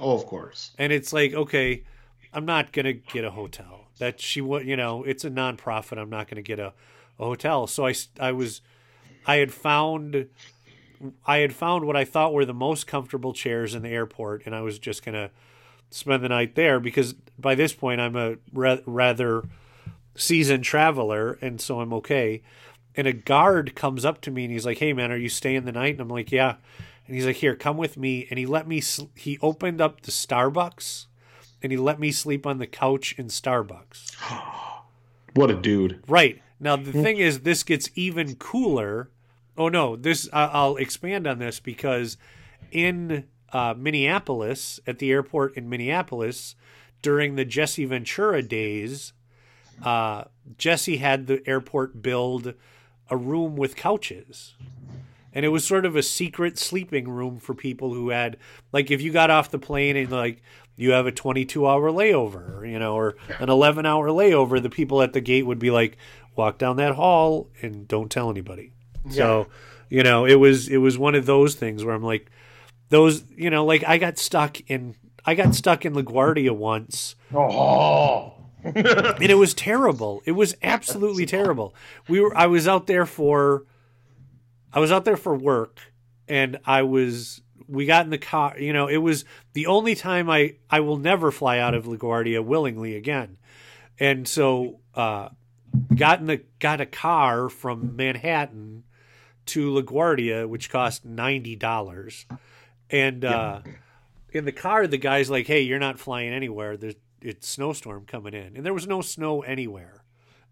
Oh, 0.00 0.16
of 0.16 0.26
course. 0.26 0.72
And 0.78 0.92
it's 0.92 1.12
like, 1.12 1.34
okay, 1.34 1.84
I'm 2.32 2.46
not 2.46 2.72
going 2.72 2.86
to 2.86 2.94
get 2.94 3.24
a 3.24 3.30
hotel. 3.30 3.88
That 3.98 4.18
she 4.18 4.40
would, 4.40 4.66
you 4.66 4.76
know, 4.76 5.04
it's 5.04 5.24
a 5.24 5.30
nonprofit. 5.30 5.98
I'm 5.98 6.10
not 6.10 6.26
going 6.26 6.36
to 6.36 6.42
get 6.42 6.58
a, 6.58 6.72
a 7.18 7.24
hotel. 7.24 7.66
So 7.66 7.86
I, 7.86 7.94
I 8.18 8.32
was, 8.32 8.62
I 9.26 9.36
had 9.36 9.52
found, 9.52 10.28
I 11.26 11.38
had 11.38 11.54
found 11.54 11.84
what 11.84 11.96
I 11.96 12.06
thought 12.06 12.32
were 12.32 12.46
the 12.46 12.54
most 12.54 12.86
comfortable 12.86 13.34
chairs 13.34 13.74
in 13.74 13.82
the 13.82 13.90
airport, 13.90 14.46
and 14.46 14.54
I 14.54 14.62
was 14.62 14.78
just 14.78 15.04
going 15.04 15.14
to 15.14 15.30
spend 15.90 16.24
the 16.24 16.30
night 16.30 16.54
there 16.54 16.80
because 16.80 17.12
by 17.38 17.54
this 17.54 17.74
point 17.74 18.00
I'm 18.00 18.16
a 18.16 18.36
ra- 18.54 18.78
rather 18.86 19.44
seasoned 20.14 20.64
traveler, 20.64 21.38
and 21.40 21.60
so 21.60 21.80
I'm 21.80 21.92
okay. 21.94 22.42
And 22.96 23.06
a 23.06 23.12
guard 23.12 23.74
comes 23.74 24.04
up 24.04 24.20
to 24.22 24.30
me 24.30 24.44
and 24.44 24.52
he's 24.52 24.66
like, 24.66 24.78
"Hey, 24.78 24.92
man, 24.92 25.10
are 25.10 25.16
you 25.16 25.28
staying 25.30 25.64
the 25.64 25.72
night?" 25.72 25.94
And 25.94 26.00
I'm 26.02 26.08
like, 26.08 26.30
"Yeah." 26.30 26.56
And 27.06 27.16
he's 27.16 27.24
like, 27.26 27.36
"Here, 27.36 27.56
come 27.56 27.76
with 27.76 27.96
me." 27.96 28.26
And 28.30 28.38
he 28.38 28.46
let 28.46 28.68
me. 28.68 28.80
Sl- 28.80 29.06
he 29.14 29.38
opened 29.40 29.80
up 29.80 30.02
the 30.02 30.10
Starbucks, 30.10 31.06
and 31.62 31.72
he 31.72 31.78
let 31.78 31.98
me 31.98 32.12
sleep 32.12 32.46
on 32.46 32.58
the 32.58 32.66
couch 32.66 33.14
in 33.18 33.26
Starbucks. 33.28 34.14
What 35.34 35.50
a 35.50 35.54
dude. 35.54 36.02
Right 36.08 36.42
now, 36.60 36.76
the 36.76 36.92
thing 36.92 37.16
is, 37.16 37.40
this 37.40 37.62
gets 37.62 37.88
even 37.94 38.34
cooler. 38.36 39.10
Oh 39.56 39.68
no, 39.70 39.96
this 39.96 40.28
I- 40.30 40.44
I'll 40.48 40.76
expand 40.76 41.26
on 41.26 41.38
this 41.38 41.58
because 41.58 42.18
in 42.70 43.24
uh, 43.50 43.72
Minneapolis, 43.76 44.78
at 44.86 44.98
the 44.98 45.10
airport 45.10 45.56
in 45.56 45.70
Minneapolis, 45.70 46.54
during 47.00 47.36
the 47.36 47.46
Jesse 47.46 47.86
Ventura 47.86 48.42
days, 48.42 49.14
uh, 49.82 50.24
Jesse 50.58 50.98
had 50.98 51.26
the 51.26 51.42
airport 51.48 52.02
build 52.02 52.52
a 53.10 53.16
room 53.16 53.56
with 53.56 53.76
couches. 53.76 54.54
And 55.34 55.46
it 55.46 55.48
was 55.48 55.64
sort 55.64 55.86
of 55.86 55.96
a 55.96 56.02
secret 56.02 56.58
sleeping 56.58 57.08
room 57.08 57.38
for 57.38 57.54
people 57.54 57.94
who 57.94 58.10
had, 58.10 58.36
like, 58.70 58.90
if 58.90 59.00
you 59.00 59.12
got 59.12 59.30
off 59.30 59.50
the 59.50 59.58
plane 59.58 59.96
and, 59.96 60.10
like, 60.10 60.42
you 60.76 60.92
have 60.92 61.06
a 61.06 61.12
22 61.12 61.66
hour 61.66 61.90
layover, 61.90 62.68
you 62.70 62.78
know, 62.78 62.94
or 62.94 63.16
an 63.38 63.48
11 63.48 63.86
hour 63.86 64.08
layover, 64.08 64.62
the 64.62 64.68
people 64.70 65.00
at 65.00 65.12
the 65.14 65.20
gate 65.20 65.46
would 65.46 65.58
be 65.58 65.70
like, 65.70 65.96
walk 66.36 66.58
down 66.58 66.76
that 66.76 66.94
hall 66.94 67.48
and 67.62 67.88
don't 67.88 68.10
tell 68.10 68.30
anybody. 68.30 68.72
So, 69.10 69.46
you 69.88 70.02
know, 70.02 70.26
it 70.26 70.34
was, 70.36 70.68
it 70.68 70.78
was 70.78 70.98
one 70.98 71.14
of 71.14 71.26
those 71.26 71.54
things 71.54 71.84
where 71.84 71.94
I'm 71.94 72.02
like, 72.02 72.30
those, 72.88 73.24
you 73.34 73.50
know, 73.50 73.64
like 73.64 73.84
I 73.86 73.98
got 73.98 74.18
stuck 74.18 74.60
in, 74.70 74.94
I 75.24 75.34
got 75.34 75.54
stuck 75.54 75.84
in 75.84 75.94
LaGuardia 75.94 76.50
once 76.54 77.16
Oh. 77.34 78.31
and 78.74 79.22
it 79.30 79.36
was 79.36 79.54
terrible. 79.54 80.22
It 80.24 80.32
was 80.32 80.54
absolutely 80.62 81.26
terrible. 81.26 81.74
We 82.08 82.20
were 82.20 82.36
I 82.36 82.46
was 82.46 82.68
out 82.68 82.86
there 82.86 83.06
for 83.06 83.64
I 84.72 84.78
was 84.78 84.92
out 84.92 85.04
there 85.04 85.16
for 85.16 85.34
work 85.34 85.80
and 86.28 86.58
I 86.64 86.82
was 86.82 87.42
we 87.66 87.86
got 87.86 88.04
in 88.04 88.10
the 88.10 88.18
car, 88.18 88.58
you 88.58 88.72
know, 88.72 88.86
it 88.86 88.98
was 88.98 89.24
the 89.54 89.66
only 89.66 89.94
time 89.94 90.30
I 90.30 90.56
I 90.70 90.80
will 90.80 90.96
never 90.96 91.32
fly 91.32 91.58
out 91.58 91.74
of 91.74 91.86
LaGuardia 91.86 92.44
willingly 92.44 92.94
again. 92.94 93.38
And 93.98 94.28
so 94.28 94.78
uh 94.94 95.30
got 95.94 96.20
in 96.20 96.26
the 96.26 96.42
got 96.60 96.80
a 96.80 96.86
car 96.86 97.48
from 97.48 97.96
Manhattan 97.96 98.84
to 99.46 99.72
LaGuardia 99.72 100.48
which 100.48 100.70
cost 100.70 101.04
$90. 101.04 102.24
And 102.90 103.24
uh 103.24 103.62
in 104.30 104.44
the 104.44 104.52
car 104.52 104.86
the 104.86 104.98
guy's 104.98 105.28
like, 105.30 105.48
"Hey, 105.48 105.62
you're 105.62 105.80
not 105.80 105.98
flying 105.98 106.32
anywhere. 106.32 106.76
There's 106.76 106.94
it's 107.22 107.48
snowstorm 107.48 108.04
coming 108.06 108.34
in." 108.34 108.56
And 108.56 108.66
there 108.66 108.74
was 108.74 108.86
no 108.86 109.00
snow 109.00 109.42
anywhere 109.42 110.04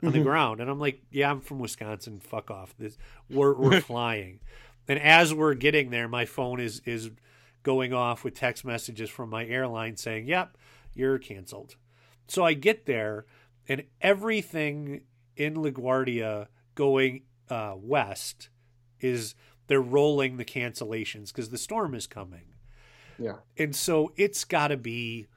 on 0.02 0.12
the 0.12 0.22
ground. 0.22 0.60
And 0.60 0.70
I'm 0.70 0.80
like, 0.80 1.02
"Yeah, 1.10 1.30
I'm 1.30 1.40
from 1.40 1.58
Wisconsin. 1.58 2.20
Fuck 2.20 2.50
off. 2.50 2.74
This 2.78 2.96
we're 3.28 3.54
we're 3.54 3.80
flying." 3.80 4.40
And 4.88 4.98
as 4.98 5.32
we're 5.32 5.54
getting 5.54 5.90
there, 5.90 6.08
my 6.08 6.24
phone 6.24 6.60
is 6.60 6.80
is 6.84 7.10
going 7.62 7.92
off 7.92 8.24
with 8.24 8.34
text 8.34 8.64
messages 8.64 9.10
from 9.10 9.30
my 9.30 9.46
airline 9.46 9.96
saying, 9.96 10.26
"Yep, 10.26 10.56
you're 10.94 11.18
canceled." 11.18 11.76
So 12.28 12.44
I 12.44 12.54
get 12.54 12.86
there 12.86 13.26
and 13.68 13.84
everything 14.00 15.02
in 15.36 15.54
LaGuardia 15.54 16.48
going 16.74 17.22
uh, 17.48 17.74
west 17.76 18.48
is 19.00 19.34
they're 19.66 19.80
rolling 19.80 20.36
the 20.36 20.44
cancellations 20.44 21.28
because 21.28 21.50
the 21.50 21.58
storm 21.58 21.94
is 21.94 22.06
coming. 22.06 22.54
Yeah. 23.18 23.36
And 23.56 23.74
so 23.74 24.12
it's 24.16 24.44
got 24.44 24.68
to 24.68 24.76
be 24.76 25.28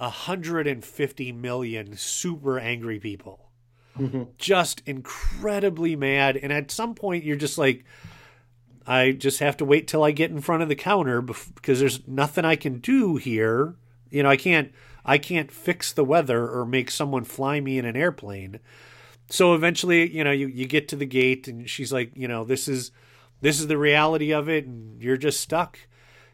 150 0.00 1.32
million 1.32 1.96
super 1.96 2.58
angry 2.58 2.98
people. 2.98 3.50
Mm-hmm. 3.98 4.22
Just 4.38 4.82
incredibly 4.86 5.94
mad. 5.94 6.36
And 6.36 6.52
at 6.52 6.70
some 6.70 6.94
point, 6.94 7.24
you're 7.24 7.36
just 7.36 7.58
like, 7.58 7.84
I 8.86 9.12
just 9.12 9.40
have 9.40 9.58
to 9.58 9.64
wait 9.64 9.86
till 9.86 10.02
I 10.02 10.10
get 10.10 10.30
in 10.30 10.40
front 10.40 10.62
of 10.62 10.68
the 10.68 10.74
counter 10.74 11.20
because 11.20 11.80
there's 11.80 12.06
nothing 12.08 12.44
I 12.44 12.56
can 12.56 12.78
do 12.78 13.16
here. 13.16 13.76
You 14.10 14.22
know, 14.22 14.30
I 14.30 14.36
can't 14.36 14.72
I 15.04 15.18
can't 15.18 15.50
fix 15.50 15.92
the 15.92 16.04
weather 16.04 16.48
or 16.48 16.64
make 16.64 16.90
someone 16.90 17.24
fly 17.24 17.60
me 17.60 17.78
in 17.78 17.84
an 17.84 17.96
airplane. 17.96 18.60
So 19.28 19.54
eventually, 19.54 20.10
you 20.14 20.24
know, 20.24 20.32
you, 20.32 20.48
you 20.48 20.66
get 20.66 20.88
to 20.88 20.96
the 20.96 21.06
gate 21.06 21.46
and 21.46 21.68
she's 21.68 21.92
like, 21.92 22.10
you 22.16 22.26
know, 22.26 22.44
this 22.44 22.68
is 22.68 22.90
this 23.42 23.60
is 23.60 23.66
the 23.66 23.78
reality 23.78 24.32
of 24.32 24.48
it 24.48 24.66
and 24.66 25.00
you're 25.02 25.16
just 25.16 25.40
stuck. 25.40 25.78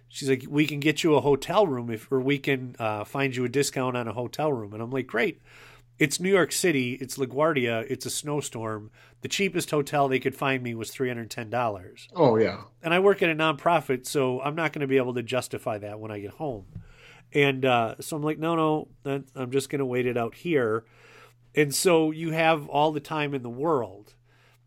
She's 0.08 0.28
like, 0.28 0.44
we 0.48 0.66
can 0.66 0.80
get 0.80 1.02
you 1.02 1.14
a 1.14 1.20
hotel 1.20 1.66
room 1.66 1.90
if, 1.90 2.10
or 2.10 2.20
we 2.20 2.38
can 2.38 2.76
uh, 2.78 3.04
find 3.04 3.34
you 3.34 3.44
a 3.44 3.48
discount 3.48 3.96
on 3.96 4.08
a 4.08 4.12
hotel 4.12 4.52
room. 4.52 4.72
And 4.72 4.82
I'm 4.82 4.90
like, 4.90 5.06
great. 5.06 5.40
It's 5.98 6.20
New 6.20 6.30
York 6.30 6.52
City. 6.52 6.94
It's 6.94 7.16
LaGuardia. 7.16 7.86
It's 7.88 8.04
a 8.04 8.10
snowstorm. 8.10 8.90
The 9.22 9.28
cheapest 9.28 9.70
hotel 9.70 10.08
they 10.08 10.18
could 10.18 10.34
find 10.34 10.62
me 10.62 10.74
was 10.74 10.90
$310. 10.90 12.08
Oh 12.14 12.36
yeah. 12.36 12.62
And 12.82 12.92
I 12.92 12.98
work 12.98 13.22
at 13.22 13.30
a 13.30 13.34
nonprofit, 13.34 14.06
so 14.06 14.40
I'm 14.42 14.54
not 14.54 14.72
going 14.72 14.82
to 14.82 14.86
be 14.86 14.98
able 14.98 15.14
to 15.14 15.22
justify 15.22 15.78
that 15.78 15.98
when 15.98 16.10
I 16.10 16.20
get 16.20 16.32
home. 16.32 16.66
And 17.32 17.64
uh, 17.64 17.96
so 18.00 18.16
I'm 18.16 18.22
like, 18.22 18.38
no, 18.38 18.88
no, 19.04 19.24
I'm 19.34 19.50
just 19.50 19.70
going 19.70 19.80
to 19.80 19.86
wait 19.86 20.06
it 20.06 20.16
out 20.16 20.34
here. 20.34 20.84
And 21.54 21.74
so 21.74 22.10
you 22.10 22.30
have 22.32 22.68
all 22.68 22.92
the 22.92 23.00
time 23.00 23.34
in 23.34 23.42
the 23.42 23.50
world. 23.50 24.14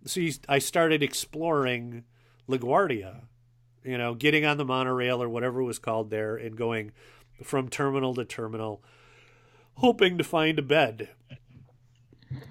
So 0.06 0.20
you, 0.20 0.34
I 0.48 0.60
started 0.60 1.04
exploring 1.04 2.04
LaGuardia, 2.50 3.22
you 3.84 3.98
know, 3.98 4.14
getting 4.14 4.46
on 4.46 4.58
the 4.58 4.66
monorail 4.66 5.22
or 5.22 5.30
whatever 5.30 5.62
it 5.62 5.66
was 5.66 5.80
called 5.80 6.10
there 6.10 6.36
and 6.36 6.56
going 6.56 6.92
from 7.44 7.70
terminal 7.70 8.14
to 8.16 8.26
terminal, 8.26 8.84
hoping 9.76 10.18
to 10.18 10.24
find 10.24 10.60
a 10.60 10.64
bed. 10.64 11.10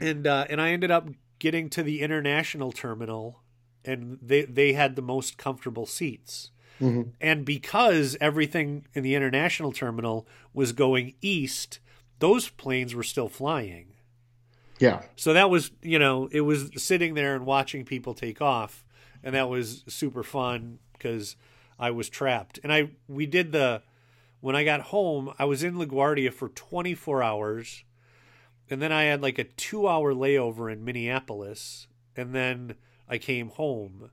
And 0.00 0.26
uh, 0.26 0.46
and 0.48 0.60
I 0.60 0.70
ended 0.70 0.90
up 0.90 1.08
getting 1.38 1.70
to 1.70 1.82
the 1.82 2.00
international 2.00 2.72
terminal, 2.72 3.42
and 3.84 4.18
they 4.20 4.42
they 4.42 4.72
had 4.72 4.96
the 4.96 5.02
most 5.02 5.38
comfortable 5.38 5.86
seats. 5.86 6.50
And 7.20 7.44
because 7.44 8.16
everything 8.20 8.86
in 8.94 9.02
the 9.02 9.16
international 9.16 9.72
terminal 9.72 10.28
was 10.54 10.70
going 10.72 11.14
east, 11.20 11.80
those 12.20 12.48
planes 12.48 12.94
were 12.94 13.02
still 13.02 13.28
flying. 13.28 13.94
Yeah. 14.78 15.02
So 15.16 15.32
that 15.32 15.50
was, 15.50 15.72
you 15.82 15.98
know, 15.98 16.28
it 16.30 16.42
was 16.42 16.70
sitting 16.76 17.14
there 17.14 17.34
and 17.34 17.44
watching 17.44 17.84
people 17.84 18.14
take 18.14 18.40
off, 18.40 18.84
and 19.24 19.34
that 19.34 19.48
was 19.48 19.82
super 19.88 20.22
fun 20.22 20.78
because 20.98 21.36
I 21.78 21.90
was 21.90 22.08
trapped. 22.08 22.58
And 22.62 22.72
I 22.72 22.90
we 23.06 23.26
did 23.26 23.52
the 23.52 23.82
when 24.40 24.54
I 24.54 24.64
got 24.64 24.80
home, 24.82 25.32
I 25.38 25.44
was 25.44 25.62
in 25.62 25.74
LaGuardia 25.74 26.32
for 26.32 26.48
24 26.48 27.22
hours, 27.22 27.84
and 28.70 28.80
then 28.80 28.92
I 28.92 29.04
had 29.04 29.22
like 29.22 29.38
a 29.38 29.44
two 29.44 29.88
hour 29.88 30.12
layover 30.12 30.72
in 30.72 30.84
Minneapolis, 30.84 31.86
and 32.16 32.34
then 32.34 32.74
I 33.08 33.18
came 33.18 33.48
home. 33.48 34.10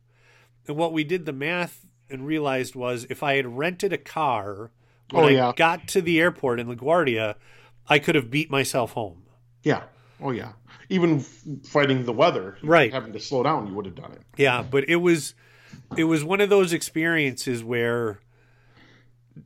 And 0.68 0.78
what 0.78 0.94
we 0.94 1.04
did 1.04 1.26
the 1.26 1.34
math 1.34 1.86
and 2.10 2.26
realized 2.26 2.76
was 2.76 3.06
if 3.10 3.22
I 3.22 3.36
had 3.36 3.58
rented 3.58 3.94
a 3.94 3.98
car 3.98 4.72
when 5.12 5.36
Oh, 5.38 5.50
I 5.50 5.54
got 5.54 5.88
to 5.90 6.02
the 6.02 6.20
airport 6.20 6.60
in 6.60 6.68
LaGuardia, 6.68 7.36
I 7.88 8.00
could 8.00 8.16
have 8.16 8.32
beat 8.32 8.50
myself 8.50 8.94
home. 8.94 9.24
Yeah. 9.64 9.84
Oh 10.22 10.32
yeah. 10.32 10.54
Even 10.90 11.20
fighting 11.20 12.06
the 12.06 12.14
weather, 12.14 12.58
Right. 12.64 12.94
Having 12.94 13.14
to 13.14 13.20
slow 13.20 13.44
down, 13.44 13.68
you 13.68 13.74
would 13.74 13.86
have 13.86 13.96
done 13.96 14.12
it. 14.12 14.22
Yeah, 14.38 14.64
but 14.64 14.88
it 14.88 14.98
was 14.98 15.34
it 15.98 16.06
was 16.06 16.24
one 16.24 16.42
of 16.42 16.50
those 16.50 16.74
experiences 16.74 17.64
where 17.64 18.20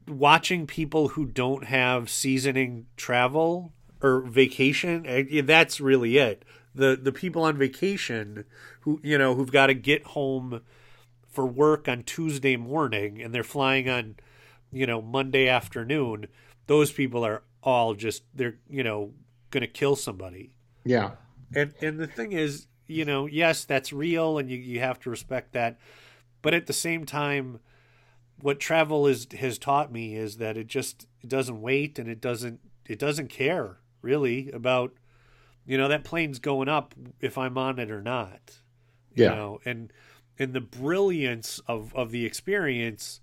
watching 0.07 0.67
people 0.67 1.09
who 1.09 1.25
don't 1.25 1.65
have 1.65 2.09
seasoning 2.09 2.87
travel 2.97 3.73
or 4.01 4.21
vacation, 4.21 5.05
eh, 5.05 5.41
that's 5.43 5.79
really 5.79 6.17
it. 6.17 6.43
The 6.75 6.97
the 7.01 7.11
people 7.11 7.43
on 7.43 7.57
vacation 7.57 8.45
who 8.81 8.99
you 9.03 9.17
know 9.17 9.35
who've 9.35 9.51
got 9.51 9.67
to 9.67 9.73
get 9.73 10.03
home 10.03 10.61
for 11.27 11.45
work 11.45 11.87
on 11.87 12.03
Tuesday 12.03 12.55
morning 12.55 13.21
and 13.21 13.33
they're 13.33 13.43
flying 13.43 13.89
on 13.89 14.15
you 14.71 14.85
know 14.85 15.01
Monday 15.01 15.47
afternoon, 15.47 16.27
those 16.67 16.91
people 16.91 17.25
are 17.25 17.43
all 17.63 17.95
just 17.95 18.23
they're 18.33 18.57
you 18.69 18.83
know 18.83 19.13
going 19.51 19.61
to 19.61 19.67
kill 19.67 19.95
somebody. 19.95 20.51
Yeah. 20.85 21.11
And 21.55 21.73
and 21.81 21.99
the 21.99 22.07
thing 22.07 22.31
is, 22.31 22.67
you 22.87 23.05
know, 23.05 23.25
yes, 23.25 23.65
that's 23.65 23.91
real, 23.91 24.37
and 24.37 24.49
you 24.49 24.57
you 24.57 24.79
have 24.79 24.99
to 25.01 25.09
respect 25.09 25.53
that. 25.53 25.79
But 26.41 26.53
at 26.53 26.67
the 26.67 26.73
same 26.73 27.05
time, 27.05 27.59
what 28.41 28.59
travel 28.59 29.05
is 29.07 29.27
has 29.39 29.57
taught 29.57 29.91
me 29.91 30.15
is 30.15 30.37
that 30.37 30.57
it 30.57 30.67
just 30.67 31.07
it 31.21 31.29
doesn't 31.29 31.61
wait 31.61 31.99
and 31.99 32.09
it 32.09 32.21
doesn't 32.21 32.59
it 32.87 32.97
doesn't 32.99 33.29
care 33.29 33.77
really 34.01 34.49
about 34.51 34.93
you 35.65 35.77
know 35.77 35.87
that 35.89 36.03
plane's 36.03 36.39
going 36.39 36.69
up 36.69 36.95
if 37.19 37.37
I'm 37.37 37.57
on 37.57 37.79
it 37.79 37.91
or 37.91 38.01
not. 38.01 38.59
You 39.13 39.25
Yeah. 39.25 39.35
know, 39.35 39.59
and 39.65 39.91
and 40.37 40.53
the 40.53 40.61
brilliance 40.61 41.59
of 41.67 41.93
of 41.95 42.11
the 42.11 42.25
experience 42.25 43.19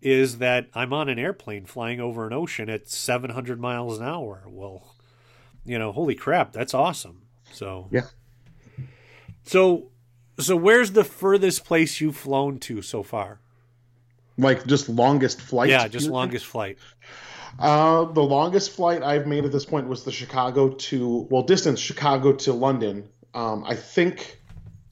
is 0.00 0.38
that 0.38 0.66
I'm 0.74 0.92
on 0.92 1.08
an 1.08 1.20
airplane 1.20 1.64
flying 1.64 2.00
over 2.00 2.26
an 2.26 2.32
ocean 2.32 2.68
at 2.68 2.88
700 2.88 3.60
miles 3.60 4.00
an 4.00 4.04
hour. 4.04 4.42
Well, 4.48 4.96
you 5.64 5.78
know, 5.78 5.92
holy 5.92 6.16
crap, 6.16 6.50
that's 6.50 6.74
awesome. 6.74 7.22
So 7.52 7.86
Yeah. 7.92 8.06
So 9.44 9.91
so 10.38 10.56
where's 10.56 10.92
the 10.92 11.04
furthest 11.04 11.64
place 11.64 12.00
you've 12.00 12.16
flown 12.16 12.58
to 12.60 12.82
so 12.82 13.02
far? 13.02 13.40
Like 14.38 14.66
just 14.66 14.88
longest 14.88 15.40
flight. 15.40 15.68
yeah, 15.68 15.88
just 15.88 16.08
longest 16.08 16.46
flight. 16.46 16.78
Uh, 17.58 18.04
the 18.04 18.22
longest 18.22 18.70
flight 18.70 19.02
I've 19.02 19.26
made 19.26 19.44
at 19.44 19.52
this 19.52 19.66
point 19.66 19.86
was 19.86 20.04
the 20.04 20.12
Chicago 20.12 20.70
to 20.70 21.26
well 21.30 21.42
distance 21.42 21.80
Chicago 21.80 22.32
to 22.32 22.52
London. 22.52 23.08
Um, 23.34 23.64
I 23.64 23.76
think 23.76 24.40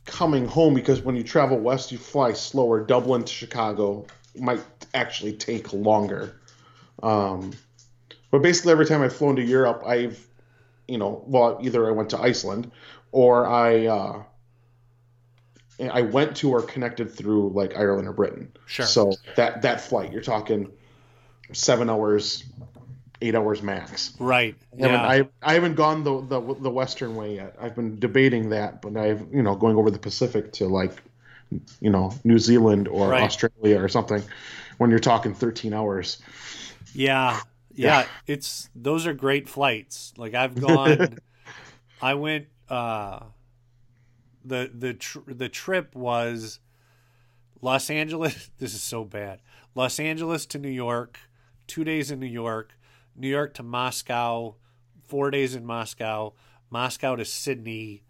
coming 0.05 0.47
home 0.47 0.74
because 0.74 1.01
when 1.03 1.16
you 1.16 1.22
travel 1.22 1.59
west 1.59 1.93
you 1.93 1.99
fly 1.99 2.32
slower. 2.32 2.84
Dublin 2.84 3.24
to 3.24 3.32
Chicago 3.32 4.07
might 4.36 4.61
actually 4.93 5.32
take 5.34 5.72
longer. 5.72 6.36
Um, 7.03 7.53
but 8.30 8.43
basically 8.43 8.72
every 8.72 8.86
time 8.86 9.03
I've 9.03 9.14
flown 9.14 9.36
to 9.36 9.43
Europe, 9.43 9.82
I've 9.86 10.26
you 10.86 10.99
know 10.99 11.24
well 11.26 11.59
either 11.62 11.88
I 11.88 11.93
went 11.93 12.11
to 12.11 12.20
Iceland 12.20 12.70
or 13.12 13.47
I 13.47 13.86
uh, 13.86 14.22
I 15.89 16.03
went 16.03 16.37
to 16.39 16.51
or 16.51 16.62
connected 16.62 17.11
through 17.14 17.51
like 17.51 17.76
Ireland 17.76 18.09
or 18.09 18.12
Britain. 18.12 18.53
Sure. 18.66 18.85
So 18.87 19.12
that 19.37 19.62
that 19.62 19.81
flight 19.81 20.12
you're 20.12 20.22
talking 20.22 20.70
seven 21.53 21.89
hours, 21.91 22.45
eight 23.22 23.35
hours 23.35 23.62
max. 23.62 24.14
Right. 24.18 24.57
I 24.83 24.83
haven't, 24.89 25.01
Yeah. 25.01 25.07
I, 25.09 25.28
I 25.43 25.55
haven't 25.55 25.74
gone 25.74 26.05
the, 26.05 26.20
the 26.20 26.41
the 26.61 26.70
western 26.70 27.14
way 27.16 27.37
yet. 27.37 27.57
I've 27.61 27.74
been 27.74 27.99
debating 27.99 28.51
that, 28.51 28.83
but 28.83 28.97
I've 28.97 29.26
you 29.33 29.43
know 29.43 29.55
going 29.57 29.76
over 29.76 29.91
the 29.91 29.99
Pacific 29.99 30.53
to 30.55 30.66
like 30.66 30.93
you 31.81 31.91
know 31.91 32.12
New 32.24 32.39
Zealand 32.39 32.89
or 32.89 33.09
Right. 33.09 33.22
Australia 33.22 33.81
or 33.81 33.89
something. 33.89 34.22
When 34.78 34.91
you're 34.91 34.99
talking 34.99 35.35
13 35.35 35.74
hours, 35.74 36.22
Yeah, 36.95 37.41
yeah, 37.74 38.07
it's 38.26 38.68
those 38.74 39.07
are 39.07 39.12
great 39.14 39.49
flights. 39.49 40.12
Like 40.16 40.35
I've 40.35 40.59
gone, 40.61 41.18
I 42.03 42.14
went. 42.14 42.47
uh 42.68 43.20
the 44.45 44.70
the 44.74 44.95
tr- 44.95 45.20
the 45.32 45.49
trip 45.49 45.95
was 45.95 46.61
Los 47.61 47.91
Angeles. 47.91 48.51
This 48.59 48.74
is 48.74 48.82
so 48.82 49.05
bad. 49.05 49.41
Los 49.74 50.01
Angeles 50.01 50.47
to 50.47 50.59
New 50.59 50.68
York, 50.70 51.18
two 51.66 51.84
days 51.84 52.11
in 52.11 52.18
New 52.20 52.26
York, 52.26 52.72
New 53.16 53.28
York 53.28 53.55
to 53.55 53.62
Moscow, 53.62 54.57
four 55.07 55.30
days 55.30 55.55
in 55.55 55.64
Moscow, 55.64 56.32
Moscow 56.70 57.16
to 57.16 57.24
Sydney, 57.24 58.03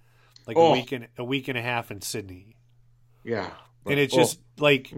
like 0.47 0.57
a 0.57 0.61
Oh. 0.61 0.73
week 0.73 0.93
and 0.93 1.09
a 1.19 1.25
week 1.25 1.49
and 1.49 1.59
a 1.59 1.63
half 1.63 1.91
in 1.91 2.01
Sydney. 2.01 2.57
yeah. 3.25 3.51
and 3.87 3.99
it's 3.99 4.15
Oh, 4.15 4.19
just 4.19 4.41
like 4.59 4.93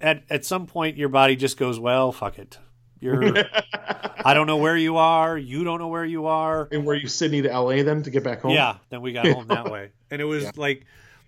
at 0.00 0.24
at 0.30 0.44
some 0.44 0.66
point 0.66 0.96
your 0.96 1.08
body 1.08 1.34
just 1.36 1.56
goes 1.58 1.78
well 1.80 2.10
fuck 2.12 2.38
it 2.38 2.58
you're 3.00 3.22
i 4.24 4.34
don't 4.34 4.46
know 4.46 4.58
where 4.58 4.76
you 4.76 4.96
are. 4.98 5.36
You 5.38 5.64
don't 5.64 5.78
know 5.78 5.88
where 5.88 6.04
you 6.04 6.26
are. 6.26 6.68
And 6.70 6.84
were 6.84 6.94
you 6.94 7.08
Sydney 7.08 7.42
to 7.42 7.48
LA 7.48 7.82
then 7.82 8.02
to 8.02 8.10
get 8.10 8.22
back 8.24 8.42
home? 8.42 8.52
yeah 8.52 8.76
then 8.90 9.00
we 9.00 9.12
got 9.12 9.26
home 9.26 9.46
that 9.48 9.70
way. 9.70 9.90
And 10.10 10.20
it 10.20 10.24
was 10.24 10.44
Yeah. 10.44 10.50
like 10.56 10.84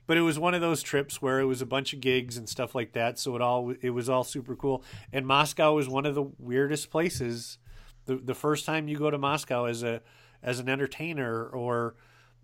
but 0.06 0.16
it 0.16 0.22
was 0.22 0.36
one 0.38 0.52
of 0.52 0.60
those 0.60 0.82
trips 0.82 1.22
where 1.22 1.38
it 1.40 1.44
was 1.44 1.62
a 1.62 1.66
bunch 1.66 1.92
of 1.92 2.00
gigs 2.00 2.36
and 2.36 2.48
stuff 2.48 2.74
like 2.74 2.92
that. 2.92 3.18
So 3.18 3.36
it 3.36 3.40
all 3.42 3.72
it 3.80 3.90
was 3.90 4.08
all 4.08 4.24
super 4.24 4.56
cool. 4.56 4.82
And 5.12 5.26
moscow 5.26 5.74
was 5.74 5.88
one 5.88 6.04
of 6.06 6.14
the 6.14 6.24
weirdest 6.38 6.90
places. 6.90 7.58
The 8.06 8.16
the 8.16 8.34
first 8.34 8.66
time 8.66 8.88
you 8.88 8.98
go 8.98 9.10
to 9.10 9.18
moscow 9.18 9.64
as 9.66 9.82
a 9.84 10.02
as 10.42 10.58
an 10.58 10.68
entertainer 10.68 11.46
or 11.46 11.94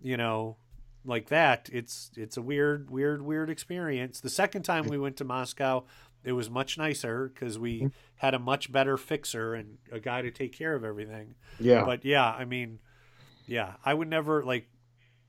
you 0.01 0.17
know 0.17 0.57
like 1.05 1.29
that 1.29 1.69
it's 1.73 2.11
it's 2.17 2.37
a 2.37 2.43
weird 2.43 2.91
weird 2.91 3.23
weird 3.23 3.51
experience. 3.51 4.21
The 4.21 4.31
second 4.31 4.63
time 4.63 4.87
we 4.87 4.97
went 4.97 5.17
to 5.17 5.25
moscow 5.25 5.85
it 6.25 6.33
was 6.33 6.51
much 6.51 6.79
nicer 6.79 7.31
because 7.33 7.59
we 7.59 7.79
mm-hmm. 7.79 7.89
had 8.17 8.35
a 8.35 8.39
much 8.39 8.71
better 8.71 8.97
fixer 8.97 9.55
and 9.55 9.79
a 9.93 10.01
guy 10.01 10.23
to 10.23 10.31
take 10.31 10.57
care 10.57 10.75
of 10.75 10.85
everything. 10.85 11.35
Yeah. 11.61 11.85
but 11.85 12.05
yeah 12.05 12.31
i 12.31 12.45
mean 12.45 12.79
yeah 13.47 13.75
i 13.85 13.93
would 13.93 14.09
never 14.09 14.45
like 14.45 14.69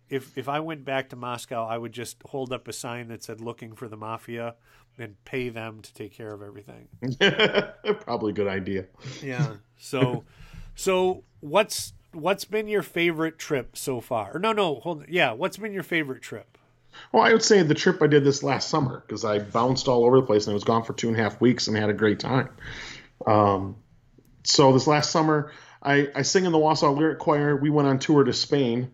if 0.09 0.37
if 0.37 0.47
i 0.49 0.59
went 0.59 0.85
back 0.85 1.09
to 1.09 1.15
moscow 1.15 1.65
i 1.65 1.77
would 1.77 1.91
just 1.91 2.17
hold 2.25 2.53
up 2.53 2.67
a 2.67 2.73
sign 2.73 3.07
that 3.07 3.23
said 3.23 3.41
looking 3.41 3.73
for 3.73 3.87
the 3.87 3.97
mafia 3.97 4.55
and 4.99 5.23
pay 5.25 5.49
them 5.49 5.81
to 5.81 5.93
take 5.93 6.13
care 6.13 6.33
of 6.33 6.41
everything. 6.41 6.87
Probably 8.01 8.31
a 8.31 8.35
good 8.35 8.47
idea. 8.47 8.85
yeah. 9.23 9.55
So 9.77 10.25
so 10.75 11.23
what's 11.39 11.93
what's 12.11 12.45
been 12.45 12.67
your 12.67 12.83
favorite 12.83 13.39
trip 13.39 13.77
so 13.77 14.01
far? 14.01 14.35
Or 14.35 14.39
no 14.39 14.51
no 14.51 14.75
hold 14.75 15.05
yeah 15.07 15.31
what's 15.31 15.57
been 15.57 15.73
your 15.73 15.83
favorite 15.83 16.21
trip 16.21 16.57
Well, 17.11 17.23
I 17.23 17.31
would 17.31 17.43
say 17.43 17.61
the 17.63 17.73
trip 17.73 18.01
I 18.01 18.07
did 18.07 18.23
this 18.23 18.43
last 18.43 18.69
summer 18.69 19.03
because 19.05 19.25
I 19.25 19.39
bounced 19.39 19.87
all 19.87 20.05
over 20.05 20.19
the 20.19 20.25
place 20.25 20.45
and 20.45 20.51
I 20.51 20.53
was 20.53 20.63
gone 20.63 20.83
for 20.83 20.93
two 20.93 21.07
and 21.07 21.17
a 21.17 21.21
half 21.21 21.41
weeks 21.41 21.67
and 21.67 21.75
had 21.75 21.89
a 21.89 21.93
great 21.93 22.19
time. 22.19 22.49
Um, 23.25 23.77
so 24.43 24.71
this 24.73 24.87
last 24.87 25.11
summer, 25.11 25.51
I, 25.81 26.09
I 26.15 26.21
sing 26.21 26.45
in 26.45 26.51
the 26.51 26.57
Wausau 26.57 26.95
Lyric 26.95 27.19
Choir. 27.19 27.55
We 27.55 27.69
went 27.69 27.87
on 27.87 27.99
tour 27.99 28.23
to 28.23 28.33
Spain, 28.33 28.91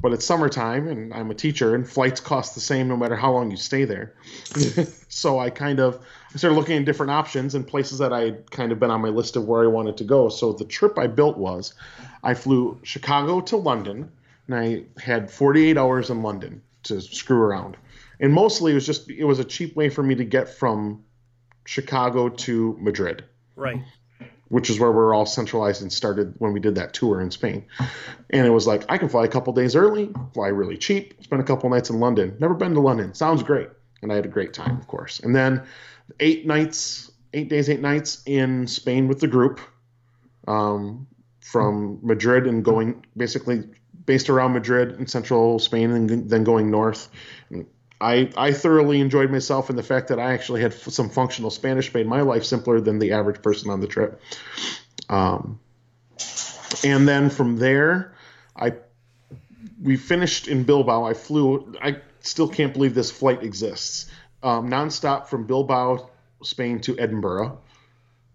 but 0.00 0.12
it's 0.12 0.24
summertime 0.24 0.88
and 0.88 1.12
I'm 1.12 1.30
a 1.30 1.34
teacher 1.34 1.74
and 1.74 1.88
flights 1.88 2.20
cost 2.20 2.54
the 2.54 2.60
same 2.60 2.88
no 2.88 2.96
matter 2.96 3.16
how 3.16 3.32
long 3.32 3.50
you 3.50 3.56
stay 3.56 3.84
there. 3.84 4.14
so 5.08 5.38
I 5.38 5.50
kind 5.50 5.80
of 5.80 6.00
I 6.32 6.38
started 6.38 6.56
looking 6.56 6.78
at 6.78 6.84
different 6.84 7.10
options 7.10 7.54
and 7.54 7.66
places 7.66 7.98
that 7.98 8.12
I 8.12 8.20
had 8.20 8.50
kind 8.50 8.70
of 8.70 8.78
been 8.78 8.90
on 8.90 9.00
my 9.00 9.08
list 9.08 9.36
of 9.36 9.46
where 9.46 9.64
I 9.64 9.66
wanted 9.66 9.96
to 9.98 10.04
go. 10.04 10.28
So 10.28 10.52
the 10.52 10.64
trip 10.64 10.98
I 10.98 11.06
built 11.06 11.36
was 11.36 11.74
I 12.22 12.34
flew 12.34 12.78
Chicago 12.82 13.40
to 13.42 13.56
London 13.56 14.12
and 14.46 14.54
I 14.54 14.84
had 15.00 15.30
48 15.30 15.76
hours 15.76 16.10
in 16.10 16.22
London 16.22 16.62
to 16.88 17.00
screw 17.00 17.40
around. 17.40 17.76
And 18.20 18.32
mostly 18.32 18.72
it 18.72 18.74
was 18.74 18.86
just 18.86 19.10
it 19.10 19.24
was 19.24 19.38
a 19.38 19.44
cheap 19.44 19.76
way 19.76 19.88
for 19.88 20.02
me 20.02 20.16
to 20.16 20.24
get 20.24 20.48
from 20.48 21.04
Chicago 21.64 22.28
to 22.28 22.76
Madrid 22.80 23.24
right 23.54 23.82
which 24.48 24.70
is 24.70 24.80
where 24.80 24.90
we're 24.90 25.14
all 25.14 25.26
centralized 25.26 25.82
and 25.82 25.92
started 25.92 26.34
when 26.38 26.52
we 26.52 26.60
did 26.60 26.74
that 26.76 26.94
tour 26.94 27.20
in 27.20 27.30
Spain. 27.30 27.66
And 28.30 28.46
it 28.46 28.50
was 28.50 28.66
like, 28.66 28.84
I 28.88 28.98
can 28.98 29.08
fly 29.08 29.24
a 29.24 29.28
couple 29.28 29.52
days 29.52 29.76
early, 29.76 30.10
fly 30.34 30.48
really 30.48 30.78
cheap, 30.78 31.22
spend 31.22 31.42
a 31.42 31.44
couple 31.44 31.68
nights 31.70 31.90
in 31.90 32.00
London. 32.00 32.36
Never 32.40 32.54
been 32.54 32.74
to 32.74 32.80
London. 32.80 33.14
Sounds 33.14 33.42
great. 33.42 33.68
And 34.02 34.12
I 34.12 34.16
had 34.16 34.24
a 34.24 34.28
great 34.28 34.54
time, 34.54 34.78
of 34.78 34.86
course. 34.86 35.20
And 35.20 35.34
then 35.34 35.64
eight 36.18 36.46
nights, 36.46 37.10
eight 37.34 37.48
days, 37.48 37.68
eight 37.68 37.80
nights 37.80 38.22
in 38.26 38.66
Spain 38.66 39.08
with 39.08 39.20
the 39.20 39.26
group 39.26 39.60
um, 40.46 41.06
from 41.40 41.98
Madrid 42.02 42.46
and 42.46 42.64
going 42.64 43.04
basically 43.16 43.64
based 44.08 44.30
around 44.30 44.54
Madrid 44.54 44.92
and 44.92 45.08
central 45.08 45.58
Spain 45.58 45.90
and 45.90 46.30
then 46.30 46.42
going 46.42 46.70
north. 46.70 47.10
I, 48.00 48.32
I 48.38 48.52
thoroughly 48.52 49.02
enjoyed 49.02 49.30
myself, 49.30 49.68
and 49.68 49.78
the 49.78 49.82
fact 49.82 50.08
that 50.08 50.18
I 50.18 50.32
actually 50.32 50.62
had 50.62 50.72
f- 50.72 50.88
some 50.88 51.10
functional 51.10 51.50
Spanish 51.50 51.92
made 51.92 52.06
my 52.06 52.22
life 52.22 52.44
simpler 52.44 52.80
than 52.80 53.00
the 53.00 53.12
average 53.12 53.42
person 53.42 53.70
on 53.70 53.80
the 53.80 53.86
trip. 53.86 54.18
Um, 55.10 55.60
and 56.82 57.06
then 57.06 57.28
from 57.28 57.58
there, 57.58 58.14
I 58.56 58.76
we 59.82 59.98
finished 59.98 60.48
in 60.48 60.64
Bilbao. 60.64 61.04
I 61.04 61.12
flew. 61.12 61.74
I 61.82 61.98
still 62.20 62.48
can't 62.48 62.72
believe 62.72 62.94
this 62.94 63.10
flight 63.10 63.42
exists. 63.42 64.10
Um, 64.42 64.70
nonstop 64.70 65.26
from 65.26 65.46
Bilbao, 65.46 66.08
Spain 66.42 66.80
to 66.82 66.98
Edinburgh, 66.98 67.60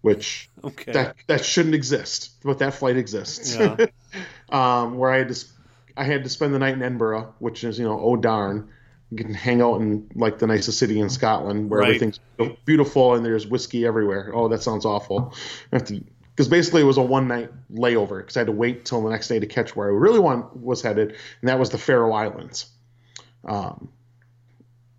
which 0.02 0.50
okay 0.62 0.92
that 0.92 1.16
that 1.26 1.44
shouldn't 1.44 1.74
exist, 1.74 2.30
but 2.44 2.60
that 2.60 2.74
flight 2.74 2.96
exists. 2.96 3.56
Yeah. 3.56 3.86
um, 4.50 4.98
where 4.98 5.10
I 5.10 5.18
had 5.18 5.28
to 5.28 5.53
I 5.96 6.04
had 6.04 6.24
to 6.24 6.30
spend 6.30 6.54
the 6.54 6.58
night 6.58 6.74
in 6.74 6.82
Edinburgh, 6.82 7.34
which 7.38 7.64
is 7.64 7.78
you 7.78 7.84
know 7.84 7.98
oh 8.00 8.16
darn, 8.16 8.68
you 9.10 9.16
can 9.16 9.34
hang 9.34 9.60
out 9.62 9.80
in 9.80 10.10
like 10.14 10.38
the 10.38 10.46
nicest 10.46 10.78
city 10.78 10.98
in 11.00 11.08
Scotland 11.08 11.70
where 11.70 11.80
Right. 11.80 11.94
everything's 11.94 12.18
beautiful 12.64 13.14
and 13.14 13.24
there's 13.24 13.46
whiskey 13.46 13.86
everywhere. 13.86 14.32
Oh, 14.34 14.48
that 14.48 14.62
sounds 14.62 14.84
awful. 14.84 15.34
Because 15.70 16.48
basically 16.48 16.82
it 16.82 16.84
was 16.84 16.96
a 16.96 17.02
one 17.02 17.28
night 17.28 17.50
layover 17.72 18.18
because 18.18 18.36
I 18.36 18.40
had 18.40 18.46
to 18.46 18.52
wait 18.52 18.84
till 18.84 19.02
the 19.02 19.10
next 19.10 19.28
day 19.28 19.38
to 19.38 19.46
catch 19.46 19.76
where 19.76 19.86
I 19.86 19.90
really 19.92 20.18
want 20.18 20.56
was 20.56 20.82
headed, 20.82 21.14
and 21.40 21.48
that 21.48 21.58
was 21.60 21.70
the 21.70 21.78
Faroe 21.78 22.12
Islands. 22.12 22.66
Um, 23.44 23.88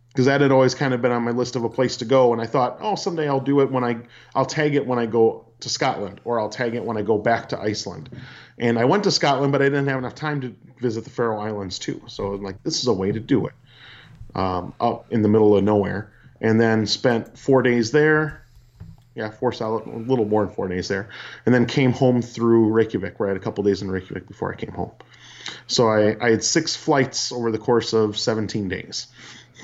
because 0.09 0.27
that 0.27 0.39
had 0.39 0.51
always 0.51 0.75
kind 0.75 0.93
of 0.93 1.01
been 1.01 1.11
on 1.11 1.23
my 1.23 1.31
list 1.31 1.57
of 1.57 1.65
a 1.65 1.69
place 1.69 1.97
to 1.97 2.05
go, 2.05 2.31
and 2.31 2.41
I 2.41 2.45
thought, 2.45 2.77
oh, 2.79 2.95
someday 2.95 3.27
I'll 3.27 3.41
do 3.41 3.59
it 3.59 3.69
when 3.69 3.83
I 3.83 3.97
I'll 4.33 4.45
tag 4.45 4.75
it 4.75 4.87
when 4.87 4.97
I 4.97 5.07
go 5.07 5.44
to 5.61 5.69
Scotland, 5.69 6.21
or 6.23 6.39
I'll 6.39 6.49
tag 6.49 6.75
it 6.75 6.83
when 6.83 6.97
I 6.97 7.01
go 7.01 7.17
back 7.17 7.49
to 7.49 7.59
Iceland. 7.59 8.09
And 8.57 8.77
I 8.77 8.85
went 8.85 9.03
to 9.05 9.11
Scotland, 9.11 9.51
but 9.51 9.61
I 9.61 9.65
didn't 9.65 9.87
have 9.87 9.97
enough 9.97 10.15
time 10.15 10.41
to 10.41 10.55
visit 10.79 11.03
the 11.03 11.09
Faroe 11.09 11.39
Islands 11.39 11.79
too. 11.79 12.01
So 12.07 12.33
I'm 12.33 12.43
like, 12.43 12.61
this 12.63 12.81
is 12.81 12.87
a 12.87 12.93
way 12.93 13.11
to 13.11 13.19
do 13.19 13.47
it, 13.47 13.53
um, 14.35 14.73
up 14.79 15.11
in 15.11 15.21
the 15.21 15.29
middle 15.29 15.55
of 15.57 15.63
nowhere. 15.63 16.11
And 16.41 16.59
then 16.59 16.85
spent 16.85 17.37
four 17.37 17.61
days 17.61 17.91
there. 17.91 18.41
Yeah, 19.15 19.31
four 19.31 19.53
solid, 19.53 19.87
a 19.87 19.97
little 19.97 20.25
more 20.25 20.45
than 20.45 20.53
four 20.53 20.67
days 20.67 20.89
there, 20.89 21.07
and 21.45 21.55
then 21.55 21.67
came 21.67 21.93
home 21.93 22.21
through 22.21 22.73
Reykjavik, 22.73 23.17
where 23.17 23.29
I 23.29 23.31
had 23.31 23.37
a 23.37 23.43
couple 23.43 23.63
days 23.63 23.81
in 23.81 23.89
Reykjavik 23.89 24.27
before 24.27 24.51
I 24.51 24.57
came 24.57 24.73
home. 24.73 24.91
So 25.67 25.87
I, 25.87 26.17
I 26.19 26.31
had 26.31 26.43
six 26.43 26.75
flights 26.75 27.31
over 27.31 27.49
the 27.49 27.57
course 27.57 27.93
of 27.93 28.17
17 28.17 28.67
days. 28.67 29.07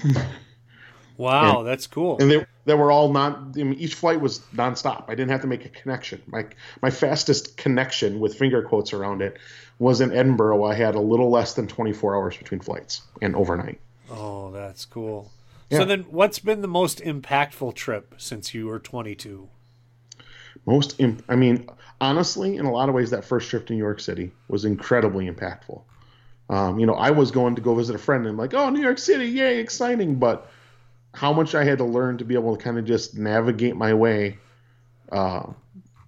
Wow, 1.21 1.59
And- 1.59 1.67
that's 1.67 1.87
cool. 1.87 2.17
and 2.19 2.29
they 2.31 2.45
they 2.65 2.73
were 2.73 2.91
all 2.91 3.11
non. 3.11 3.53
I 3.55 3.63
mean, 3.63 3.73
each 3.79 3.95
flight 3.95 4.19
was 4.19 4.39
nonstop. 4.55 5.05
I 5.07 5.15
didn't 5.15 5.29
have 5.31 5.41
to 5.41 5.47
make 5.47 5.65
a 5.65 5.69
connection. 5.69 6.21
My 6.27 6.45
my 6.81 6.89
fastest 6.89 7.57
connection 7.57 8.19
with 8.19 8.35
finger 8.35 8.61
quotes 8.63 8.91
around 8.93 9.21
it 9.21 9.37
was 9.79 10.01
in 10.01 10.11
Edinburgh. 10.11 10.63
I 10.63 10.73
had 10.75 10.95
a 10.95 10.99
little 10.99 11.29
less 11.29 11.53
than 11.53 11.67
24 11.67 12.15
hours 12.15 12.37
between 12.37 12.59
flights 12.59 13.01
and 13.21 13.35
overnight. 13.35 13.79
oh, 14.11 14.51
that's 14.51 14.85
cool. 14.85 15.31
Yeah. 15.69 15.79
So 15.79 15.85
then, 15.85 16.01
what's 16.09 16.39
been 16.39 16.61
the 16.61 16.67
most 16.67 16.99
impactful 16.99 17.75
trip 17.75 18.15
since 18.17 18.53
you 18.53 18.67
were 18.67 18.79
22? 18.79 19.47
Most, 20.65 20.99
imp- 20.99 21.23
I 21.29 21.35
mean, 21.35 21.67
honestly, 22.01 22.57
in 22.57 22.65
a 22.65 22.71
lot 22.71 22.89
of 22.89 22.95
ways, 22.95 23.09
that 23.11 23.23
first 23.25 23.49
trip 23.49 23.65
to 23.67 23.73
New 23.73 23.79
York 23.79 23.99
City 23.99 24.31
was 24.49 24.65
incredibly 24.65 25.29
impactful. 25.29 25.81
Um, 26.49 26.77
you 26.79 26.85
know, 26.85 26.93
I 26.95 27.11
was 27.11 27.31
going 27.31 27.55
to 27.55 27.61
go 27.61 27.73
visit 27.73 27.95
a 27.95 27.99
friend 27.99 28.27
and 28.27 28.37
like, 28.37 28.53
oh, 28.53 28.69
New 28.69 28.81
York 28.81 28.97
City, 28.99 29.25
yay, 29.27 29.59
exciting! 29.59 30.15
But 30.15 30.51
how 31.13 31.33
much 31.33 31.55
I 31.55 31.63
had 31.63 31.77
to 31.79 31.83
learn 31.83 32.17
to 32.19 32.25
be 32.25 32.35
able 32.35 32.55
to 32.55 32.63
kind 32.63 32.77
of 32.77 32.85
just 32.85 33.17
navigate 33.17 33.75
my 33.75 33.93
way, 33.93 34.37
uh, 35.11 35.51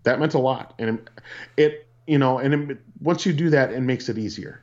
that 0.03 0.19
meant 0.19 0.33
a 0.33 0.39
lot. 0.39 0.73
And 0.79 0.89
it, 0.89 1.09
it 1.57 1.87
you 2.07 2.17
know, 2.17 2.39
and 2.39 2.71
it, 2.71 2.77
once 3.01 3.25
you 3.25 3.33
do 3.33 3.49
that, 3.51 3.71
it 3.71 3.81
makes 3.81 4.09
it 4.09 4.17
easier. 4.17 4.61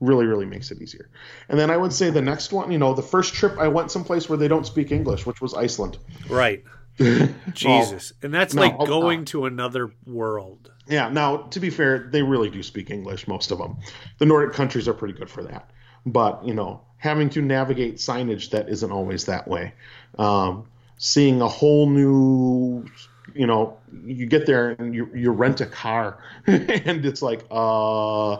Really, 0.00 0.26
really 0.26 0.46
makes 0.46 0.70
it 0.70 0.82
easier. 0.82 1.08
And 1.48 1.58
then 1.58 1.70
I 1.70 1.76
would 1.76 1.92
say 1.92 2.10
the 2.10 2.22
next 2.22 2.52
one, 2.52 2.70
you 2.70 2.78
know, 2.78 2.94
the 2.94 3.02
first 3.02 3.34
trip 3.34 3.56
I 3.58 3.68
went 3.68 3.90
someplace 3.90 4.28
where 4.28 4.36
they 4.36 4.48
don't 4.48 4.66
speak 4.66 4.90
English, 4.90 5.24
which 5.24 5.40
was 5.40 5.54
Iceland. 5.54 5.98
Right. 6.28 6.64
Jesus. 7.52 8.12
And 8.22 8.34
that's 8.34 8.54
no, 8.54 8.62
like 8.62 8.78
going 8.86 9.20
on. 9.20 9.24
to 9.26 9.46
another 9.46 9.92
world. 10.04 10.72
Yeah. 10.88 11.08
Now, 11.10 11.36
to 11.36 11.60
be 11.60 11.70
fair, 11.70 12.08
they 12.10 12.22
really 12.22 12.50
do 12.50 12.62
speak 12.62 12.90
English, 12.90 13.28
most 13.28 13.52
of 13.52 13.58
them. 13.58 13.76
The 14.18 14.26
Nordic 14.26 14.52
countries 14.54 14.88
are 14.88 14.94
pretty 14.94 15.14
good 15.14 15.30
for 15.30 15.44
that. 15.44 15.70
But, 16.04 16.44
you 16.44 16.54
know, 16.54 16.82
having 16.98 17.30
to 17.30 17.42
navigate 17.42 17.96
signage 17.96 18.50
that 18.50 18.68
isn't 18.68 18.92
always 18.92 19.26
that 19.26 19.48
way. 19.48 19.74
Um, 20.18 20.66
seeing 20.96 21.40
a 21.40 21.48
whole 21.48 21.88
new, 21.88 22.90
you 23.34 23.46
know, 23.46 23.78
you 24.04 24.26
get 24.26 24.46
there 24.46 24.70
and 24.70 24.94
you, 24.94 25.10
you 25.14 25.30
rent 25.30 25.60
a 25.60 25.66
car 25.66 26.18
and 26.46 27.04
it's 27.06 27.22
like, 27.22 27.44
uh, 27.50 28.36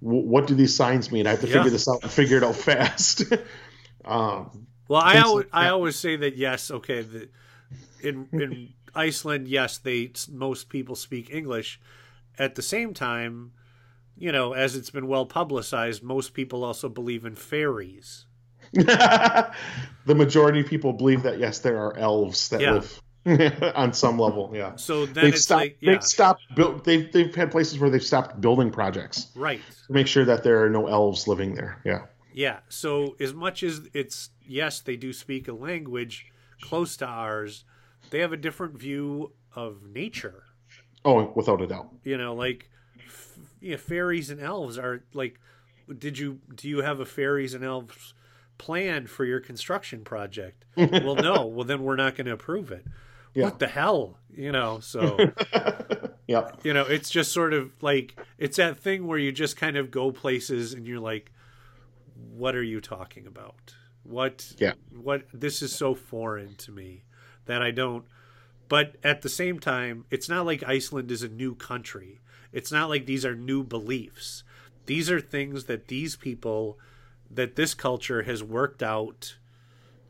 wh- 0.00 0.26
what 0.26 0.46
do 0.46 0.54
these 0.54 0.74
signs 0.76 1.12
mean? 1.12 1.26
I 1.26 1.30
have 1.30 1.40
to 1.40 1.46
Yeah. 1.46 1.48
figure 1.48 1.70
this 1.70 1.88
out 1.88 2.00
and 2.02 2.12
figure 2.12 2.38
it 2.38 2.44
out 2.44 2.56
fast. 2.56 3.24
um, 4.04 4.66
Well, 4.88 5.00
I 5.00 5.18
always, 5.20 5.46
like 5.52 5.52
I 5.52 5.68
always 5.68 5.96
say 5.96 6.16
that 6.16 6.36
yes, 6.36 6.70
okay, 6.70 7.02
the, 7.02 7.28
in 8.00 8.30
in 8.38 8.70
Iceland, 8.94 9.48
yes, 9.48 9.78
they 9.78 10.12
most 10.30 10.68
people 10.68 10.96
speak 10.96 11.30
English. 11.30 11.80
At 12.38 12.54
the 12.56 12.62
same 12.62 12.94
time, 12.94 13.52
you 14.20 14.30
know, 14.30 14.52
as 14.52 14.76
it's 14.76 14.90
been 14.90 15.08
well 15.08 15.26
publicized, 15.26 16.02
most 16.04 16.34
people 16.34 16.62
also 16.62 16.88
believe 16.88 17.24
in 17.24 17.34
fairies. 17.34 18.26
the 18.72 19.52
majority 20.14 20.60
of 20.60 20.66
people 20.66 20.92
believe 20.92 21.22
that 21.24 21.38
yes, 21.38 21.58
there 21.58 21.78
are 21.78 21.96
elves 21.96 22.48
that 22.50 22.60
Yeah. 22.60 22.72
live 23.24 23.62
on 23.74 23.92
some 23.92 24.18
level. 24.18 24.52
Yeah. 24.54 24.76
So 24.76 25.06
then 25.06 25.24
they've 25.24 25.34
it's 25.34 25.42
stopped. 25.44 25.60
like, 25.60 25.76
yeah, 25.80 25.92
They've 25.92 26.04
stopped. 26.04 26.42
Build, 26.54 26.84
they've 26.84 27.10
they've 27.12 27.34
had 27.34 27.50
places 27.50 27.78
where 27.78 27.90
they've 27.90 28.02
stopped 28.02 28.40
building 28.40 28.70
projects 28.70 29.28
right. 29.34 29.60
to 29.86 29.92
make 29.92 30.06
sure 30.06 30.24
that 30.24 30.44
there 30.44 30.64
are 30.64 30.70
no 30.70 30.86
elves 30.86 31.26
living 31.26 31.54
there. 31.54 31.80
Yeah. 31.84 32.02
Yeah. 32.32 32.60
So 32.68 33.16
as 33.20 33.34
much 33.34 33.62
as 33.62 33.80
it's 33.92 34.30
yes, 34.46 34.80
they 34.80 34.96
do 34.96 35.12
speak 35.12 35.48
a 35.48 35.52
language 35.52 36.26
close 36.62 36.96
to 36.98 37.06
ours, 37.06 37.64
they 38.10 38.20
have 38.20 38.32
a 38.32 38.36
different 38.36 38.78
view 38.78 39.32
of 39.54 39.82
nature. 39.82 40.44
Oh, 41.04 41.32
without 41.34 41.60
a 41.62 41.66
doubt. 41.66 41.88
You 42.04 42.18
know, 42.18 42.34
like 42.34 42.70
yeah, 43.60 43.76
fairies 43.76 44.30
and 44.30 44.40
elves 44.40 44.78
are 44.78 45.02
like. 45.12 45.40
Did 45.98 46.18
you 46.18 46.38
do 46.54 46.68
you 46.68 46.82
have 46.82 47.00
a 47.00 47.04
fairies 47.04 47.52
and 47.52 47.64
elves 47.64 48.14
plan 48.58 49.08
for 49.08 49.24
your 49.24 49.40
construction 49.40 50.04
project? 50.04 50.64
well, 50.76 51.16
no. 51.16 51.46
Well, 51.46 51.64
then 51.64 51.82
we're 51.82 51.96
not 51.96 52.14
going 52.14 52.26
to 52.26 52.32
approve 52.32 52.70
it. 52.70 52.86
Yeah. 53.34 53.44
What 53.44 53.58
the 53.58 53.66
hell? 53.66 54.16
You 54.32 54.52
know. 54.52 54.78
So 54.78 55.16
Yep. 56.28 56.60
you 56.62 56.72
know, 56.72 56.82
it's 56.82 57.10
just 57.10 57.32
sort 57.32 57.52
of 57.52 57.72
like 57.82 58.16
it's 58.38 58.56
that 58.58 58.76
thing 58.76 59.08
where 59.08 59.18
you 59.18 59.32
just 59.32 59.56
kind 59.56 59.76
of 59.76 59.90
go 59.90 60.12
places 60.12 60.74
and 60.74 60.86
you're 60.86 61.00
like, 61.00 61.32
what 62.14 62.54
are 62.54 62.62
you 62.62 62.80
talking 62.80 63.26
about? 63.26 63.74
What? 64.04 64.52
Yeah. 64.58 64.74
What? 64.92 65.24
This 65.34 65.60
is 65.60 65.74
so 65.74 65.94
foreign 65.96 66.54
to 66.56 66.70
me 66.70 67.02
that 67.46 67.62
I 67.62 67.72
don't. 67.72 68.04
But 68.68 68.94
at 69.02 69.22
the 69.22 69.28
same 69.28 69.58
time, 69.58 70.04
it's 70.10 70.28
not 70.28 70.46
like 70.46 70.62
Iceland 70.62 71.10
is 71.10 71.24
a 71.24 71.28
new 71.28 71.56
country. 71.56 72.20
It's 72.52 72.72
not 72.72 72.88
like 72.88 73.06
these 73.06 73.24
are 73.24 73.34
new 73.34 73.62
beliefs. 73.62 74.42
These 74.86 75.10
are 75.10 75.20
things 75.20 75.64
that 75.64 75.88
these 75.88 76.16
people, 76.16 76.78
that 77.30 77.54
this 77.56 77.74
culture 77.74 78.22
has 78.22 78.42
worked 78.42 78.82
out 78.82 79.36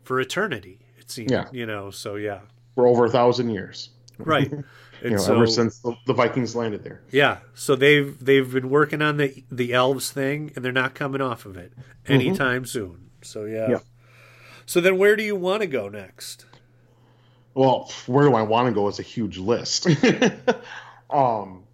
for 0.05 0.20
eternity. 0.20 0.80
It 0.99 1.11
seems, 1.11 1.30
Yeah. 1.30 1.47
you 1.53 1.66
know. 1.66 1.91
So 1.91 2.14
yeah, 2.16 2.41
For 2.74 2.86
over 2.86 3.05
a 3.05 3.11
thousand 3.11 3.51
years. 3.51 3.91
right. 4.18 4.53
You 5.03 5.12
know, 5.12 5.16
so, 5.16 5.34
ever 5.34 5.47
since 5.47 5.78
the, 5.78 5.97
the 6.07 6.12
Vikings 6.12 6.55
landed 6.55 6.84
there. 6.84 7.01
yeah, 7.11 7.38
so 7.55 7.74
they've 7.74 8.22
they've 8.22 8.53
been 8.53 8.68
working 8.68 9.01
on 9.01 9.16
the 9.16 9.45
the 9.51 9.72
elves 9.72 10.11
thing, 10.11 10.53
and 10.55 10.62
they're 10.62 10.72
not 10.72 10.95
coming 10.95 11.22
off 11.22 11.47
of 11.47 11.57
it 11.57 11.72
anytime 12.07 12.66
soon. 12.66 13.09
So 13.22 13.47
yeah. 13.47 13.61
Mm-hmm. 13.61 13.72
Yeah. 13.72 13.78
So 14.66 14.82
then, 14.82 14.99
where 14.99 15.16
do 15.16 15.22
you 15.22 15.34
want 15.36 15.62
to 15.62 15.66
go 15.66 15.88
next? 15.88 16.45
Well, 17.55 17.91
where 18.07 18.28
do 18.28 18.34
I 18.34 18.43
want 18.43 18.68
to 18.68 18.74
go 18.74 18.88
is 18.88 18.99
a 18.99 19.03
huge 19.03 19.38
list. 19.38 19.86
um, 21.11 21.64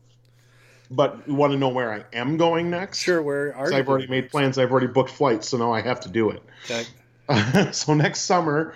but 0.91 1.21
you 1.27 1.35
want 1.35 1.53
to 1.53 1.59
know 1.59 1.69
where 1.69 1.93
I 1.93 2.05
am 2.17 2.37
going 2.37 2.71
next? 2.71 2.99
Sure, 2.99 3.21
where 3.23 3.55
are 3.57 3.65
'Cause 3.65 3.73
you? 3.73 3.79
I've 3.79 3.89
already 3.89 4.07
made 4.07 4.31
plans. 4.31 4.59
I've 4.59 4.71
already 4.71 4.87
booked 4.87 5.11
flights, 5.11 5.49
so 5.49 5.57
now 5.57 5.73
I 5.73 5.81
have 5.81 6.01
to 6.01 6.09
do 6.09 6.31
it. 6.31 6.43
Okay. 6.71 7.73
so 7.73 7.95
next 7.95 8.21
summer, 8.21 8.75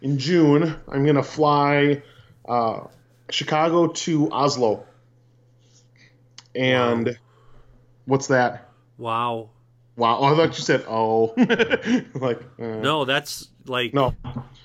in 0.00 0.18
June, 0.18 0.76
I'm 0.88 1.06
gonna 1.06 1.22
fly 1.22 2.02
uh, 2.48 2.84
Chicago 3.30 3.88
to 3.88 4.30
Oslo. 4.32 4.86
And 6.54 7.18
what's 8.06 8.26
that? 8.26 8.68
Wow. 8.98 9.50
Wow! 9.96 10.18
Oh, 10.20 10.24
I 10.24 10.36
thought 10.36 10.56
you 10.56 10.64
said 10.64 10.84
oh. 10.88 11.34
like 12.14 12.40
uh, 12.58 12.64
No, 12.80 13.04
that's 13.04 13.48
like 13.66 13.92
no. 13.92 14.14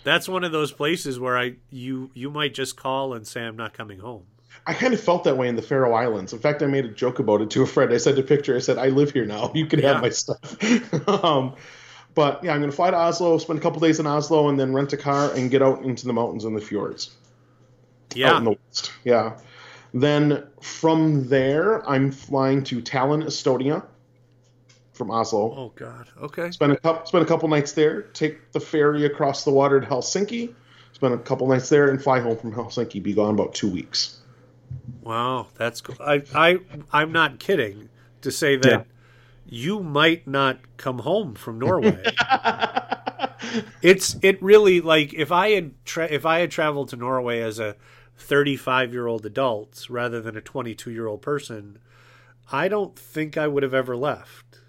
That's 0.03 0.29
one 0.29 0.45
of 0.45 0.53
those 0.53 0.71
places 0.71 1.19
where 1.19 1.37
I 1.37 1.55
you 1.69 2.11
you 2.13 2.29
might 2.31 2.53
just 2.53 2.77
call 2.77 3.13
and 3.13 3.27
say 3.27 3.41
I'm 3.41 3.57
not 3.57 3.73
coming 3.73 3.99
home. 3.99 4.25
I 4.65 4.73
kind 4.73 4.93
of 4.93 4.99
felt 4.99 5.23
that 5.25 5.37
way 5.37 5.47
in 5.47 5.55
the 5.55 5.61
Faroe 5.61 5.93
Islands. 5.93 6.33
In 6.33 6.39
fact, 6.39 6.61
I 6.61 6.67
made 6.67 6.85
a 6.85 6.89
joke 6.89 7.19
about 7.19 7.41
it 7.41 7.49
to 7.51 7.61
a 7.63 7.67
friend. 7.67 7.93
I 7.93 7.97
said 7.97 8.15
to 8.17 8.23
picture, 8.23 8.55
I 8.55 8.59
said, 8.59 8.77
"I 8.77 8.87
live 8.89 9.11
here 9.11 9.25
now. 9.25 9.51
You 9.55 9.65
can 9.65 9.79
Yeah. 9.79 9.93
have 9.93 10.01
my 10.01 10.09
stuff." 10.09 11.07
um, 11.23 11.53
but 12.15 12.43
yeah, 12.43 12.53
I'm 12.53 12.59
going 12.59 12.71
to 12.71 12.75
fly 12.75 12.89
to 12.91 12.97
Oslo, 12.97 13.37
spend 13.37 13.59
a 13.59 13.61
couple 13.61 13.79
days 13.79 13.99
in 13.99 14.07
Oslo, 14.07 14.49
and 14.49 14.59
then 14.59 14.73
rent 14.73 14.91
a 14.93 14.97
car 14.97 15.31
and 15.33 15.51
get 15.51 15.61
out 15.61 15.83
into 15.83 16.07
the 16.07 16.13
mountains 16.13 16.45
and 16.45 16.55
the 16.55 16.61
fjords. 16.61 17.15
out 18.11 18.17
Yeah. 18.17 18.37
in 18.37 18.43
the 18.43 18.51
west. 18.51 18.91
Yeah. 19.03 19.37
Then 19.93 20.43
from 20.61 21.27
there, 21.29 21.87
I'm 21.89 22.11
flying 22.11 22.63
to 22.65 22.81
Tallinn, 22.81 23.23
Estonia, 23.23 23.83
from 24.93 25.11
Oslo. 25.11 25.53
Oh 25.55 25.71
God. 25.75 26.09
Okay. 26.21 26.51
Spend 26.51 26.71
a 26.73 26.77
couple 26.77 27.05
spend 27.05 27.23
a 27.23 27.27
couple 27.27 27.47
nights 27.49 27.71
there. 27.73 28.01
Take 28.01 28.51
the 28.51 28.59
ferry 28.59 29.05
across 29.05 29.43
the 29.45 29.51
water 29.51 29.79
to 29.79 29.85
Helsinki. 29.87 30.53
Spend 30.93 31.13
a 31.13 31.17
couple 31.19 31.47
nights 31.47 31.69
there 31.69 31.89
and 31.89 32.01
fly 32.01 32.19
home 32.19 32.35
from 32.37 32.51
Helsinki. 32.51 33.01
Be 33.01 33.13
gone 33.13 33.35
about 33.35 33.53
two 33.53 33.69
weeks. 33.69 34.19
Wow, 35.01 35.47
that's 35.55 35.81
cool. 35.81 35.95
I 35.99 36.23
I 36.35 36.59
I'm 36.91 37.11
not 37.11 37.39
kidding 37.39 37.89
to 38.21 38.31
say 38.31 38.55
that 38.57 38.69
Yeah. 38.71 38.83
you 39.45 39.79
might 39.81 40.27
not 40.27 40.59
come 40.77 40.99
home 40.99 41.35
from 41.35 41.59
Norway. 41.65 42.03
it's 43.81 44.15
it 44.21 44.41
really 44.41 44.81
like 44.81 45.13
if 45.13 45.31
I 45.31 45.51
had 45.51 45.73
tra- 45.85 46.07
if 46.11 46.25
I 46.25 46.39
had 46.39 46.51
traveled 46.51 46.89
to 46.89 46.95
Norway 46.95 47.39
as 47.41 47.59
a 47.59 47.75
35 48.17 48.93
year 48.93 49.07
old 49.07 49.25
adult 49.25 49.85
rather 49.89 50.21
than 50.21 50.35
a 50.35 50.41
22 50.41 50.91
year 50.91 51.07
old 51.07 51.21
person, 51.21 51.79
I 52.51 52.67
don't 52.67 52.97
think 52.97 53.37
I 53.37 53.47
would 53.47 53.63
have 53.63 53.73
ever 53.73 53.95
left. 53.95 54.59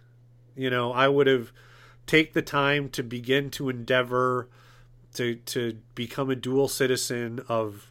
You 0.55 0.71
know, 0.71 0.93
I 0.93 1.09
would 1.09 1.27
have 1.27 1.53
take 2.07 2.33
the 2.33 2.43
time 2.43 2.89
to 2.91 3.03
begin 3.03 3.51
to 3.53 3.69
endeavor 3.69 4.49
to 5.15 5.37
to 5.37 5.79
become 5.95 6.31
a 6.31 6.37
dual 6.37 6.69
citizen 6.69 7.41
of 7.49 7.91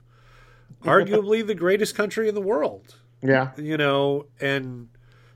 arguably 0.84 1.46
the 1.46 1.56
greatest 1.56 1.96
country 1.96 2.28
in 2.30 2.36
the 2.36 2.42
world 2.42 2.96
Yeah. 3.22 3.52
you 3.58 3.78
know 3.78 4.26
and 4.40 4.90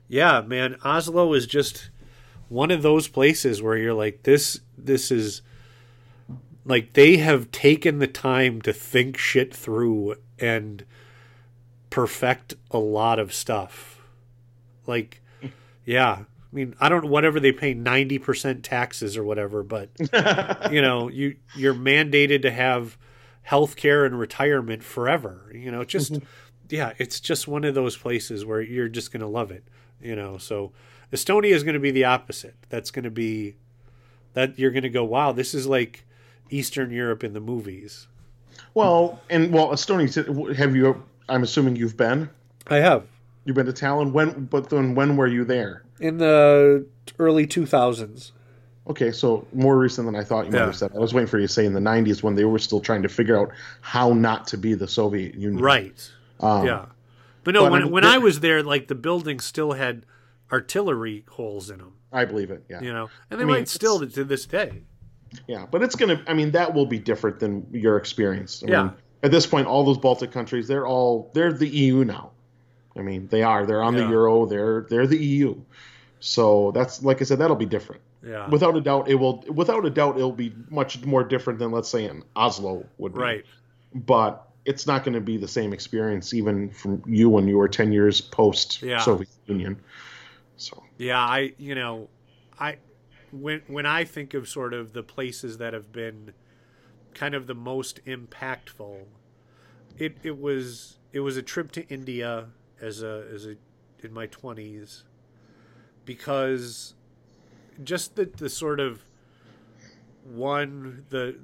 yeah 0.08 0.40
man 0.40 0.76
oslo 0.84 1.32
is 1.34 1.46
just 1.46 1.90
one 2.48 2.70
of 2.70 2.82
those 2.82 3.08
places 3.08 3.62
where 3.62 3.76
you're 3.76 3.94
like 3.94 4.22
this 4.24 4.60
this 4.78 5.10
is 5.10 5.42
like 6.64 6.92
they 6.92 7.16
have 7.16 7.50
taken 7.50 7.98
the 7.98 8.06
time 8.06 8.60
to 8.62 8.72
think 8.72 9.16
shit 9.16 9.54
through 9.54 10.14
and 10.38 10.84
perfect 11.90 12.54
a 12.70 12.78
lot 12.78 13.18
of 13.18 13.34
stuff 13.34 14.00
like 14.86 15.20
yeah 15.84 16.12
i 16.20 16.24
mean 16.54 16.74
i 16.80 16.88
don't 16.88 17.06
whatever 17.08 17.38
they 17.40 17.52
pay 17.52 17.74
90% 17.74 18.62
taxes 18.62 19.16
or 19.16 19.24
whatever 19.24 19.62
but 19.62 19.90
you 20.72 20.80
know 20.80 21.08
you 21.08 21.36
you're 21.56 21.74
mandated 21.74 22.42
to 22.42 22.50
have 22.50 22.96
health 23.42 23.76
care 23.76 24.04
and 24.04 24.18
retirement 24.18 24.82
forever 24.82 25.50
you 25.54 25.70
know 25.70 25.84
just 25.84 26.12
mm-hmm. 26.12 26.24
yeah 26.68 26.92
it's 26.98 27.20
just 27.20 27.48
one 27.48 27.64
of 27.64 27.74
those 27.74 27.96
places 27.96 28.44
where 28.44 28.60
you're 28.60 28.88
just 28.88 29.12
going 29.12 29.20
to 29.20 29.26
love 29.26 29.50
it 29.50 29.64
you 30.00 30.14
know 30.14 30.38
so 30.38 30.72
estonia 31.12 31.52
is 31.52 31.62
going 31.62 31.74
to 31.74 31.80
be 31.80 31.90
the 31.90 32.04
opposite 32.04 32.54
that's 32.68 32.90
going 32.90 33.04
to 33.04 33.10
be 33.10 33.56
that 34.34 34.58
you're 34.58 34.70
going 34.70 34.82
to 34.82 34.88
go 34.88 35.04
wow 35.04 35.32
this 35.32 35.54
is 35.54 35.66
like 35.66 36.04
Eastern 36.52 36.90
Europe 36.90 37.24
in 37.24 37.32
the 37.32 37.40
movies. 37.40 38.06
Well, 38.74 39.20
and 39.30 39.52
well, 39.52 39.68
Estonia. 39.68 40.54
Have 40.56 40.76
you? 40.76 41.02
I'm 41.28 41.42
assuming 41.42 41.76
you've 41.76 41.96
been. 41.96 42.30
I 42.68 42.76
have 42.76 43.06
You've 43.44 43.56
been 43.56 43.66
to 43.66 43.72
Tallinn. 43.72 44.12
When? 44.12 44.44
But 44.44 44.70
then, 44.70 44.94
when 44.94 45.16
were 45.16 45.26
you 45.26 45.44
there? 45.44 45.82
in 46.00 46.18
the 46.18 46.84
early 47.18 47.46
2000s. 47.46 48.32
Okay, 48.88 49.12
so 49.12 49.46
more 49.52 49.78
recent 49.78 50.06
than 50.06 50.16
I 50.16 50.24
thought 50.24 50.46
you 50.46 50.52
might 50.52 50.58
Yeah. 50.58 50.66
have 50.66 50.76
said. 50.76 50.90
I 50.94 50.98
was 50.98 51.14
waiting 51.14 51.28
for 51.28 51.38
you 51.38 51.46
to 51.46 51.52
say 51.52 51.64
in 51.66 51.72
the 51.72 51.80
'90s 51.80 52.22
when 52.22 52.34
they 52.34 52.44
were 52.44 52.58
still 52.58 52.80
trying 52.80 53.02
to 53.02 53.08
figure 53.08 53.38
out 53.38 53.50
how 53.80 54.12
not 54.12 54.46
to 54.48 54.58
be 54.58 54.74
the 54.74 54.88
Soviet 54.88 55.34
Union. 55.34 55.62
Right. 55.62 56.10
Um, 56.40 56.66
yeah. 56.66 56.86
But 57.44 57.54
no, 57.54 57.62
but 57.64 57.72
when 57.72 57.82
I'm- 57.82 57.90
when 57.92 58.04
I 58.04 58.18
was 58.18 58.40
there, 58.40 58.62
like 58.62 58.88
the 58.88 58.94
buildings 58.96 59.44
still 59.44 59.72
had 59.72 60.04
artillery 60.50 61.24
holes 61.30 61.70
in 61.70 61.78
them. 61.78 61.92
I 62.12 62.24
believe 62.24 62.50
it. 62.50 62.64
Yeah. 62.68 62.82
You 62.82 62.92
know, 62.92 63.08
and 63.30 63.38
they 63.40 63.44
I 63.44 63.46
mean, 63.46 63.56
might 63.56 63.68
still 63.68 64.00
to, 64.00 64.06
to 64.06 64.24
this 64.24 64.46
day. 64.46 64.82
Yeah, 65.46 65.66
but 65.70 65.82
it's 65.82 65.94
gonna. 65.96 66.20
I 66.26 66.34
mean, 66.34 66.50
that 66.50 66.74
will 66.74 66.84
be 66.86 66.98
different 66.98 67.38
than 67.40 67.66
your 67.72 67.96
experience. 67.96 68.62
I 68.66 68.70
Yeah. 68.70 68.82
Mean, 68.82 68.92
at 69.22 69.30
this 69.30 69.46
point, 69.46 69.66
all 69.68 69.84
those 69.84 69.96
Baltic 69.98 70.30
countries, 70.32 70.66
they're 70.68 70.86
all 70.86 71.30
they're 71.34 71.52
the 71.52 71.68
EU 71.68 72.04
now. 72.04 72.32
I 72.96 73.00
mean, 73.02 73.28
they 73.28 73.42
are. 73.42 73.64
They're 73.64 73.82
on 73.82 73.94
Yeah. 73.94 74.04
the 74.04 74.10
euro. 74.10 74.44
They're 74.46 74.86
they're 74.90 75.06
the 75.06 75.18
EU. 75.24 75.54
So 76.20 76.72
that's 76.74 77.02
like 77.02 77.20
I 77.20 77.24
said, 77.24 77.38
that'll 77.38 77.56
be 77.56 77.64
different. 77.66 78.02
Yeah. 78.24 78.48
Without 78.48 78.76
a 78.76 78.80
doubt, 78.80 79.08
it 79.08 79.16
will. 79.16 79.44
Without 79.48 79.84
a 79.84 79.90
doubt, 79.90 80.16
it'll 80.16 80.32
be 80.32 80.54
much 80.70 81.04
more 81.04 81.24
different 81.24 81.58
than 81.58 81.72
let's 81.72 81.88
say 81.88 82.04
in 82.04 82.22
Oslo 82.36 82.86
would 82.98 83.14
be. 83.14 83.20
Right. 83.20 83.44
But 83.94 84.48
it's 84.64 84.86
not 84.86 85.04
going 85.04 85.14
to 85.14 85.20
be 85.20 85.36
the 85.36 85.48
same 85.48 85.72
experience, 85.72 86.32
even 86.32 86.70
from 86.70 87.02
you 87.06 87.28
when 87.28 87.48
you 87.48 87.58
were 87.58 87.68
ten 87.68 87.92
years 87.92 88.20
post 88.20 88.82
Yeah. 88.82 89.00
Soviet 89.00 89.28
Union. 89.46 89.80
So 90.56 90.82
Yeah, 90.98 91.18
I 91.18 91.54
you 91.58 91.74
know, 91.74 92.08
I 92.58 92.76
when 93.32 93.62
when 93.66 93.86
I 93.86 94.04
think 94.04 94.34
of 94.34 94.48
sort 94.48 94.72
of 94.74 94.92
the 94.92 95.02
places 95.02 95.58
that 95.58 95.72
have 95.72 95.92
been 95.92 96.32
kind 97.14 97.34
of 97.34 97.46
the 97.46 97.54
most 97.54 98.04
impactful, 98.06 99.06
it 99.98 100.16
it 100.22 100.38
was 100.38 100.98
it 101.12 101.20
was 101.20 101.36
a 101.36 101.42
trip 101.42 101.72
to 101.72 101.86
India 101.88 102.46
as 102.80 103.02
a 103.02 103.26
as 103.32 103.46
a 103.46 103.56
in 104.04 104.12
my 104.12 104.26
twenties 104.26 105.04
because 106.04 106.94
just 107.82 108.16
the 108.16 108.24
the 108.24 108.48
sort 108.48 108.80
of 108.80 109.04
one 110.24 111.04
the 111.10 111.36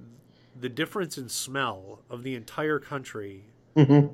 the 0.59 0.69
difference 0.69 1.19
in 1.19 1.29
smell 1.29 2.01
of 2.11 2.23
the 2.23 2.35
entire 2.35 2.79
country 2.79 3.45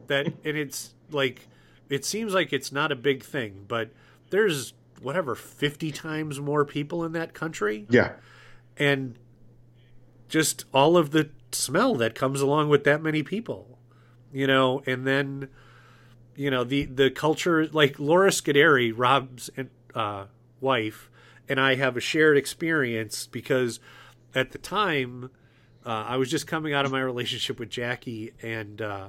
that 0.08 0.26
and 0.44 0.56
it's 0.56 0.94
like 1.10 1.48
it 1.88 2.04
seems 2.04 2.34
like 2.34 2.52
it's 2.52 2.70
not 2.72 2.92
a 2.92 2.96
big 2.96 3.22
thing 3.22 3.64
but 3.68 3.90
there's 4.30 4.74
whatever 5.00 5.34
50 5.34 5.90
times 5.92 6.40
more 6.40 6.64
people 6.64 7.04
in 7.04 7.12
that 7.12 7.34
country? 7.34 7.86
Yeah, 7.90 8.12
and 8.76 9.18
just 10.28 10.64
all 10.72 10.96
of 10.96 11.10
the 11.10 11.30
smell 11.52 11.94
that 11.96 12.14
comes 12.14 12.40
along 12.40 12.68
with 12.68 12.84
that 12.84 13.02
many 13.02 13.22
people 13.22 13.74
you 14.34 14.46
know? 14.46 14.82
And 14.84 15.06
then 15.06 15.48
you 16.36 16.50
know 16.50 16.64
the 16.64 16.84
the 16.84 17.10
culture 17.10 17.66
like 17.68 17.98
Laura 17.98 18.30
Scuderi 18.30 18.92
Rob's 18.94 19.48
uh, 19.94 20.24
wife 20.60 21.08
and 21.48 21.60
I 21.60 21.74
have 21.74 21.96
a 21.96 22.00
shared 22.00 22.36
experience 22.36 23.26
because 23.26 23.80
at 24.34 24.52
the 24.52 24.58
time 24.58 25.30
uh, 25.84 26.04
I 26.08 26.16
was 26.16 26.30
just 26.30 26.46
coming 26.46 26.72
out 26.72 26.84
of 26.84 26.92
my 26.92 27.00
relationship 27.00 27.58
with 27.58 27.70
Jackie 27.70 28.32
and 28.42 28.80
uh, 28.80 29.08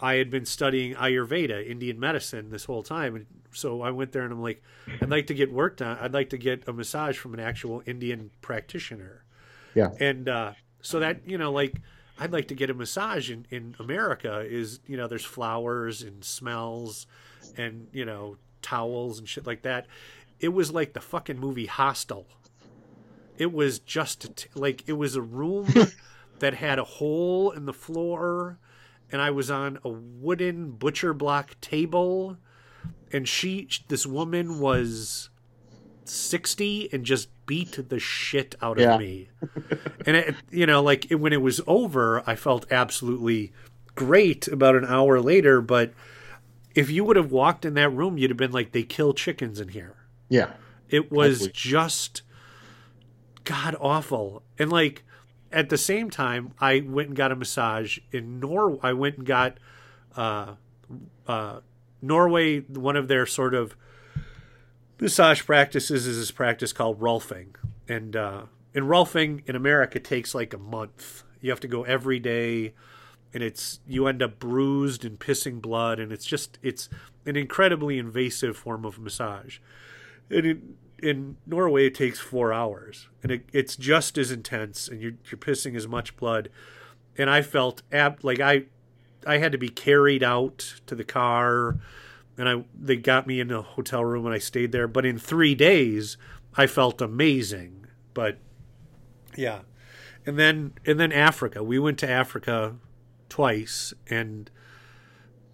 I 0.00 0.14
had 0.14 0.30
been 0.30 0.44
studying 0.44 0.94
Ayurveda, 0.94 1.66
Indian 1.66 1.98
medicine, 1.98 2.50
this 2.50 2.64
whole 2.64 2.82
time. 2.82 3.16
And 3.16 3.26
so 3.52 3.80
I 3.80 3.90
went 3.90 4.12
there 4.12 4.22
and 4.22 4.32
I'm 4.32 4.42
like, 4.42 4.62
I'd 5.00 5.08
like 5.08 5.28
to 5.28 5.34
get 5.34 5.50
worked 5.52 5.80
on. 5.80 5.96
I'd 5.98 6.12
like 6.12 6.30
to 6.30 6.38
get 6.38 6.68
a 6.68 6.72
massage 6.72 7.16
from 7.16 7.32
an 7.34 7.40
actual 7.40 7.82
Indian 7.86 8.30
practitioner. 8.42 9.24
yeah. 9.74 9.90
And 9.98 10.28
uh, 10.28 10.52
so 10.82 11.00
that, 11.00 11.26
you 11.26 11.38
know, 11.38 11.50
like, 11.50 11.80
I'd 12.18 12.32
like 12.32 12.48
to 12.48 12.54
get 12.54 12.70
a 12.70 12.74
massage 12.74 13.30
in, 13.30 13.46
in 13.50 13.74
America 13.78 14.40
is, 14.40 14.80
you 14.86 14.96
know, 14.96 15.06
there's 15.06 15.24
flowers 15.24 16.02
and 16.02 16.24
smells 16.24 17.06
and, 17.56 17.88
you 17.92 18.04
know, 18.04 18.36
towels 18.62 19.18
and 19.18 19.28
shit 19.28 19.46
like 19.46 19.62
that. 19.62 19.86
It 20.40 20.48
was 20.50 20.70
like 20.72 20.92
the 20.92 21.00
fucking 21.00 21.38
movie 21.38 21.66
Hostel. 21.66 22.26
It 23.38 23.52
was 23.52 23.78
just 23.78 24.36
t- 24.36 24.48
like, 24.54 24.82
it 24.88 24.94
was 24.94 25.14
a 25.16 25.22
room 25.22 25.68
that 26.38 26.54
had 26.54 26.78
a 26.78 26.84
hole 26.84 27.50
in 27.50 27.66
the 27.66 27.72
floor 27.72 28.58
and 29.12 29.22
I 29.22 29.30
was 29.30 29.50
on 29.50 29.78
a 29.84 29.88
wooden 29.88 30.72
butcher 30.72 31.14
block 31.14 31.60
table, 31.60 32.38
and 33.12 33.28
she, 33.28 33.68
this 33.86 34.04
woman 34.04 34.58
was 34.58 35.30
sixty 36.04 36.88
and 36.92 37.04
just 37.04 37.28
beat 37.46 37.88
the 37.88 37.98
shit 38.00 38.56
out 38.60 38.78
of 38.78 38.82
Yeah. 38.82 38.98
me. 38.98 39.28
and 40.04 40.16
it, 40.16 40.34
you 40.50 40.66
know, 40.66 40.82
like 40.82 41.08
it, 41.10 41.16
when 41.16 41.32
it 41.32 41.40
was 41.40 41.60
over, 41.68 42.22
I 42.28 42.34
felt 42.34 42.66
absolutely 42.72 43.52
great 43.94 44.48
about 44.48 44.74
an 44.74 44.84
hour 44.84 45.20
later. 45.20 45.60
But 45.60 45.92
if 46.74 46.90
you 46.90 47.04
would 47.04 47.16
have 47.16 47.30
walked 47.30 47.64
in 47.64 47.74
that 47.74 47.90
room, 47.90 48.18
you'd 48.18 48.30
have 48.30 48.36
been 48.36 48.50
like, 48.52 48.72
they 48.72 48.82
kill 48.82 49.14
chickens 49.14 49.60
in 49.60 49.68
here. 49.68 49.94
Yeah. 50.28 50.52
It 50.88 51.10
was 51.10 51.48
just 51.48 52.22
god 53.44 53.76
awful. 53.80 54.42
And 54.58 54.70
like 54.70 55.04
at 55.52 55.68
the 55.68 55.78
same 55.78 56.10
time, 56.10 56.52
I 56.60 56.80
went 56.80 57.08
and 57.08 57.16
got 57.16 57.32
a 57.32 57.36
massage 57.36 57.98
in 58.12 58.40
Nor. 58.40 58.78
I 58.82 58.92
went 58.92 59.16
and 59.16 59.26
got 59.26 59.58
uh, 60.16 60.54
uh, 61.26 61.60
Norway. 62.02 62.60
One 62.60 62.96
of 62.96 63.08
their 63.08 63.26
sort 63.26 63.54
of 63.54 63.76
massage 65.00 65.42
practices 65.44 66.06
is 66.06 66.18
this 66.18 66.30
practice 66.30 66.72
called 66.72 67.00
Rolfing, 67.00 67.54
and 67.88 68.14
uh, 68.16 68.42
in 68.74 68.84
Rolfing 68.84 69.48
in 69.48 69.56
America 69.56 69.98
takes 69.98 70.34
like 70.34 70.52
a 70.52 70.58
month. 70.58 71.22
You 71.40 71.50
have 71.50 71.60
to 71.60 71.68
go 71.68 71.84
every 71.84 72.18
day, 72.18 72.74
and 73.32 73.42
it's 73.42 73.80
you 73.86 74.06
end 74.06 74.22
up 74.22 74.38
bruised 74.38 75.04
and 75.04 75.18
pissing 75.18 75.60
blood, 75.62 76.00
and 76.00 76.12
it's 76.12 76.26
just 76.26 76.58
it's 76.62 76.88
an 77.24 77.36
incredibly 77.36 77.98
invasive 77.98 78.56
form 78.56 78.84
of 78.84 78.98
massage. 78.98 79.58
And 80.30 80.46
in, 80.46 80.76
in 80.98 81.36
Norway, 81.46 81.86
it 81.86 81.94
takes 81.94 82.18
four 82.18 82.52
hours, 82.52 83.08
and 83.22 83.30
it, 83.30 83.48
it's 83.52 83.76
just 83.76 84.18
as 84.18 84.30
intense, 84.30 84.88
and 84.88 85.00
you're 85.00 85.14
you're 85.30 85.38
pissing 85.38 85.76
as 85.76 85.86
much 85.86 86.16
blood. 86.16 86.48
And 87.18 87.30
I 87.30 87.42
felt 87.42 87.82
ab- 87.92 88.24
like 88.24 88.40
I 88.40 88.64
I 89.26 89.38
had 89.38 89.52
to 89.52 89.58
be 89.58 89.68
carried 89.68 90.22
out 90.22 90.80
to 90.86 90.94
the 90.94 91.04
car, 91.04 91.78
and 92.38 92.48
I 92.48 92.64
they 92.78 92.96
got 92.96 93.26
me 93.26 93.40
in 93.40 93.50
a 93.50 93.62
hotel 93.62 94.04
room, 94.04 94.26
and 94.26 94.34
I 94.34 94.38
stayed 94.38 94.72
there. 94.72 94.88
But 94.88 95.06
in 95.06 95.18
three 95.18 95.54
days, 95.54 96.16
I 96.56 96.66
felt 96.66 97.00
amazing. 97.00 97.86
But 98.14 98.38
yeah, 99.36 99.60
and 100.24 100.38
then 100.38 100.72
and 100.84 100.98
then 100.98 101.12
Africa. 101.12 101.62
We 101.62 101.78
went 101.78 101.98
to 101.98 102.08
Africa 102.10 102.76
twice, 103.28 103.92
and 104.08 104.50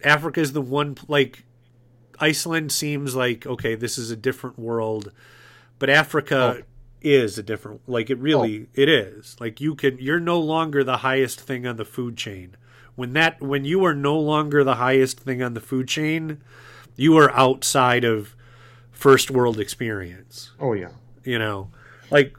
Africa 0.03 0.39
is 0.39 0.53
the 0.53 0.61
one 0.61 0.97
like 1.07 1.45
Iceland 2.23 2.71
seems 2.71 3.15
like 3.15 3.45
okay, 3.45 3.75
this 3.75 3.97
is 3.97 4.09
a 4.09 4.15
different 4.15 4.57
world, 4.57 5.11
but 5.79 5.89
Africa 5.89 6.59
oh. 6.59 6.63
is 7.01 7.37
a 7.37 7.43
different 7.43 7.81
like 7.87 8.09
it 8.09 8.17
really 8.17 8.63
oh. 8.63 8.67
it 8.73 8.89
is. 8.89 9.35
Like 9.39 9.59
you 9.59 9.75
can 9.75 9.97
you're 9.99 10.19
no 10.19 10.39
longer 10.39 10.83
the 10.83 10.97
highest 10.97 11.41
thing 11.41 11.67
on 11.67 11.75
the 11.75 11.85
food 11.85 12.17
chain. 12.17 12.55
When 12.95 13.13
that 13.13 13.41
when 13.41 13.65
you 13.65 13.83
are 13.85 13.95
no 13.95 14.17
longer 14.17 14.63
the 14.63 14.75
highest 14.75 15.19
thing 15.19 15.41
on 15.41 15.53
the 15.53 15.59
food 15.59 15.87
chain, 15.87 16.41
you 16.95 17.17
are 17.17 17.31
outside 17.31 18.03
of 18.03 18.35
first 18.91 19.31
world 19.31 19.59
experience 19.59 20.51
Oh 20.59 20.73
yeah. 20.73 20.91
you 21.23 21.37
know 21.37 21.71
like 22.09 22.37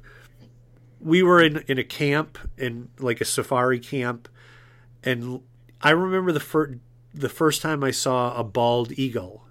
we 1.00 1.22
were 1.22 1.42
in 1.42 1.58
in 1.68 1.78
a 1.78 1.84
camp 1.84 2.38
in 2.56 2.88
like 2.98 3.20
a 3.20 3.24
safari 3.24 3.80
camp 3.80 4.28
and 5.02 5.40
i 5.82 5.90
remember 5.90 6.32
the 6.32 6.40
first 6.40 6.78
the 7.12 7.28
first 7.28 7.60
time 7.60 7.84
i 7.84 7.90
saw 7.90 8.34
a 8.38 8.44
bald 8.44 8.92
eagle 8.92 9.43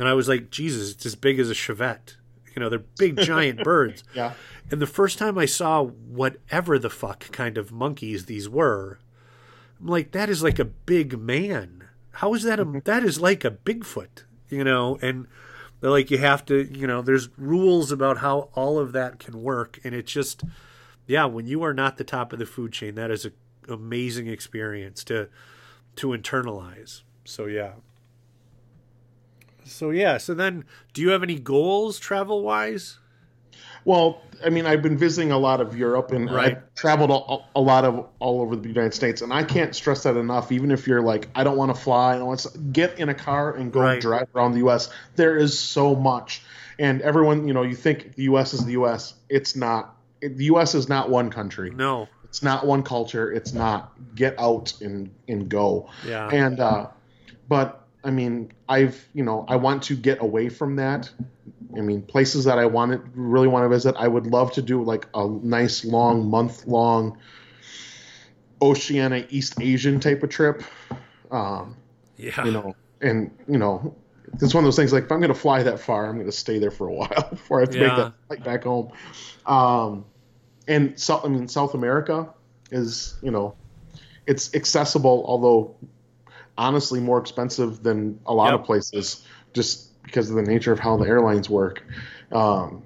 and 0.00 0.08
i 0.08 0.14
was 0.14 0.28
like 0.28 0.50
jesus 0.50 0.90
it's 0.90 1.06
as 1.06 1.14
big 1.14 1.38
as 1.38 1.48
a 1.48 1.54
Chevette 1.54 2.16
you 2.56 2.60
know 2.60 2.68
they're 2.68 2.80
big 2.98 3.16
giant 3.18 3.62
birds. 3.64 4.02
Yeah. 4.14 4.32
and 4.70 4.82
the 4.82 4.86
first 4.86 5.18
time 5.18 5.38
i 5.38 5.46
saw 5.46 5.84
whatever 5.84 6.78
the 6.78 6.90
fuck 6.90 7.30
kind 7.30 7.56
of 7.56 7.70
monkeys 7.70 8.24
these 8.26 8.48
were 8.48 8.98
i'm 9.78 9.86
like 9.86 10.10
that 10.10 10.28
is 10.28 10.42
like 10.42 10.58
a 10.58 10.64
big 10.64 11.18
man. 11.18 11.84
How 12.12 12.34
is 12.34 12.42
that 12.42 12.58
a 12.58 12.64
mm-hmm. 12.64 12.80
that 12.84 13.04
is 13.04 13.20
like 13.20 13.44
a 13.44 13.50
bigfoot 13.50 14.24
you 14.48 14.64
know? 14.64 14.98
And 15.00 15.26
they're 15.80 15.90
like 15.90 16.10
you 16.10 16.18
have 16.18 16.44
to 16.46 16.68
you 16.76 16.86
know 16.86 17.02
there's 17.02 17.28
rules 17.38 17.92
about 17.92 18.18
how 18.18 18.50
all 18.54 18.78
of 18.78 18.92
that 18.92 19.18
can 19.18 19.42
work. 19.42 19.78
And 19.84 19.94
it's 19.94 20.12
just 20.12 20.42
yeah 21.06 21.24
when 21.24 21.46
you 21.46 21.62
are 21.62 21.74
not 21.74 21.96
the 21.96 22.04
top 22.04 22.32
of 22.32 22.38
the 22.38 22.46
food 22.46 22.72
chain 22.72 22.94
that 22.96 23.10
is 23.10 23.24
an 23.24 23.32
amazing 23.68 24.26
experience 24.26 25.04
to 25.04 25.28
to 25.96 26.08
internalize. 26.08 27.02
So 27.24 27.46
yeah 27.46 27.74
so 29.70 29.90
yeah 29.90 30.18
so 30.18 30.34
then 30.34 30.64
do 30.92 31.00
you 31.02 31.10
have 31.10 31.22
any 31.22 31.38
goals 31.38 31.98
travel 31.98 32.42
wise 32.42 32.98
Well, 33.84 34.20
I 34.44 34.50
mean, 34.50 34.66
I've 34.66 34.82
been 34.82 34.98
visiting 34.98 35.32
a 35.32 35.38
lot 35.38 35.60
of 35.60 35.76
Europe 35.76 36.12
and 36.12 36.30
Right. 36.30 36.56
I've 36.58 36.74
traveled 36.74 37.10
a, 37.10 37.58
a 37.58 37.62
lot 37.62 37.84
of 37.86 38.06
all 38.18 38.42
over 38.42 38.54
the 38.56 38.68
United 38.68 38.92
States, 38.94 39.22
and 39.22 39.32
I 39.32 39.42
can't 39.42 39.74
stress 39.74 40.02
that 40.02 40.16
enough. 40.18 40.52
Even 40.52 40.70
if 40.70 40.86
you're 40.86 41.00
like, 41.02 41.28
I 41.34 41.44
don't 41.44 41.56
want 41.56 41.74
to 41.74 41.80
fly, 41.80 42.14
I 42.14 42.18
don't 42.18 42.26
want 42.26 42.40
to 42.40 42.58
get 42.58 42.98
in 42.98 43.08
a 43.08 43.14
car 43.14 43.54
and 43.54 43.72
go 43.72 43.80
Right. 43.80 44.00
drive 44.00 44.28
around 44.34 44.52
the 44.52 44.58
U.S. 44.58 44.90
There 45.16 45.36
is 45.36 45.58
so 45.58 45.94
much, 45.94 46.42
and 46.78 47.00
everyone, 47.00 47.48
you 47.48 47.54
know, 47.54 47.62
you 47.62 47.74
think 47.74 48.14
the 48.16 48.24
U.S. 48.24 48.52
is 48.52 48.64
the 48.66 48.72
U.S. 48.72 49.14
It's 49.30 49.56
not. 49.56 49.96
It, 50.20 50.36
the 50.36 50.44
U.S. 50.46 50.74
is 50.74 50.88
not 50.88 51.08
one 51.08 51.30
country. 51.30 51.70
no 51.70 52.06
It's 52.24 52.42
not 52.42 52.66
one 52.66 52.82
culture. 52.82 53.32
It's 53.32 53.52
not 53.54 53.92
get 54.14 54.38
out 54.38 54.74
and 54.82 55.10
and 55.26 55.48
go. 55.48 55.88
Yeah. 56.06 56.28
And 56.28 56.60
uh, 56.60 56.88
but 57.48 57.79
I 58.02 58.10
mean, 58.10 58.52
I've 58.68 59.06
you 59.14 59.24
know 59.24 59.44
I 59.48 59.56
want 59.56 59.82
to 59.84 59.96
get 59.96 60.22
away 60.22 60.48
from 60.48 60.76
that. 60.76 61.10
I 61.76 61.80
mean, 61.80 62.02
places 62.02 62.44
that 62.44 62.58
I 62.58 62.66
wanted 62.66 63.00
really 63.14 63.48
want 63.48 63.64
to 63.64 63.68
visit. 63.68 63.94
I 63.96 64.08
would 64.08 64.26
love 64.26 64.52
to 64.52 64.62
do 64.62 64.82
like 64.82 65.06
a 65.14 65.26
nice 65.26 65.84
long 65.84 66.28
month 66.28 66.66
long 66.66 67.18
Oceania 68.62 69.26
East 69.30 69.60
Asian 69.60 70.00
type 70.00 70.22
of 70.22 70.30
trip. 70.30 70.62
Um, 71.30 71.76
Yeah. 72.16 72.44
you 72.44 72.50
know, 72.50 72.74
and 73.00 73.30
you 73.48 73.58
know, 73.58 73.94
it's 74.40 74.54
one 74.54 74.64
of 74.64 74.66
those 74.66 74.76
things 74.76 74.92
like 74.92 75.04
if 75.04 75.12
I'm 75.12 75.20
going 75.20 75.32
to 75.32 75.38
fly 75.38 75.62
that 75.62 75.80
far, 75.80 76.06
I'm 76.06 76.14
going 76.14 76.26
to 76.26 76.32
stay 76.32 76.58
there 76.58 76.70
for 76.70 76.88
a 76.88 76.92
while 76.94 77.28
before 77.30 77.58
I 77.58 77.60
have 77.62 77.70
to 77.70 77.78
make 77.78 77.96
Yeah. 77.96 78.04
that 78.04 78.12
flight 78.28 78.44
back 78.44 78.64
home. 78.64 78.92
Um, 79.46 80.04
and 80.68 80.98
South, 80.98 81.24
I 81.24 81.28
mean, 81.28 81.48
South 81.48 81.74
America 81.74 82.32
is, 82.70 83.16
you 83.22 83.30
know, 83.30 83.54
it's 84.26 84.54
accessible, 84.54 85.24
although 85.26 85.76
honestly 86.58 87.00
more 87.00 87.18
expensive 87.18 87.82
than 87.82 88.20
a 88.26 88.34
lot 88.34 88.52
Yep. 88.52 88.60
of 88.60 88.66
places, 88.66 89.24
just 89.52 90.02
because 90.02 90.30
of 90.30 90.36
the 90.36 90.42
nature 90.42 90.72
of 90.72 90.78
how 90.78 90.96
the 90.96 91.06
airlines 91.06 91.48
work. 91.48 91.82
Um, 92.32 92.84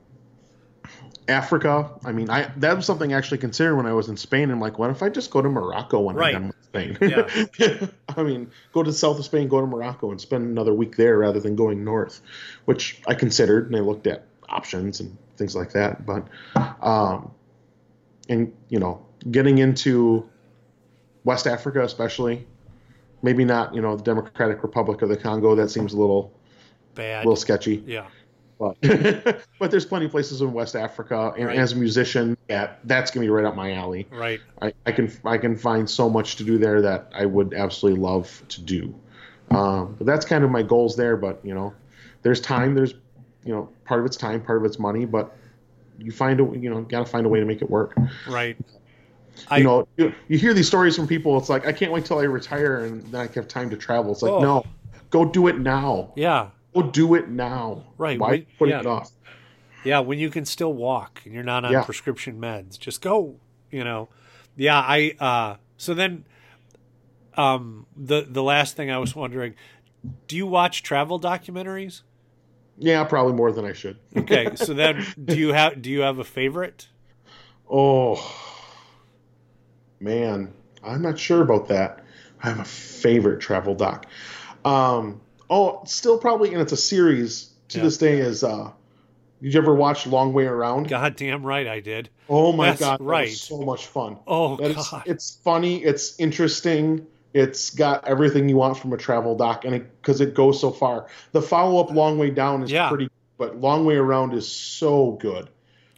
Africa, 1.27 1.91
I 2.05 2.13
mean, 2.13 2.29
I 2.29 2.51
that 2.59 2.77
was 2.77 2.85
something 2.85 3.15
I 3.15 3.17
actually 3.17 3.39
considered 3.39 3.77
when 3.77 3.87
I 3.87 3.95
was 3.95 4.09
in 4.09 4.17
Spain. 4.17 4.51
I'm 4.51 4.61
like, 4.61 4.79
what 4.79 4.91
if 4.91 5.03
I 5.03 5.09
just 5.09 5.31
go 5.31 5.41
to 5.41 5.49
Morocco 5.49 6.01
when 6.01 6.17
Right. 6.17 6.35
I'm 6.35 6.43
done 6.43 6.47
with 6.49 6.65
Spain? 6.65 6.99
Yeah. 7.01 7.89
I 8.17 8.23
mean, 8.23 8.51
go 8.73 8.83
to 8.83 8.91
the 8.91 8.97
south 8.97 9.19
of 9.19 9.25
Spain, 9.25 9.49
go 9.49 9.61
to 9.61 9.67
Morocco, 9.67 10.11
and 10.11 10.21
spend 10.21 10.45
another 10.45 10.75
week 10.75 10.97
there 10.97 11.19
rather 11.19 11.41
than 11.41 11.57
going 11.57 11.83
north, 11.83 12.21
which 12.67 13.01
I 13.07 13.15
considered 13.15 13.69
and 13.69 13.77
I 13.77 13.81
looked 13.81 14.07
at 14.07 14.27
options 14.51 15.01
and 15.01 15.17
things 15.37 15.57
like 15.57 15.73
that. 15.73 16.05
But, 16.05 16.29
um, 16.83 17.31
and 18.29 18.53
you 18.69 18.79
know, 18.79 19.07
getting 19.31 19.59
into 19.59 20.29
West 21.25 21.47
Africa, 21.47 21.83
especially, 21.83 22.47
maybe 23.25 23.45
not, 23.45 23.75
you 23.75 23.81
know, 23.81 23.97
the 23.97 24.03
Democratic 24.03 24.63
Republic 24.63 25.03
of 25.03 25.09
the 25.09 25.17
Congo. 25.17 25.55
That 25.57 25.71
seems 25.71 25.95
a 25.95 25.97
little, 25.99 26.33
Bad. 26.95 27.25
a 27.25 27.27
little 27.27 27.37
sketchy. 27.37 27.83
yeah. 27.87 28.07
But, 28.57 28.77
but 29.59 29.71
there's 29.73 29.85
plenty 29.85 30.05
of 30.05 30.13
places 30.13 30.41
in 30.41 30.53
West 30.53 30.77
Africa, 30.77 31.33
and 31.37 31.49
Right. 31.49 31.59
as 31.59 31.73
a 31.73 31.77
musician, 31.77 32.37
yeah, 32.49 32.75
that's 32.85 33.11
gonna 33.11 33.27
be 33.27 33.31
right 33.31 33.45
up 33.45 33.57
my 33.57 33.73
alley. 33.73 34.07
Right. 34.13 34.41
I, 34.63 34.73
I 34.87 34.93
can 34.93 35.11
I 35.25 35.39
can 35.39 35.57
find 35.57 35.91
so 35.91 36.09
much 36.09 36.37
to 36.37 36.45
do 36.45 36.57
there 36.57 36.81
that 36.83 37.11
I 37.13 37.27
would 37.27 37.53
absolutely 37.53 38.01
love 38.01 38.43
to 38.51 38.61
do. 38.61 38.95
Um, 39.51 39.97
but 39.99 40.07
that's 40.07 40.25
kind 40.25 40.45
of 40.45 40.51
my 40.51 40.63
goals 40.63 40.95
there. 40.95 41.17
But 41.17 41.41
you 41.43 41.53
know, 41.53 41.75
there's 42.23 42.41
time. 42.41 42.75
There's 42.77 42.95
you 43.45 43.53
know, 43.53 43.69
part 43.85 43.99
of 44.01 44.07
it's 44.07 44.17
time, 44.17 44.41
part 44.41 44.59
of 44.59 44.65
it's 44.65 44.79
money. 44.79 45.05
But 45.05 45.37
you 45.99 46.13
find 46.13 46.39
a 46.41 46.45
you 46.57 46.71
know, 46.71 46.83
got 46.83 47.01
to 47.01 47.07
find 47.07 47.27
a 47.27 47.29
way 47.29 47.41
to 47.41 47.47
make 47.47 47.61
it 47.61 47.69
work. 47.69 47.97
Right. 48.29 48.57
You 49.57 49.65
know, 49.65 49.87
you, 49.97 50.13
you 50.29 50.39
hear 50.39 50.55
these 50.55 50.67
stories 50.67 50.97
from 50.97 51.07
people. 51.07 51.37
It's 51.39 51.49
like 51.49 51.67
I 51.67 51.73
can't 51.73 51.93
wait 51.93 52.05
till 52.05 52.19
I 52.19 52.23
retire 52.25 52.85
and 52.85 53.03
then 53.05 53.21
I 53.21 53.33
have 53.35 53.49
time 53.49 53.71
to 53.71 53.77
travel. 53.77 54.13
It's 54.13 54.23
like 54.23 54.33
Oh. 54.33 54.41
no, 54.41 54.65
go 55.11 55.25
do 55.25 55.49
it 55.49 55.59
now. 55.59 56.13
Yeah. 56.17 56.51
Go 56.75 56.83
do 56.83 57.15
it 57.15 57.29
now. 57.29 57.85
Right, 57.99 58.19
Why 58.19 58.31
we- 58.31 58.47
putting 58.59 58.75
yeah. 58.75 58.81
it 58.81 58.87
off? 58.87 59.11
Yeah, 59.85 60.01
when 60.01 60.19
you 60.19 60.31
can 60.31 60.45
still 60.45 60.73
walk 60.73 61.21
and 61.25 61.35
you're 61.35 61.43
not 61.43 61.65
on 61.65 61.73
Yeah. 61.73 61.83
prescription 61.85 62.41
meds, 62.41 62.79
just 62.79 63.01
go. 63.03 63.37
You 63.71 63.85
know, 63.85 64.09
yeah. 64.57 64.79
I 64.79 65.15
uh, 65.21 65.57
so 65.77 65.95
then, 65.95 66.25
um, 67.37 67.87
the 67.97 68.27
the 68.29 68.43
last 68.43 68.77
thing 68.77 68.91
I 68.91 68.99
was 68.99 69.15
wondering, 69.15 69.55
do 70.29 70.37
you 70.37 70.47
watch 70.47 70.83
travel 70.83 71.19
documentaries? 71.21 72.03
Yeah, 72.79 73.05
probably 73.05 73.33
more 73.35 73.53
than 73.53 73.65
I 73.65 73.73
should. 73.73 73.99
Okay, 74.17 74.55
so 74.57 74.75
then 74.75 75.05
do 75.25 75.37
you 75.37 75.53
have 75.53 75.81
do 75.83 75.91
you 75.91 76.01
have 76.01 76.19
a 76.19 76.25
favorite? 76.25 76.89
Oh 77.71 78.15
man, 80.05 80.53
I'm 80.85 81.03
not 81.03 81.19
sure 81.19 81.43
about 81.43 81.69
that. 81.69 82.05
I 82.43 82.51
have 82.51 82.61
a 82.61 82.65
favorite 82.65 83.41
travel 83.41 83.75
doc. 83.75 84.07
Um, 84.65 85.21
oh, 85.51 85.83
still 85.87 86.19
probably, 86.19 86.53
and 86.53 86.61
it's 86.61 86.73
a 86.73 86.77
series 86.77 87.51
to 87.69 87.79
Yeah. 87.79 87.85
this 87.85 87.99
day. 87.99 88.19
Is 88.19 88.45
uh, 88.45 88.71
did 89.43 89.55
you 89.55 89.61
ever 89.61 89.75
watch 89.75 90.07
Long 90.07 90.33
Way 90.35 90.45
Around? 90.47 90.89
Goddamn 90.89 91.45
right, 91.45 91.67
I 91.67 91.81
did. 91.81 92.11
Oh 92.29 92.53
my 92.53 92.67
That's 92.69 92.81
god, 92.81 93.01
right. 93.01 93.31
so 93.31 93.61
much 93.63 93.87
fun. 93.87 94.19
Oh 94.27 94.57
That 94.59 94.73
is- 94.73 94.89
god, 94.89 95.03
it's 95.07 95.39
funny. 95.43 95.83
It's 95.83 96.19
interesting. 96.21 97.07
It's 97.33 97.71
got 97.71 98.07
everything 98.07 98.49
you 98.49 98.57
want 98.57 98.79
from 98.79 98.93
a 98.93 98.97
travel 98.97 99.35
doc, 99.37 99.65
and 99.65 99.75
because 100.01 100.21
it, 100.21 100.35
goes 100.35 100.61
so 100.61 100.71
far. 100.71 101.09
The 101.33 101.43
follow 101.43 101.81
up, 101.83 101.91
Long 101.91 102.17
Way 102.19 102.31
Down, 102.31 102.63
is 102.63 102.71
Yeah. 102.71 102.89
pretty, 102.91 103.09
but 103.39 103.57
Long 103.61 103.85
Way 103.87 103.97
Around 103.97 104.35
is 104.35 104.47
so 104.47 105.13
good. 105.21 105.49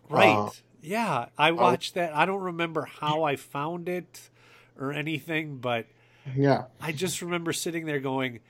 right? 0.09 0.29
Uh, 0.35 0.51
yeah, 0.87 1.27
I 1.37 1.51
oh. 1.51 1.55
watched 1.55 1.95
that. 1.95 2.15
I 2.15 2.25
don't 2.27 2.43
remember 2.43 2.85
how 2.85 3.25
I 3.25 3.37
found 3.37 3.89
it 3.89 4.31
or 4.79 4.93
anything, 4.93 5.59
but 5.59 5.87
yeah, 6.35 6.65
I 6.81 6.93
just 6.93 7.23
remember 7.23 7.53
sitting 7.53 7.87
there 7.87 8.01
going, 8.01 8.41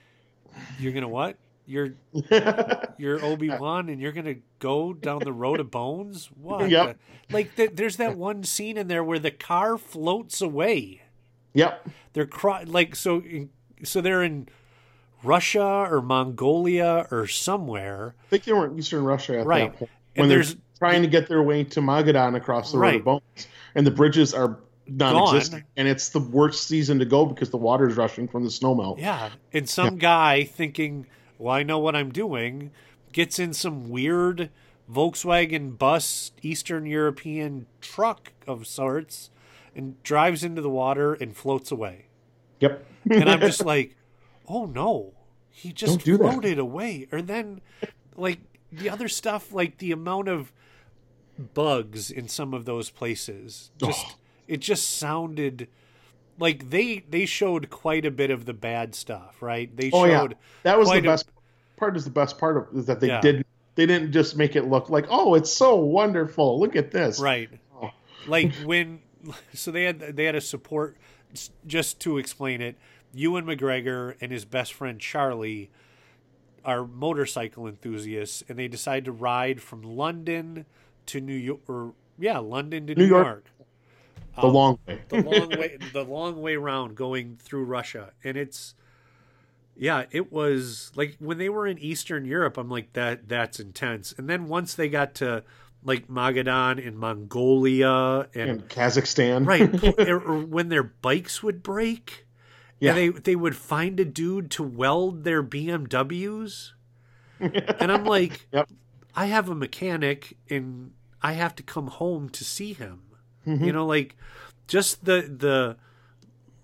"You're 0.78 0.92
gonna 0.92 1.08
what? 1.08 1.36
You're 1.66 1.94
you're 2.98 3.24
Obi 3.24 3.48
Wan, 3.50 3.88
and 3.88 4.00
you're 4.00 4.12
gonna 4.12 4.36
go 4.58 4.92
down 4.92 5.20
the 5.24 5.32
road 5.32 5.60
of 5.60 5.70
bones? 5.70 6.26
What? 6.40 6.70
Yep. 6.70 6.96
the- 7.28 7.34
like 7.34 7.56
th- 7.56 7.70
there's 7.74 7.96
that 7.96 8.16
one 8.16 8.44
scene 8.44 8.76
in 8.76 8.86
there 8.88 9.02
where 9.02 9.18
the 9.18 9.30
car 9.32 9.76
floats 9.78 10.40
away. 10.40 11.02
yep, 11.54 11.86
They're 12.12 12.26
cry- 12.26 12.62
like 12.64 12.94
so 12.94 13.22
so 13.82 14.00
they're 14.00 14.22
in 14.22 14.48
Russia 15.24 15.86
or 15.90 16.00
Mongolia 16.02 17.06
or 17.10 17.26
somewhere. 17.26 18.14
I 18.26 18.28
think 18.30 18.44
they 18.44 18.52
were 18.52 18.66
in 18.66 18.78
Eastern 18.78 19.02
Russia 19.04 19.40
at 19.40 19.46
Right. 19.46 19.72
that 19.72 19.78
point 19.78 19.90
And 20.14 20.22
when 20.22 20.28
they're 20.28 20.38
there's- 20.38 20.56
trying 20.78 21.02
to 21.02 21.08
get 21.08 21.28
their 21.28 21.42
way 21.42 21.64
to 21.64 21.80
Magadan 21.80 22.36
across 22.36 22.72
the 22.72 22.78
Right. 22.78 22.92
Road 22.92 22.98
of 22.98 23.04
Bones, 23.04 23.48
and 23.74 23.86
the 23.86 23.90
bridges 23.90 24.34
are 24.34 24.58
non-existent, 24.88 25.64
and 25.76 25.88
it's 25.88 26.10
the 26.10 26.20
worst 26.20 26.66
season 26.68 26.98
to 27.00 27.04
go 27.04 27.26
because 27.26 27.50
the 27.50 27.56
water's 27.56 27.96
rushing 27.96 28.28
from 28.28 28.44
the 28.44 28.50
snowmelt. 28.50 28.98
Yeah, 28.98 29.30
and 29.52 29.68
some 29.68 29.96
guy 29.96 30.44
thinking, 30.44 31.06
"Well, 31.38 31.54
I 31.54 31.62
know 31.62 31.78
what 31.78 31.96
I'm 31.96 32.10
doing," 32.12 32.70
gets 33.12 33.38
in 33.38 33.52
some 33.52 33.88
weird 33.90 34.50
Volkswagen 34.90 35.76
bus, 35.76 36.30
Eastern 36.42 36.86
European 36.86 37.66
truck 37.80 38.32
of 38.46 38.66
sorts, 38.66 39.30
and 39.74 40.00
drives 40.04 40.44
into 40.44 40.62
the 40.62 40.70
water 40.70 41.14
and 41.14 41.36
floats 41.36 41.70
away. 41.72 42.06
Yep. 42.60 42.86
And 43.10 43.28
I'm 43.28 43.40
just 43.40 43.64
like, 43.64 43.96
"Oh 44.48 44.66
no, 44.66 45.14
he 45.50 45.72
just 45.72 46.04
that. 46.04 46.16
floated 46.18 46.58
away." 46.58 47.08
Or 47.10 47.20
then, 47.20 47.60
like 48.16 48.38
the 48.78 48.88
other 48.90 49.08
stuff, 49.08 49.52
like 49.52 49.78
the 49.78 49.92
amount 49.92 50.28
of 50.28 50.52
bugs 51.54 52.10
in 52.10 52.28
some 52.28 52.54
of 52.54 52.64
those 52.64 52.90
places, 52.90 53.70
just 53.78 54.06
Oh. 54.06 54.14
it 54.48 54.58
just 54.60 54.98
sounded 54.98 55.68
like 56.38 56.70
they 56.70 57.04
they 57.08 57.26
showed 57.26 57.70
quite 57.70 58.04
a 58.04 58.10
bit 58.10 58.30
of 58.30 58.44
the 58.46 58.54
bad 58.54 58.94
stuff, 58.94 59.40
right? 59.42 59.74
They 59.76 59.90
oh 59.92 60.04
yeah, 60.04 60.20
showed 60.20 60.36
that 60.62 60.78
was 60.78 60.88
the 60.88 60.92
quite 60.92 61.04
a- 61.04 61.08
best 61.08 61.28
part. 61.76 61.96
Is 61.96 62.04
the 62.04 62.10
best 62.10 62.38
part 62.38 62.56
of 62.56 62.68
is 62.76 62.86
that 62.86 63.00
they 63.00 63.08
Yeah. 63.08 63.20
didn't 63.20 63.46
they 63.74 63.84
didn't 63.86 64.12
just 64.12 64.36
make 64.36 64.56
it 64.56 64.64
look 64.64 64.88
like 64.88 65.06
oh 65.10 65.34
it's 65.34 65.50
so 65.52 65.74
wonderful. 65.76 66.58
Look 66.58 66.76
at 66.76 66.90
this. 66.90 67.20
right. 67.20 67.50
Oh. 67.80 67.90
Like 68.26 68.52
when 68.64 69.00
so 69.52 69.70
they 69.70 69.84
had 69.84 70.00
they 70.16 70.24
had 70.24 70.34
a 70.34 70.40
support 70.40 70.96
just 71.66 72.00
to 72.00 72.16
explain 72.18 72.62
it. 72.62 72.76
Ewan 73.12 73.44
McGregor 73.46 74.14
and 74.20 74.30
his 74.32 74.44
best 74.44 74.72
friend 74.74 74.98
Charlie 75.00 75.70
are 76.66 76.86
motorcycle 76.86 77.66
enthusiasts, 77.66 78.42
and 78.48 78.58
they 78.58 78.68
decide 78.68 79.06
to 79.06 79.12
ride 79.12 79.62
from 79.62 79.82
London 79.82 80.66
to 81.06 81.20
New 81.20 81.34
York, 81.34 81.60
or 81.68 81.94
yeah, 82.18 82.38
London 82.38 82.86
to 82.88 82.94
New, 82.94 83.04
New 83.04 83.08
York. 83.08 83.26
York. 83.26 83.44
The 84.34 84.48
um, 84.48 84.52
long 84.52 84.78
way. 84.86 85.00
the 85.08 85.22
long 85.22 85.48
way 85.48 85.78
the 85.92 86.04
long 86.04 86.42
way 86.42 86.56
round 86.56 86.94
going 86.94 87.38
through 87.42 87.64
Russia 87.64 88.12
and 88.22 88.36
it's 88.36 88.74
yeah 89.74 90.04
it 90.10 90.30
was 90.30 90.92
like 90.94 91.16
when 91.18 91.38
they 91.38 91.48
were 91.48 91.66
in 91.66 91.78
Eastern 91.78 92.26
Europe 92.26 92.58
I'm 92.58 92.68
like 92.68 92.92
that 92.92 93.28
that's 93.28 93.58
intense 93.58 94.12
and 94.18 94.28
then 94.28 94.46
once 94.48 94.74
they 94.74 94.90
got 94.90 95.14
to 95.16 95.42
like 95.82 96.08
Magadan 96.08 96.86
and 96.86 96.98
Mongolia 96.98 98.28
and, 98.34 98.50
in 98.50 98.60
Kazakhstan. 98.62 99.46
right 99.46 100.46
when 100.50 100.68
their 100.68 100.82
bikes 100.82 101.42
would 101.42 101.62
break 101.62 102.25
Yeah. 102.80 102.90
and 102.94 102.98
they 102.98 103.08
they 103.20 103.36
would 103.36 103.56
find 103.56 103.98
a 104.00 104.04
dude 104.04 104.50
to 104.52 104.62
weld 104.62 105.24
their 105.24 105.42
BMWs 105.42 106.72
and 107.40 107.92
I'm 107.92 108.04
like 108.04 108.46
Yep. 108.52 108.68
I 109.14 109.26
have 109.26 109.48
a 109.48 109.54
mechanic 109.54 110.36
and 110.50 110.92
I 111.22 111.32
have 111.32 111.54
to 111.56 111.62
come 111.62 111.86
home 111.86 112.28
to 112.30 112.44
see 112.44 112.72
him. 112.74 113.00
Mm-hmm. 113.46 113.64
You 113.64 113.72
know, 113.72 113.86
like 113.86 114.16
just 114.66 115.04
the 115.04 115.22
the 115.22 115.76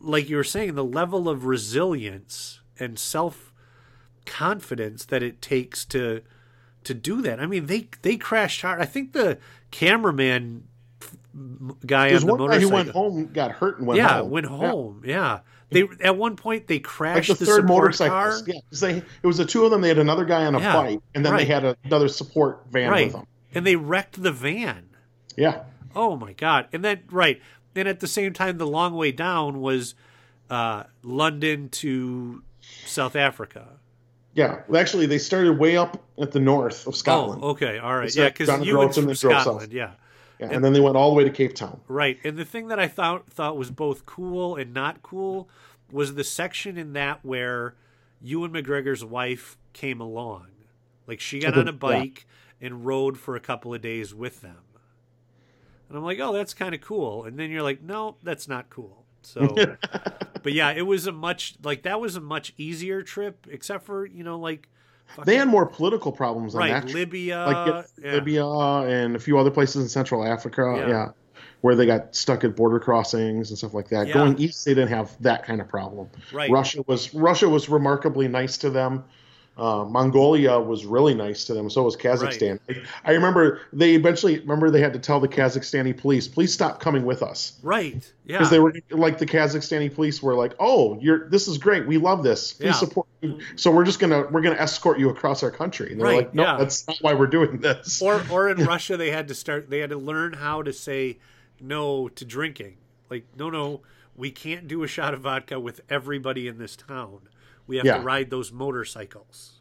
like 0.00 0.28
you 0.28 0.36
were 0.36 0.44
saying, 0.44 0.74
the 0.74 0.84
level 0.84 1.28
of 1.28 1.44
resilience 1.46 2.60
and 2.78 2.98
self 2.98 3.52
confidence 4.26 5.04
that 5.06 5.22
it 5.22 5.40
takes 5.40 5.84
to 5.86 6.22
to 6.84 6.94
do 6.94 7.22
that. 7.22 7.40
I 7.40 7.46
mean, 7.46 7.66
they 7.66 7.88
they 8.02 8.16
crashed 8.16 8.62
hard. 8.62 8.80
I 8.80 8.84
think 8.84 9.12
the 9.12 9.38
cameraman 9.70 10.64
guy 11.86 12.10
There's 12.10 12.22
on 12.24 12.28
the 12.28 12.34
one 12.34 12.50
guy 12.50 12.58
who 12.60 12.68
went 12.68 12.90
home, 12.90 13.32
got 13.32 13.52
hurt, 13.52 13.78
and 13.78 13.86
went 13.86 13.98
yeah, 13.98 14.18
home. 14.18 14.30
went 14.30 14.46
Yeah. 14.46 14.56
home. 14.56 15.02
Yeah. 15.06 15.38
They 15.72 15.88
at 16.04 16.16
one 16.16 16.36
point 16.36 16.66
they 16.66 16.74
Like 16.76 16.82
crashed 16.84 17.28
the 17.28 17.34
the, 17.34 17.46
third 17.46 17.66
motorcyclist. 17.66 18.46
car. 18.46 18.54
Yeah, 18.54 18.60
they 18.80 18.96
it 18.98 19.26
was 19.26 19.38
the 19.38 19.44
two 19.46 19.64
of 19.64 19.70
them. 19.70 19.80
They 19.80 19.88
had 19.88 19.98
another 19.98 20.24
guy 20.24 20.44
on 20.44 20.54
a 20.54 20.60
Yeah, 20.60 20.72
bike, 20.74 21.00
and 21.14 21.24
then 21.24 21.32
right. 21.32 21.38
they 21.46 21.52
had 21.52 21.64
a, 21.64 21.76
another 21.84 22.08
support 22.08 22.62
van 22.70 22.90
Right. 22.90 23.06
with 23.06 23.14
them. 23.14 23.26
And 23.54 23.66
they 23.66 23.76
wrecked 23.76 24.22
the 24.22 24.32
van. 24.32 24.90
Yeah. 25.36 25.62
Oh 25.94 26.16
my 26.16 26.32
god! 26.32 26.68
And 26.72 26.84
then 26.84 27.02
right, 27.10 27.40
and 27.74 27.86
at 27.88 28.00
the 28.00 28.06
same 28.06 28.32
time, 28.32 28.58
the 28.58 28.66
long 28.66 28.94
way 28.94 29.12
down 29.12 29.60
was 29.60 29.94
uh, 30.48 30.84
London 31.02 31.68
to 31.70 32.42
South 32.86 33.14
Africa. 33.16 33.68
Yeah, 34.34 34.62
well, 34.68 34.80
actually, 34.80 35.04
they 35.04 35.18
started 35.18 35.58
way 35.58 35.76
up 35.76 36.02
at 36.18 36.32
the 36.32 36.40
north 36.40 36.86
of 36.86 36.96
Scotland. 36.96 37.42
Oh, 37.44 37.50
okay, 37.50 37.78
all 37.78 37.94
right, 37.94 38.14
yeah, 38.16 38.28
because 38.30 38.48
you 38.66 38.78
went 38.78 38.94
from 38.94 39.08
and 39.10 39.18
drove 39.18 39.32
south. 39.34 39.42
Scotland, 39.42 39.72
yeah. 39.74 39.90
Yeah, 40.42 40.56
and 40.56 40.64
then 40.64 40.72
they 40.72 40.80
went 40.80 40.96
all 40.96 41.10
the 41.10 41.16
way 41.16 41.24
to 41.24 41.30
Cape 41.30 41.54
Town. 41.54 41.80
Right. 41.88 42.18
And 42.24 42.36
the 42.36 42.44
thing 42.44 42.68
that 42.68 42.78
I 42.78 42.88
thought 42.88 43.30
thought 43.30 43.56
was 43.56 43.70
both 43.70 44.06
cool 44.06 44.56
and 44.56 44.74
not 44.74 45.02
cool 45.02 45.48
was 45.90 46.14
the 46.14 46.24
section 46.24 46.76
in 46.76 46.94
that 46.94 47.24
where 47.24 47.74
Ewan 48.20 48.52
McGregor's 48.52 49.04
wife 49.04 49.56
came 49.72 50.00
along. 50.00 50.46
Like 51.06 51.20
she 51.20 51.40
got 51.40 51.56
on 51.56 51.68
a 51.68 51.72
bike 51.72 52.26
and 52.60 52.86
rode 52.86 53.18
for 53.18 53.36
a 53.36 53.40
couple 53.40 53.74
of 53.74 53.82
days 53.82 54.14
with 54.14 54.40
them. 54.40 54.58
And 55.88 55.98
I'm 55.98 56.04
like, 56.04 56.18
"Oh, 56.20 56.32
that's 56.32 56.54
kind 56.54 56.74
of 56.74 56.80
cool." 56.80 57.24
And 57.24 57.38
then 57.38 57.50
you're 57.50 57.62
like, 57.62 57.82
"No, 57.82 58.16
that's 58.22 58.48
not 58.48 58.70
cool." 58.70 59.04
So 59.22 59.54
But 60.42 60.52
yeah, 60.52 60.72
it 60.72 60.82
was 60.82 61.06
a 61.06 61.12
much 61.12 61.54
like 61.62 61.82
that 61.82 62.00
was 62.00 62.16
a 62.16 62.20
much 62.20 62.52
easier 62.56 63.02
trip 63.02 63.46
except 63.50 63.84
for, 63.84 64.04
you 64.06 64.24
know, 64.24 64.38
like 64.38 64.68
They 65.24 65.36
had 65.36 65.48
more 65.48 65.66
political 65.66 66.12
problems 66.12 66.54
right, 66.54 66.86
that. 66.86 66.92
Libya, 66.92 67.44
like 67.46 67.86
yeah. 68.02 68.12
Libya 68.14 68.46
and 68.46 69.14
a 69.14 69.18
few 69.18 69.38
other 69.38 69.50
places 69.50 69.82
in 69.82 69.88
Central 69.88 70.24
Africa. 70.24 70.74
Yeah. 70.76 70.88
Yeah. 70.88 71.10
Where 71.60 71.76
they 71.76 71.86
got 71.86 72.16
stuck 72.16 72.42
at 72.44 72.56
border 72.56 72.80
crossings 72.80 73.50
and 73.50 73.58
stuff 73.58 73.72
like 73.72 73.88
that. 73.90 74.08
Yeah. 74.08 74.14
Going 74.14 74.38
east, 74.38 74.64
they 74.64 74.74
didn't 74.74 74.88
have 74.88 75.14
that 75.22 75.44
kind 75.44 75.60
of 75.60 75.68
problem. 75.68 76.08
Right. 76.32 76.50
Russia 76.50 76.82
was 76.86 77.14
Russia 77.14 77.48
was 77.48 77.68
remarkably 77.68 78.26
nice 78.26 78.58
to 78.58 78.70
them. 78.70 79.04
Uh, 79.56 79.84
Mongolia 79.84 80.58
was 80.58 80.86
really 80.86 81.14
nice 81.14 81.44
to 81.44 81.52
them. 81.54 81.68
So 81.68 81.82
was 81.82 81.94
Kazakhstan. 81.94 82.58
I 83.04 83.12
remember 83.12 83.60
they 83.72 83.94
eventually 83.94 84.38
remember 84.40 84.70
they 84.70 84.80
had 84.80 84.94
to 84.94 84.98
tell 84.98 85.20
the 85.20 85.28
Kazakhstani 85.28 85.94
police, 85.96 86.26
"Please 86.26 86.54
stop 86.54 86.80
coming 86.80 87.04
with 87.04 87.22
us," 87.22 87.58
Right. 87.62 88.02
Yeah. 88.24 88.38
because 88.38 88.50
they 88.50 88.58
were 88.60 88.72
like 88.90 89.18
the 89.18 89.26
Kazakhstani 89.26 89.94
police 89.94 90.22
were 90.22 90.34
like, 90.34 90.54
"Oh, 90.58 90.98
you're 91.02 91.28
this 91.28 91.48
is 91.48 91.58
great. 91.58 91.86
We 91.86 91.98
love 91.98 92.22
this. 92.22 92.54
Please 92.54 92.66
Yeah. 92.66 92.72
support." 92.72 93.06
You. 93.20 93.40
So 93.56 93.70
we're 93.70 93.84
just 93.84 94.00
gonna 94.00 94.26
we're 94.30 94.40
gonna 94.40 94.56
escort 94.56 94.98
you 94.98 95.10
across 95.10 95.42
our 95.42 95.50
country. 95.50 95.92
And 95.92 96.00
they're 96.00 96.06
Right, 96.08 96.16
like, 96.16 96.34
"No, 96.34 96.44
yeah. 96.44 96.56
that's 96.56 96.88
not 96.88 96.96
why 97.02 97.12
we're 97.12 97.26
doing 97.26 97.58
this." 97.58 98.00
or 98.00 98.22
or 98.30 98.48
in 98.48 98.64
Russia 98.64 98.96
they 98.96 99.10
had 99.10 99.28
to 99.28 99.34
start 99.34 99.68
they 99.68 99.80
had 99.80 99.90
to 99.90 99.98
learn 99.98 100.32
how 100.32 100.62
to 100.62 100.72
say 100.72 101.18
no 101.60 102.08
to 102.08 102.24
drinking. 102.24 102.78
Like 103.10 103.26
no 103.38 103.50
no, 103.50 103.82
we 104.16 104.30
can't 104.30 104.66
do 104.66 104.82
a 104.82 104.88
shot 104.88 105.12
of 105.12 105.20
vodka 105.20 105.60
with 105.60 105.82
everybody 105.90 106.48
in 106.48 106.56
this 106.56 106.74
town. 106.74 107.28
We 107.66 107.76
have 107.76 107.86
Yeah. 107.86 107.98
to 107.98 108.02
ride 108.02 108.30
those 108.30 108.52
motorcycles. 108.52 109.60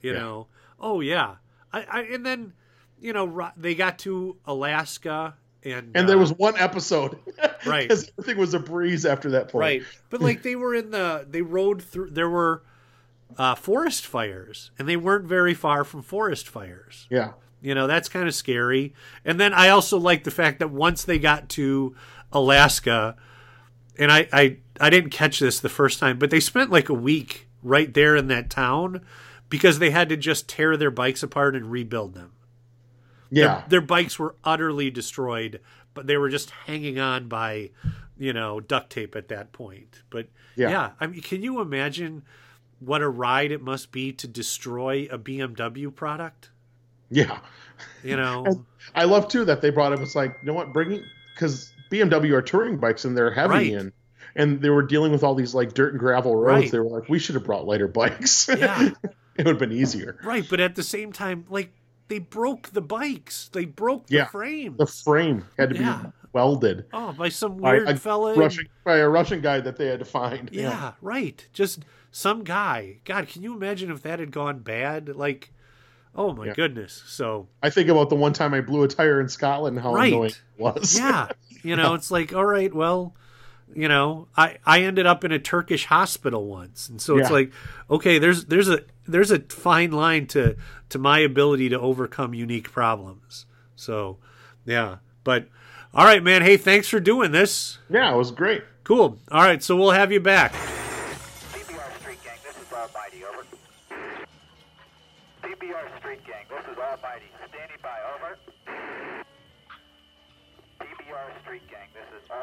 You 0.00 0.12
Yeah. 0.12 0.18
know. 0.18 0.46
Oh 0.80 1.00
yeah. 1.00 1.36
I, 1.72 1.84
I 1.90 2.00
and 2.02 2.24
then 2.24 2.52
you 3.00 3.12
know 3.12 3.50
they 3.56 3.74
got 3.74 3.98
to 4.00 4.36
Alaska 4.46 5.34
and 5.62 5.90
And 5.96 6.08
there 6.08 6.16
uh, 6.16 6.20
was 6.20 6.32
one 6.32 6.56
episode, 6.56 7.18
Right. 7.66 7.88
Because 7.88 8.10
everything 8.18 8.38
was 8.38 8.54
a 8.54 8.58
breeze 8.60 9.04
after 9.04 9.30
that 9.30 9.48
point. 9.48 9.60
Right. 9.60 9.82
But 10.10 10.20
like 10.20 10.42
they 10.42 10.54
were 10.56 10.74
in 10.74 10.90
the 10.90 11.26
they 11.28 11.42
rode 11.42 11.82
through 11.82 12.10
there 12.10 12.28
were 12.30 12.62
uh, 13.36 13.54
forest 13.56 14.06
fires 14.06 14.70
and 14.78 14.88
they 14.88 14.96
weren't 14.96 15.24
very 15.26 15.54
far 15.54 15.82
from 15.84 16.02
forest 16.02 16.48
fires. 16.48 17.06
Yeah. 17.10 17.32
You 17.60 17.74
know, 17.74 17.86
that's 17.88 18.08
kind 18.08 18.28
of 18.28 18.34
scary. 18.34 18.94
And 19.24 19.40
then 19.40 19.52
I 19.52 19.70
also 19.70 19.98
like 19.98 20.22
the 20.24 20.30
fact 20.30 20.60
that 20.60 20.70
once 20.70 21.04
they 21.04 21.18
got 21.18 21.48
to 21.50 21.96
Alaska, 22.32 23.16
and 23.98 24.10
I, 24.12 24.28
I, 24.32 24.56
I 24.80 24.90
didn't 24.90 25.10
catch 25.10 25.38
this 25.38 25.60
the 25.60 25.68
first 25.68 25.98
time, 25.98 26.18
but 26.18 26.30
they 26.30 26.40
spent 26.40 26.70
like 26.70 26.88
a 26.88 26.94
week 26.94 27.48
right 27.62 27.92
there 27.92 28.16
in 28.16 28.28
that 28.28 28.50
town 28.50 29.04
because 29.48 29.78
they 29.78 29.90
had 29.90 30.08
to 30.08 30.16
just 30.16 30.48
tear 30.48 30.76
their 30.76 30.90
bikes 30.90 31.22
apart 31.22 31.54
and 31.56 31.70
rebuild 31.70 32.14
them. 32.14 32.32
Yeah. 33.30 33.46
Their, 33.46 33.64
their 33.68 33.80
bikes 33.80 34.18
were 34.18 34.34
utterly 34.44 34.90
destroyed, 34.90 35.60
but 35.94 36.06
they 36.06 36.16
were 36.16 36.28
just 36.28 36.50
hanging 36.50 36.98
on 36.98 37.28
by, 37.28 37.70
you 38.18 38.32
know, 38.32 38.60
duct 38.60 38.90
tape 38.90 39.16
at 39.16 39.28
that 39.28 39.52
point. 39.52 40.02
But 40.10 40.28
Yeah. 40.54 40.70
yeah 40.70 40.90
I 41.00 41.06
mean, 41.06 41.20
can 41.22 41.42
you 41.42 41.60
imagine 41.60 42.22
what 42.80 43.02
a 43.02 43.08
ride 43.08 43.52
it 43.52 43.62
must 43.62 43.90
be 43.92 44.12
to 44.12 44.28
destroy 44.28 45.08
a 45.10 45.18
BMW 45.18 45.94
product? 45.94 46.50
Yeah. 47.10 47.38
You 48.02 48.16
know, 48.16 48.44
And 48.46 48.64
I 48.94 49.04
love 49.04 49.28
too 49.28 49.44
that 49.44 49.60
they 49.60 49.70
brought 49.70 49.92
it. 49.92 50.00
It's 50.00 50.14
like, 50.14 50.36
you 50.42 50.46
know 50.46 50.54
what, 50.54 50.72
bringing 50.72 51.02
because 51.34 51.72
BMW 51.90 52.32
are 52.32 52.42
touring 52.42 52.78
bikes 52.78 53.04
and 53.04 53.16
they're 53.16 53.30
heavy 53.32 53.48
Right. 53.52 53.72
and 53.74 53.92
and 54.34 54.60
they 54.60 54.68
were 54.70 54.82
dealing 54.82 55.12
with 55.12 55.24
all 55.24 55.34
these 55.34 55.54
like 55.54 55.72
dirt 55.72 55.92
and 55.92 56.00
gravel 56.00 56.36
roads. 56.36 56.64
Right. 56.64 56.72
They 56.72 56.78
were 56.78 56.90
like, 57.00 57.08
we 57.08 57.18
should 57.18 57.34
have 57.36 57.44
brought 57.44 57.66
lighter 57.66 57.88
bikes. 58.00 58.48
Yeah. 58.48 58.90
it 59.36 59.44
would 59.44 59.46
have 59.46 59.58
been 59.58 59.72
easier. 59.72 60.18
right. 60.24 60.44
But 60.48 60.60
at 60.60 60.74
the 60.74 60.82
same 60.82 61.12
time, 61.12 61.44
like 61.48 61.72
they 62.08 62.18
broke 62.18 62.68
the 62.72 62.80
bikes, 62.82 63.48
they 63.52 63.64
broke 63.64 64.06
the 64.08 64.16
Yeah. 64.16 64.24
frames. 64.26 64.76
The 64.78 64.86
frame 64.86 65.44
had 65.58 65.70
to 65.70 65.76
Yeah. 65.76 66.02
be 66.04 66.08
welded 66.32 66.84
oh, 66.92 67.12
by 67.14 67.30
some 67.30 67.56
by 67.56 67.72
weird 67.74 67.88
a 67.88 67.96
fella. 67.96 68.34
in- 68.34 68.38
Russian 68.40 68.66
by 68.84 68.98
a 68.98 69.08
Russian 69.08 69.40
guy 69.40 69.60
that 69.60 69.76
they 69.76 69.86
had 69.86 70.00
to 70.00 70.04
find. 70.04 70.50
Yeah, 70.52 70.92
right. 71.00 71.46
Just 71.54 71.84
some 72.10 72.44
guy. 72.44 72.98
God, 73.04 73.28
can 73.28 73.42
you 73.42 73.54
imagine 73.54 73.90
if 73.90 74.02
that 74.02 74.20
had 74.20 74.30
gone 74.32 74.58
bad? 74.58 75.08
Like, 75.16 75.50
oh 76.14 76.32
my 76.34 76.46
Yeah. 76.46 76.52
goodness. 76.54 77.02
So, 77.06 77.48
I 77.62 77.70
think 77.70 77.88
about 77.88 78.10
the 78.10 78.16
one 78.16 78.32
time 78.34 78.52
I 78.54 78.60
blew 78.60 78.82
a 78.82 78.88
tire 78.88 79.20
in 79.20 79.28
Scotland 79.28 79.76
and 79.76 79.82
how 79.82 79.94
Right. 79.94 80.12
annoying 80.12 80.30
it 80.30 80.40
was. 80.58 80.98
yeah, 80.98 81.28
you 81.66 81.76
know, 81.76 81.94
it's 81.94 82.10
like, 82.10 82.32
all 82.34 82.44
right, 82.44 82.72
well, 82.72 83.14
you 83.74 83.88
know, 83.88 84.28
I 84.36 84.58
I 84.64 84.82
ended 84.82 85.06
up 85.06 85.24
in 85.24 85.32
a 85.32 85.38
Turkish 85.38 85.86
hospital 85.86 86.46
once, 86.46 86.88
and 86.88 87.00
so 87.00 87.18
it's 87.18 87.28
Yeah. 87.28 87.34
like, 87.34 87.52
okay, 87.90 88.18
there's 88.18 88.44
there's 88.46 88.68
a 88.68 88.80
there's 89.06 89.30
a 89.30 89.40
fine 89.40 89.90
line 89.92 90.26
to 90.28 90.56
to 90.90 90.98
my 90.98 91.18
ability 91.18 91.68
to 91.70 91.78
overcome 91.80 92.32
unique 92.34 92.70
problems. 92.70 93.46
So, 93.74 94.18
yeah, 94.64 94.96
but 95.24 95.48
all 95.92 96.04
right, 96.04 96.22
man. 96.22 96.42
Hey, 96.42 96.56
thanks 96.56 96.88
for 96.88 97.00
doing 97.00 97.32
this. 97.32 97.78
yeah, 97.90 98.12
it 98.14 98.16
was 98.16 98.30
great. 98.30 98.62
Cool. 98.84 99.18
All 99.32 99.42
right, 99.42 99.62
so 99.62 99.74
we'll 99.76 99.90
have 99.90 100.12
you 100.12 100.20
back. 100.20 100.54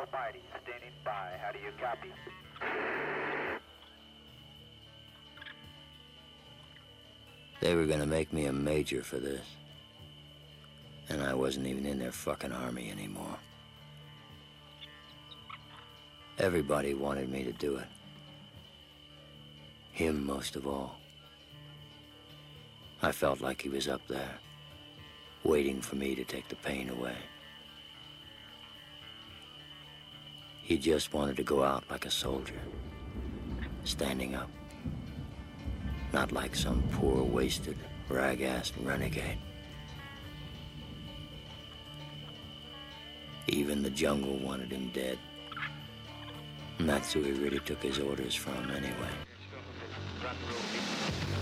Almighty, 0.04 0.40
standing 0.64 0.92
by. 1.06 1.32
How 1.42 1.52
do 1.52 1.60
you 1.60 1.72
copy? 1.80 2.12
They 7.62 7.76
were 7.76 7.86
gonna 7.86 8.06
make 8.06 8.34
me 8.34 8.48
a 8.48 8.54
major 8.54 9.02
for 9.02 9.18
this. 9.18 9.46
And 11.08 11.22
I 11.22 11.34
wasn't 11.34 11.68
even 11.68 11.86
in 11.86 12.00
their 12.00 12.12
fucking 12.12 12.52
army 12.52 12.92
anymore. 12.92 13.38
Everybody 16.38 16.94
wanted 16.96 17.30
me 17.30 17.44
to 17.46 17.54
do 17.54 17.78
it. 17.78 17.88
Him 19.92 20.26
most 20.26 20.58
of 20.58 20.68
all. 20.68 20.96
I 23.02 23.14
felt 23.14 23.40
like 23.40 23.62
he 23.62 23.70
was 23.70 23.88
up 23.88 24.06
there, 24.08 24.38
waiting 25.44 25.82
for 25.82 25.96
me 25.96 26.16
to 26.16 26.26
take 26.26 26.50
the 26.50 26.56
pain 26.56 26.90
away. 26.90 27.18
He 30.64 30.78
just 30.78 31.14
wanted 31.14 31.36
to 31.36 31.44
go 31.44 31.62
out 31.62 31.84
like 31.92 32.06
a 32.06 32.10
soldier, 32.10 32.60
standing 33.84 34.34
up. 34.34 34.50
Not 36.14 36.32
like 36.32 36.56
some 36.56 36.82
poor, 36.94 37.22
wasted, 37.22 37.78
rag-assed 38.08 38.72
renegade. 38.82 39.40
Even 43.50 43.84
the 43.84 43.90
jungle 43.90 44.38
wanted 44.38 44.72
him 44.72 44.90
dead. 44.94 45.20
And 46.80 46.88
that's 46.88 47.12
who 47.12 47.22
he 47.24 47.34
really 47.34 47.60
took 47.60 47.84
his 47.84 48.00
orders 48.00 48.34
from, 48.34 48.72
anyway. 48.72 49.14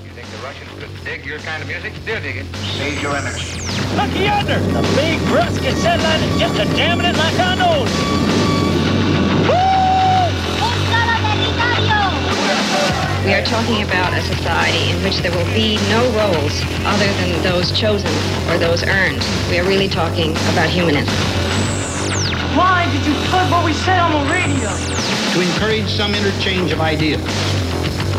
You 0.04 0.10
think 0.16 0.28
the 0.30 0.38
Russians 0.38 0.72
could 0.80 1.06
dig 1.06 1.26
your 1.28 1.38
kind 1.40 1.62
of 1.62 1.70
music? 1.70 1.94
They'll 2.06 2.22
dig 2.22 2.38
it. 2.38 2.56
Save 2.56 3.04
your 3.04 3.16
energy. 3.16 3.62
Look 3.96 4.20
yonder! 4.20 4.60
The 4.60 4.82
big 4.96 5.20
Brusket 5.30 5.76
satellite 5.76 6.22
is 6.22 6.40
just 6.40 6.60
a 6.60 6.66
jamming 6.76 7.06
it 7.06 7.16
like 7.18 7.40
our 7.40 7.56
nose. 7.56 8.31
We 13.26 13.34
are 13.34 13.44
talking 13.44 13.84
about 13.84 14.14
a 14.14 14.22
society 14.22 14.92
in 14.92 15.04
which 15.04 15.18
there 15.20 15.32
will 15.32 15.46
be 15.54 15.78
no 15.90 16.02
roles 16.18 16.56
other 16.86 17.12
than 17.22 17.42
those 17.44 17.72
chosen 17.72 18.12
or 18.50 18.58
those 18.58 18.84
earned. 18.84 19.24
We 19.50 19.60
are 19.60 19.64
really 19.64 19.90
talking 19.90 20.32
about 20.54 20.70
humanism. 20.70 21.14
Why 22.58 22.90
did 22.92 23.06
you 23.06 23.14
put 23.30 23.46
what 23.52 23.64
we 23.64 23.74
said 23.74 24.00
on 24.00 24.12
the 24.12 24.34
radio? 24.34 25.02
to 25.32 25.40
encourage 25.40 25.88
some 25.88 26.14
interchange 26.14 26.74
of 26.74 26.82
ideas, 26.82 27.22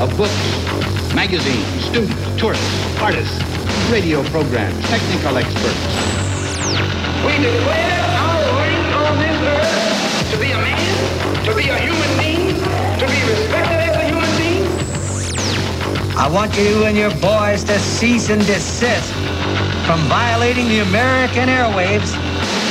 of 0.01 0.17
books, 0.17 0.33
magazines, 1.15 1.85
students, 1.85 2.41
tourists, 2.41 3.03
artists, 3.03 3.37
radio 3.93 4.23
programs, 4.31 4.81
technical 4.89 5.37
experts. 5.37 5.85
We 7.27 7.37
declare 7.37 8.02
I 16.23 16.29
want 16.29 16.57
you 16.57 16.85
and 16.85 16.97
your 16.97 17.11
boys 17.17 17.65
to 17.65 17.77
cease 17.81 18.31
and 18.31 18.41
desist 18.47 19.13
from 19.85 19.99
violating 20.07 20.69
the 20.69 20.79
American 20.79 21.49
airwaves 21.49 22.15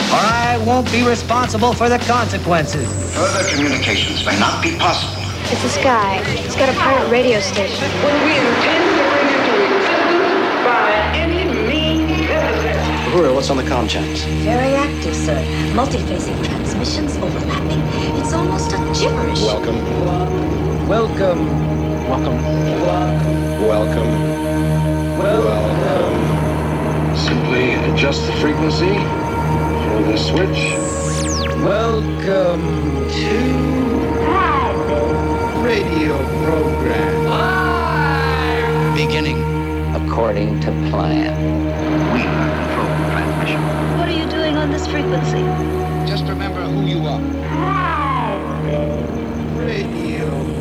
or 0.07 0.23
I 0.23 0.57
won't 0.65 0.89
be 0.89 1.05
responsible 1.05 1.73
for 1.73 1.89
the 1.89 1.99
consequences. 1.99 2.87
Further 3.13 3.43
communications 3.49 4.25
may 4.25 4.39
not 4.39 4.63
be 4.63 4.77
possible. 4.77 5.21
It's 5.51 5.61
this 5.63 5.75
guy. 5.83 6.23
He's 6.31 6.55
got 6.55 6.69
a 6.69 6.77
pirate 6.79 7.11
radio 7.11 7.41
station. 7.41 7.91
When 7.99 8.15
we 8.23 8.39
intend 8.39 8.87
to 8.87 9.03
bring 9.11 9.27
it 9.35 9.43
to 9.43 9.53
existence 9.67 10.63
by 10.63 11.11
any 11.11 11.43
means 11.67 12.29
necessary. 12.29 13.11
Uhura, 13.11 13.35
what's 13.35 13.49
on 13.49 13.57
the 13.57 13.63
comm 13.63 13.89
channels? 13.89 14.23
Very 14.47 14.75
active, 14.75 15.13
sir. 15.13 15.43
Multiphasic 15.75 16.41
transmissions 16.45 17.17
overlapping. 17.17 17.81
It's 18.17 18.31
almost 18.31 18.71
a 18.71 18.77
gibberish. 18.97 19.41
Welcome. 19.41 20.87
Welcome. 20.87 21.90
Welcome. 22.11 22.43
Welcome. 23.61 24.13
Welcome. 25.17 27.15
Simply 27.15 27.75
adjust 27.75 28.25
the 28.27 28.33
frequency, 28.33 28.95
throw 29.85 30.03
the 30.03 30.17
switch. 30.17 30.75
Welcome 31.63 32.63
to 33.11 33.39
Radio 35.63 36.17
program. 36.43 37.23
Beginning. 38.93 39.39
According 39.95 40.59
to 40.59 40.71
plan. 40.89 41.33
We 42.11 42.23
control 42.23 42.91
the 42.93 43.05
transmission. 43.13 43.61
What 43.97 44.09
are 44.09 44.11
you 44.11 44.27
doing 44.29 44.57
on 44.57 44.69
this 44.69 44.85
frequency? 44.85 45.45
Just 46.11 46.25
remember 46.25 46.61
who 46.63 46.85
you 46.85 47.07
are. 47.07 47.21
Radio 49.65 50.60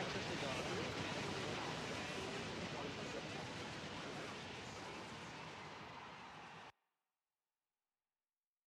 access 0.00 0.24
to 0.24 0.36
God. 0.40 0.79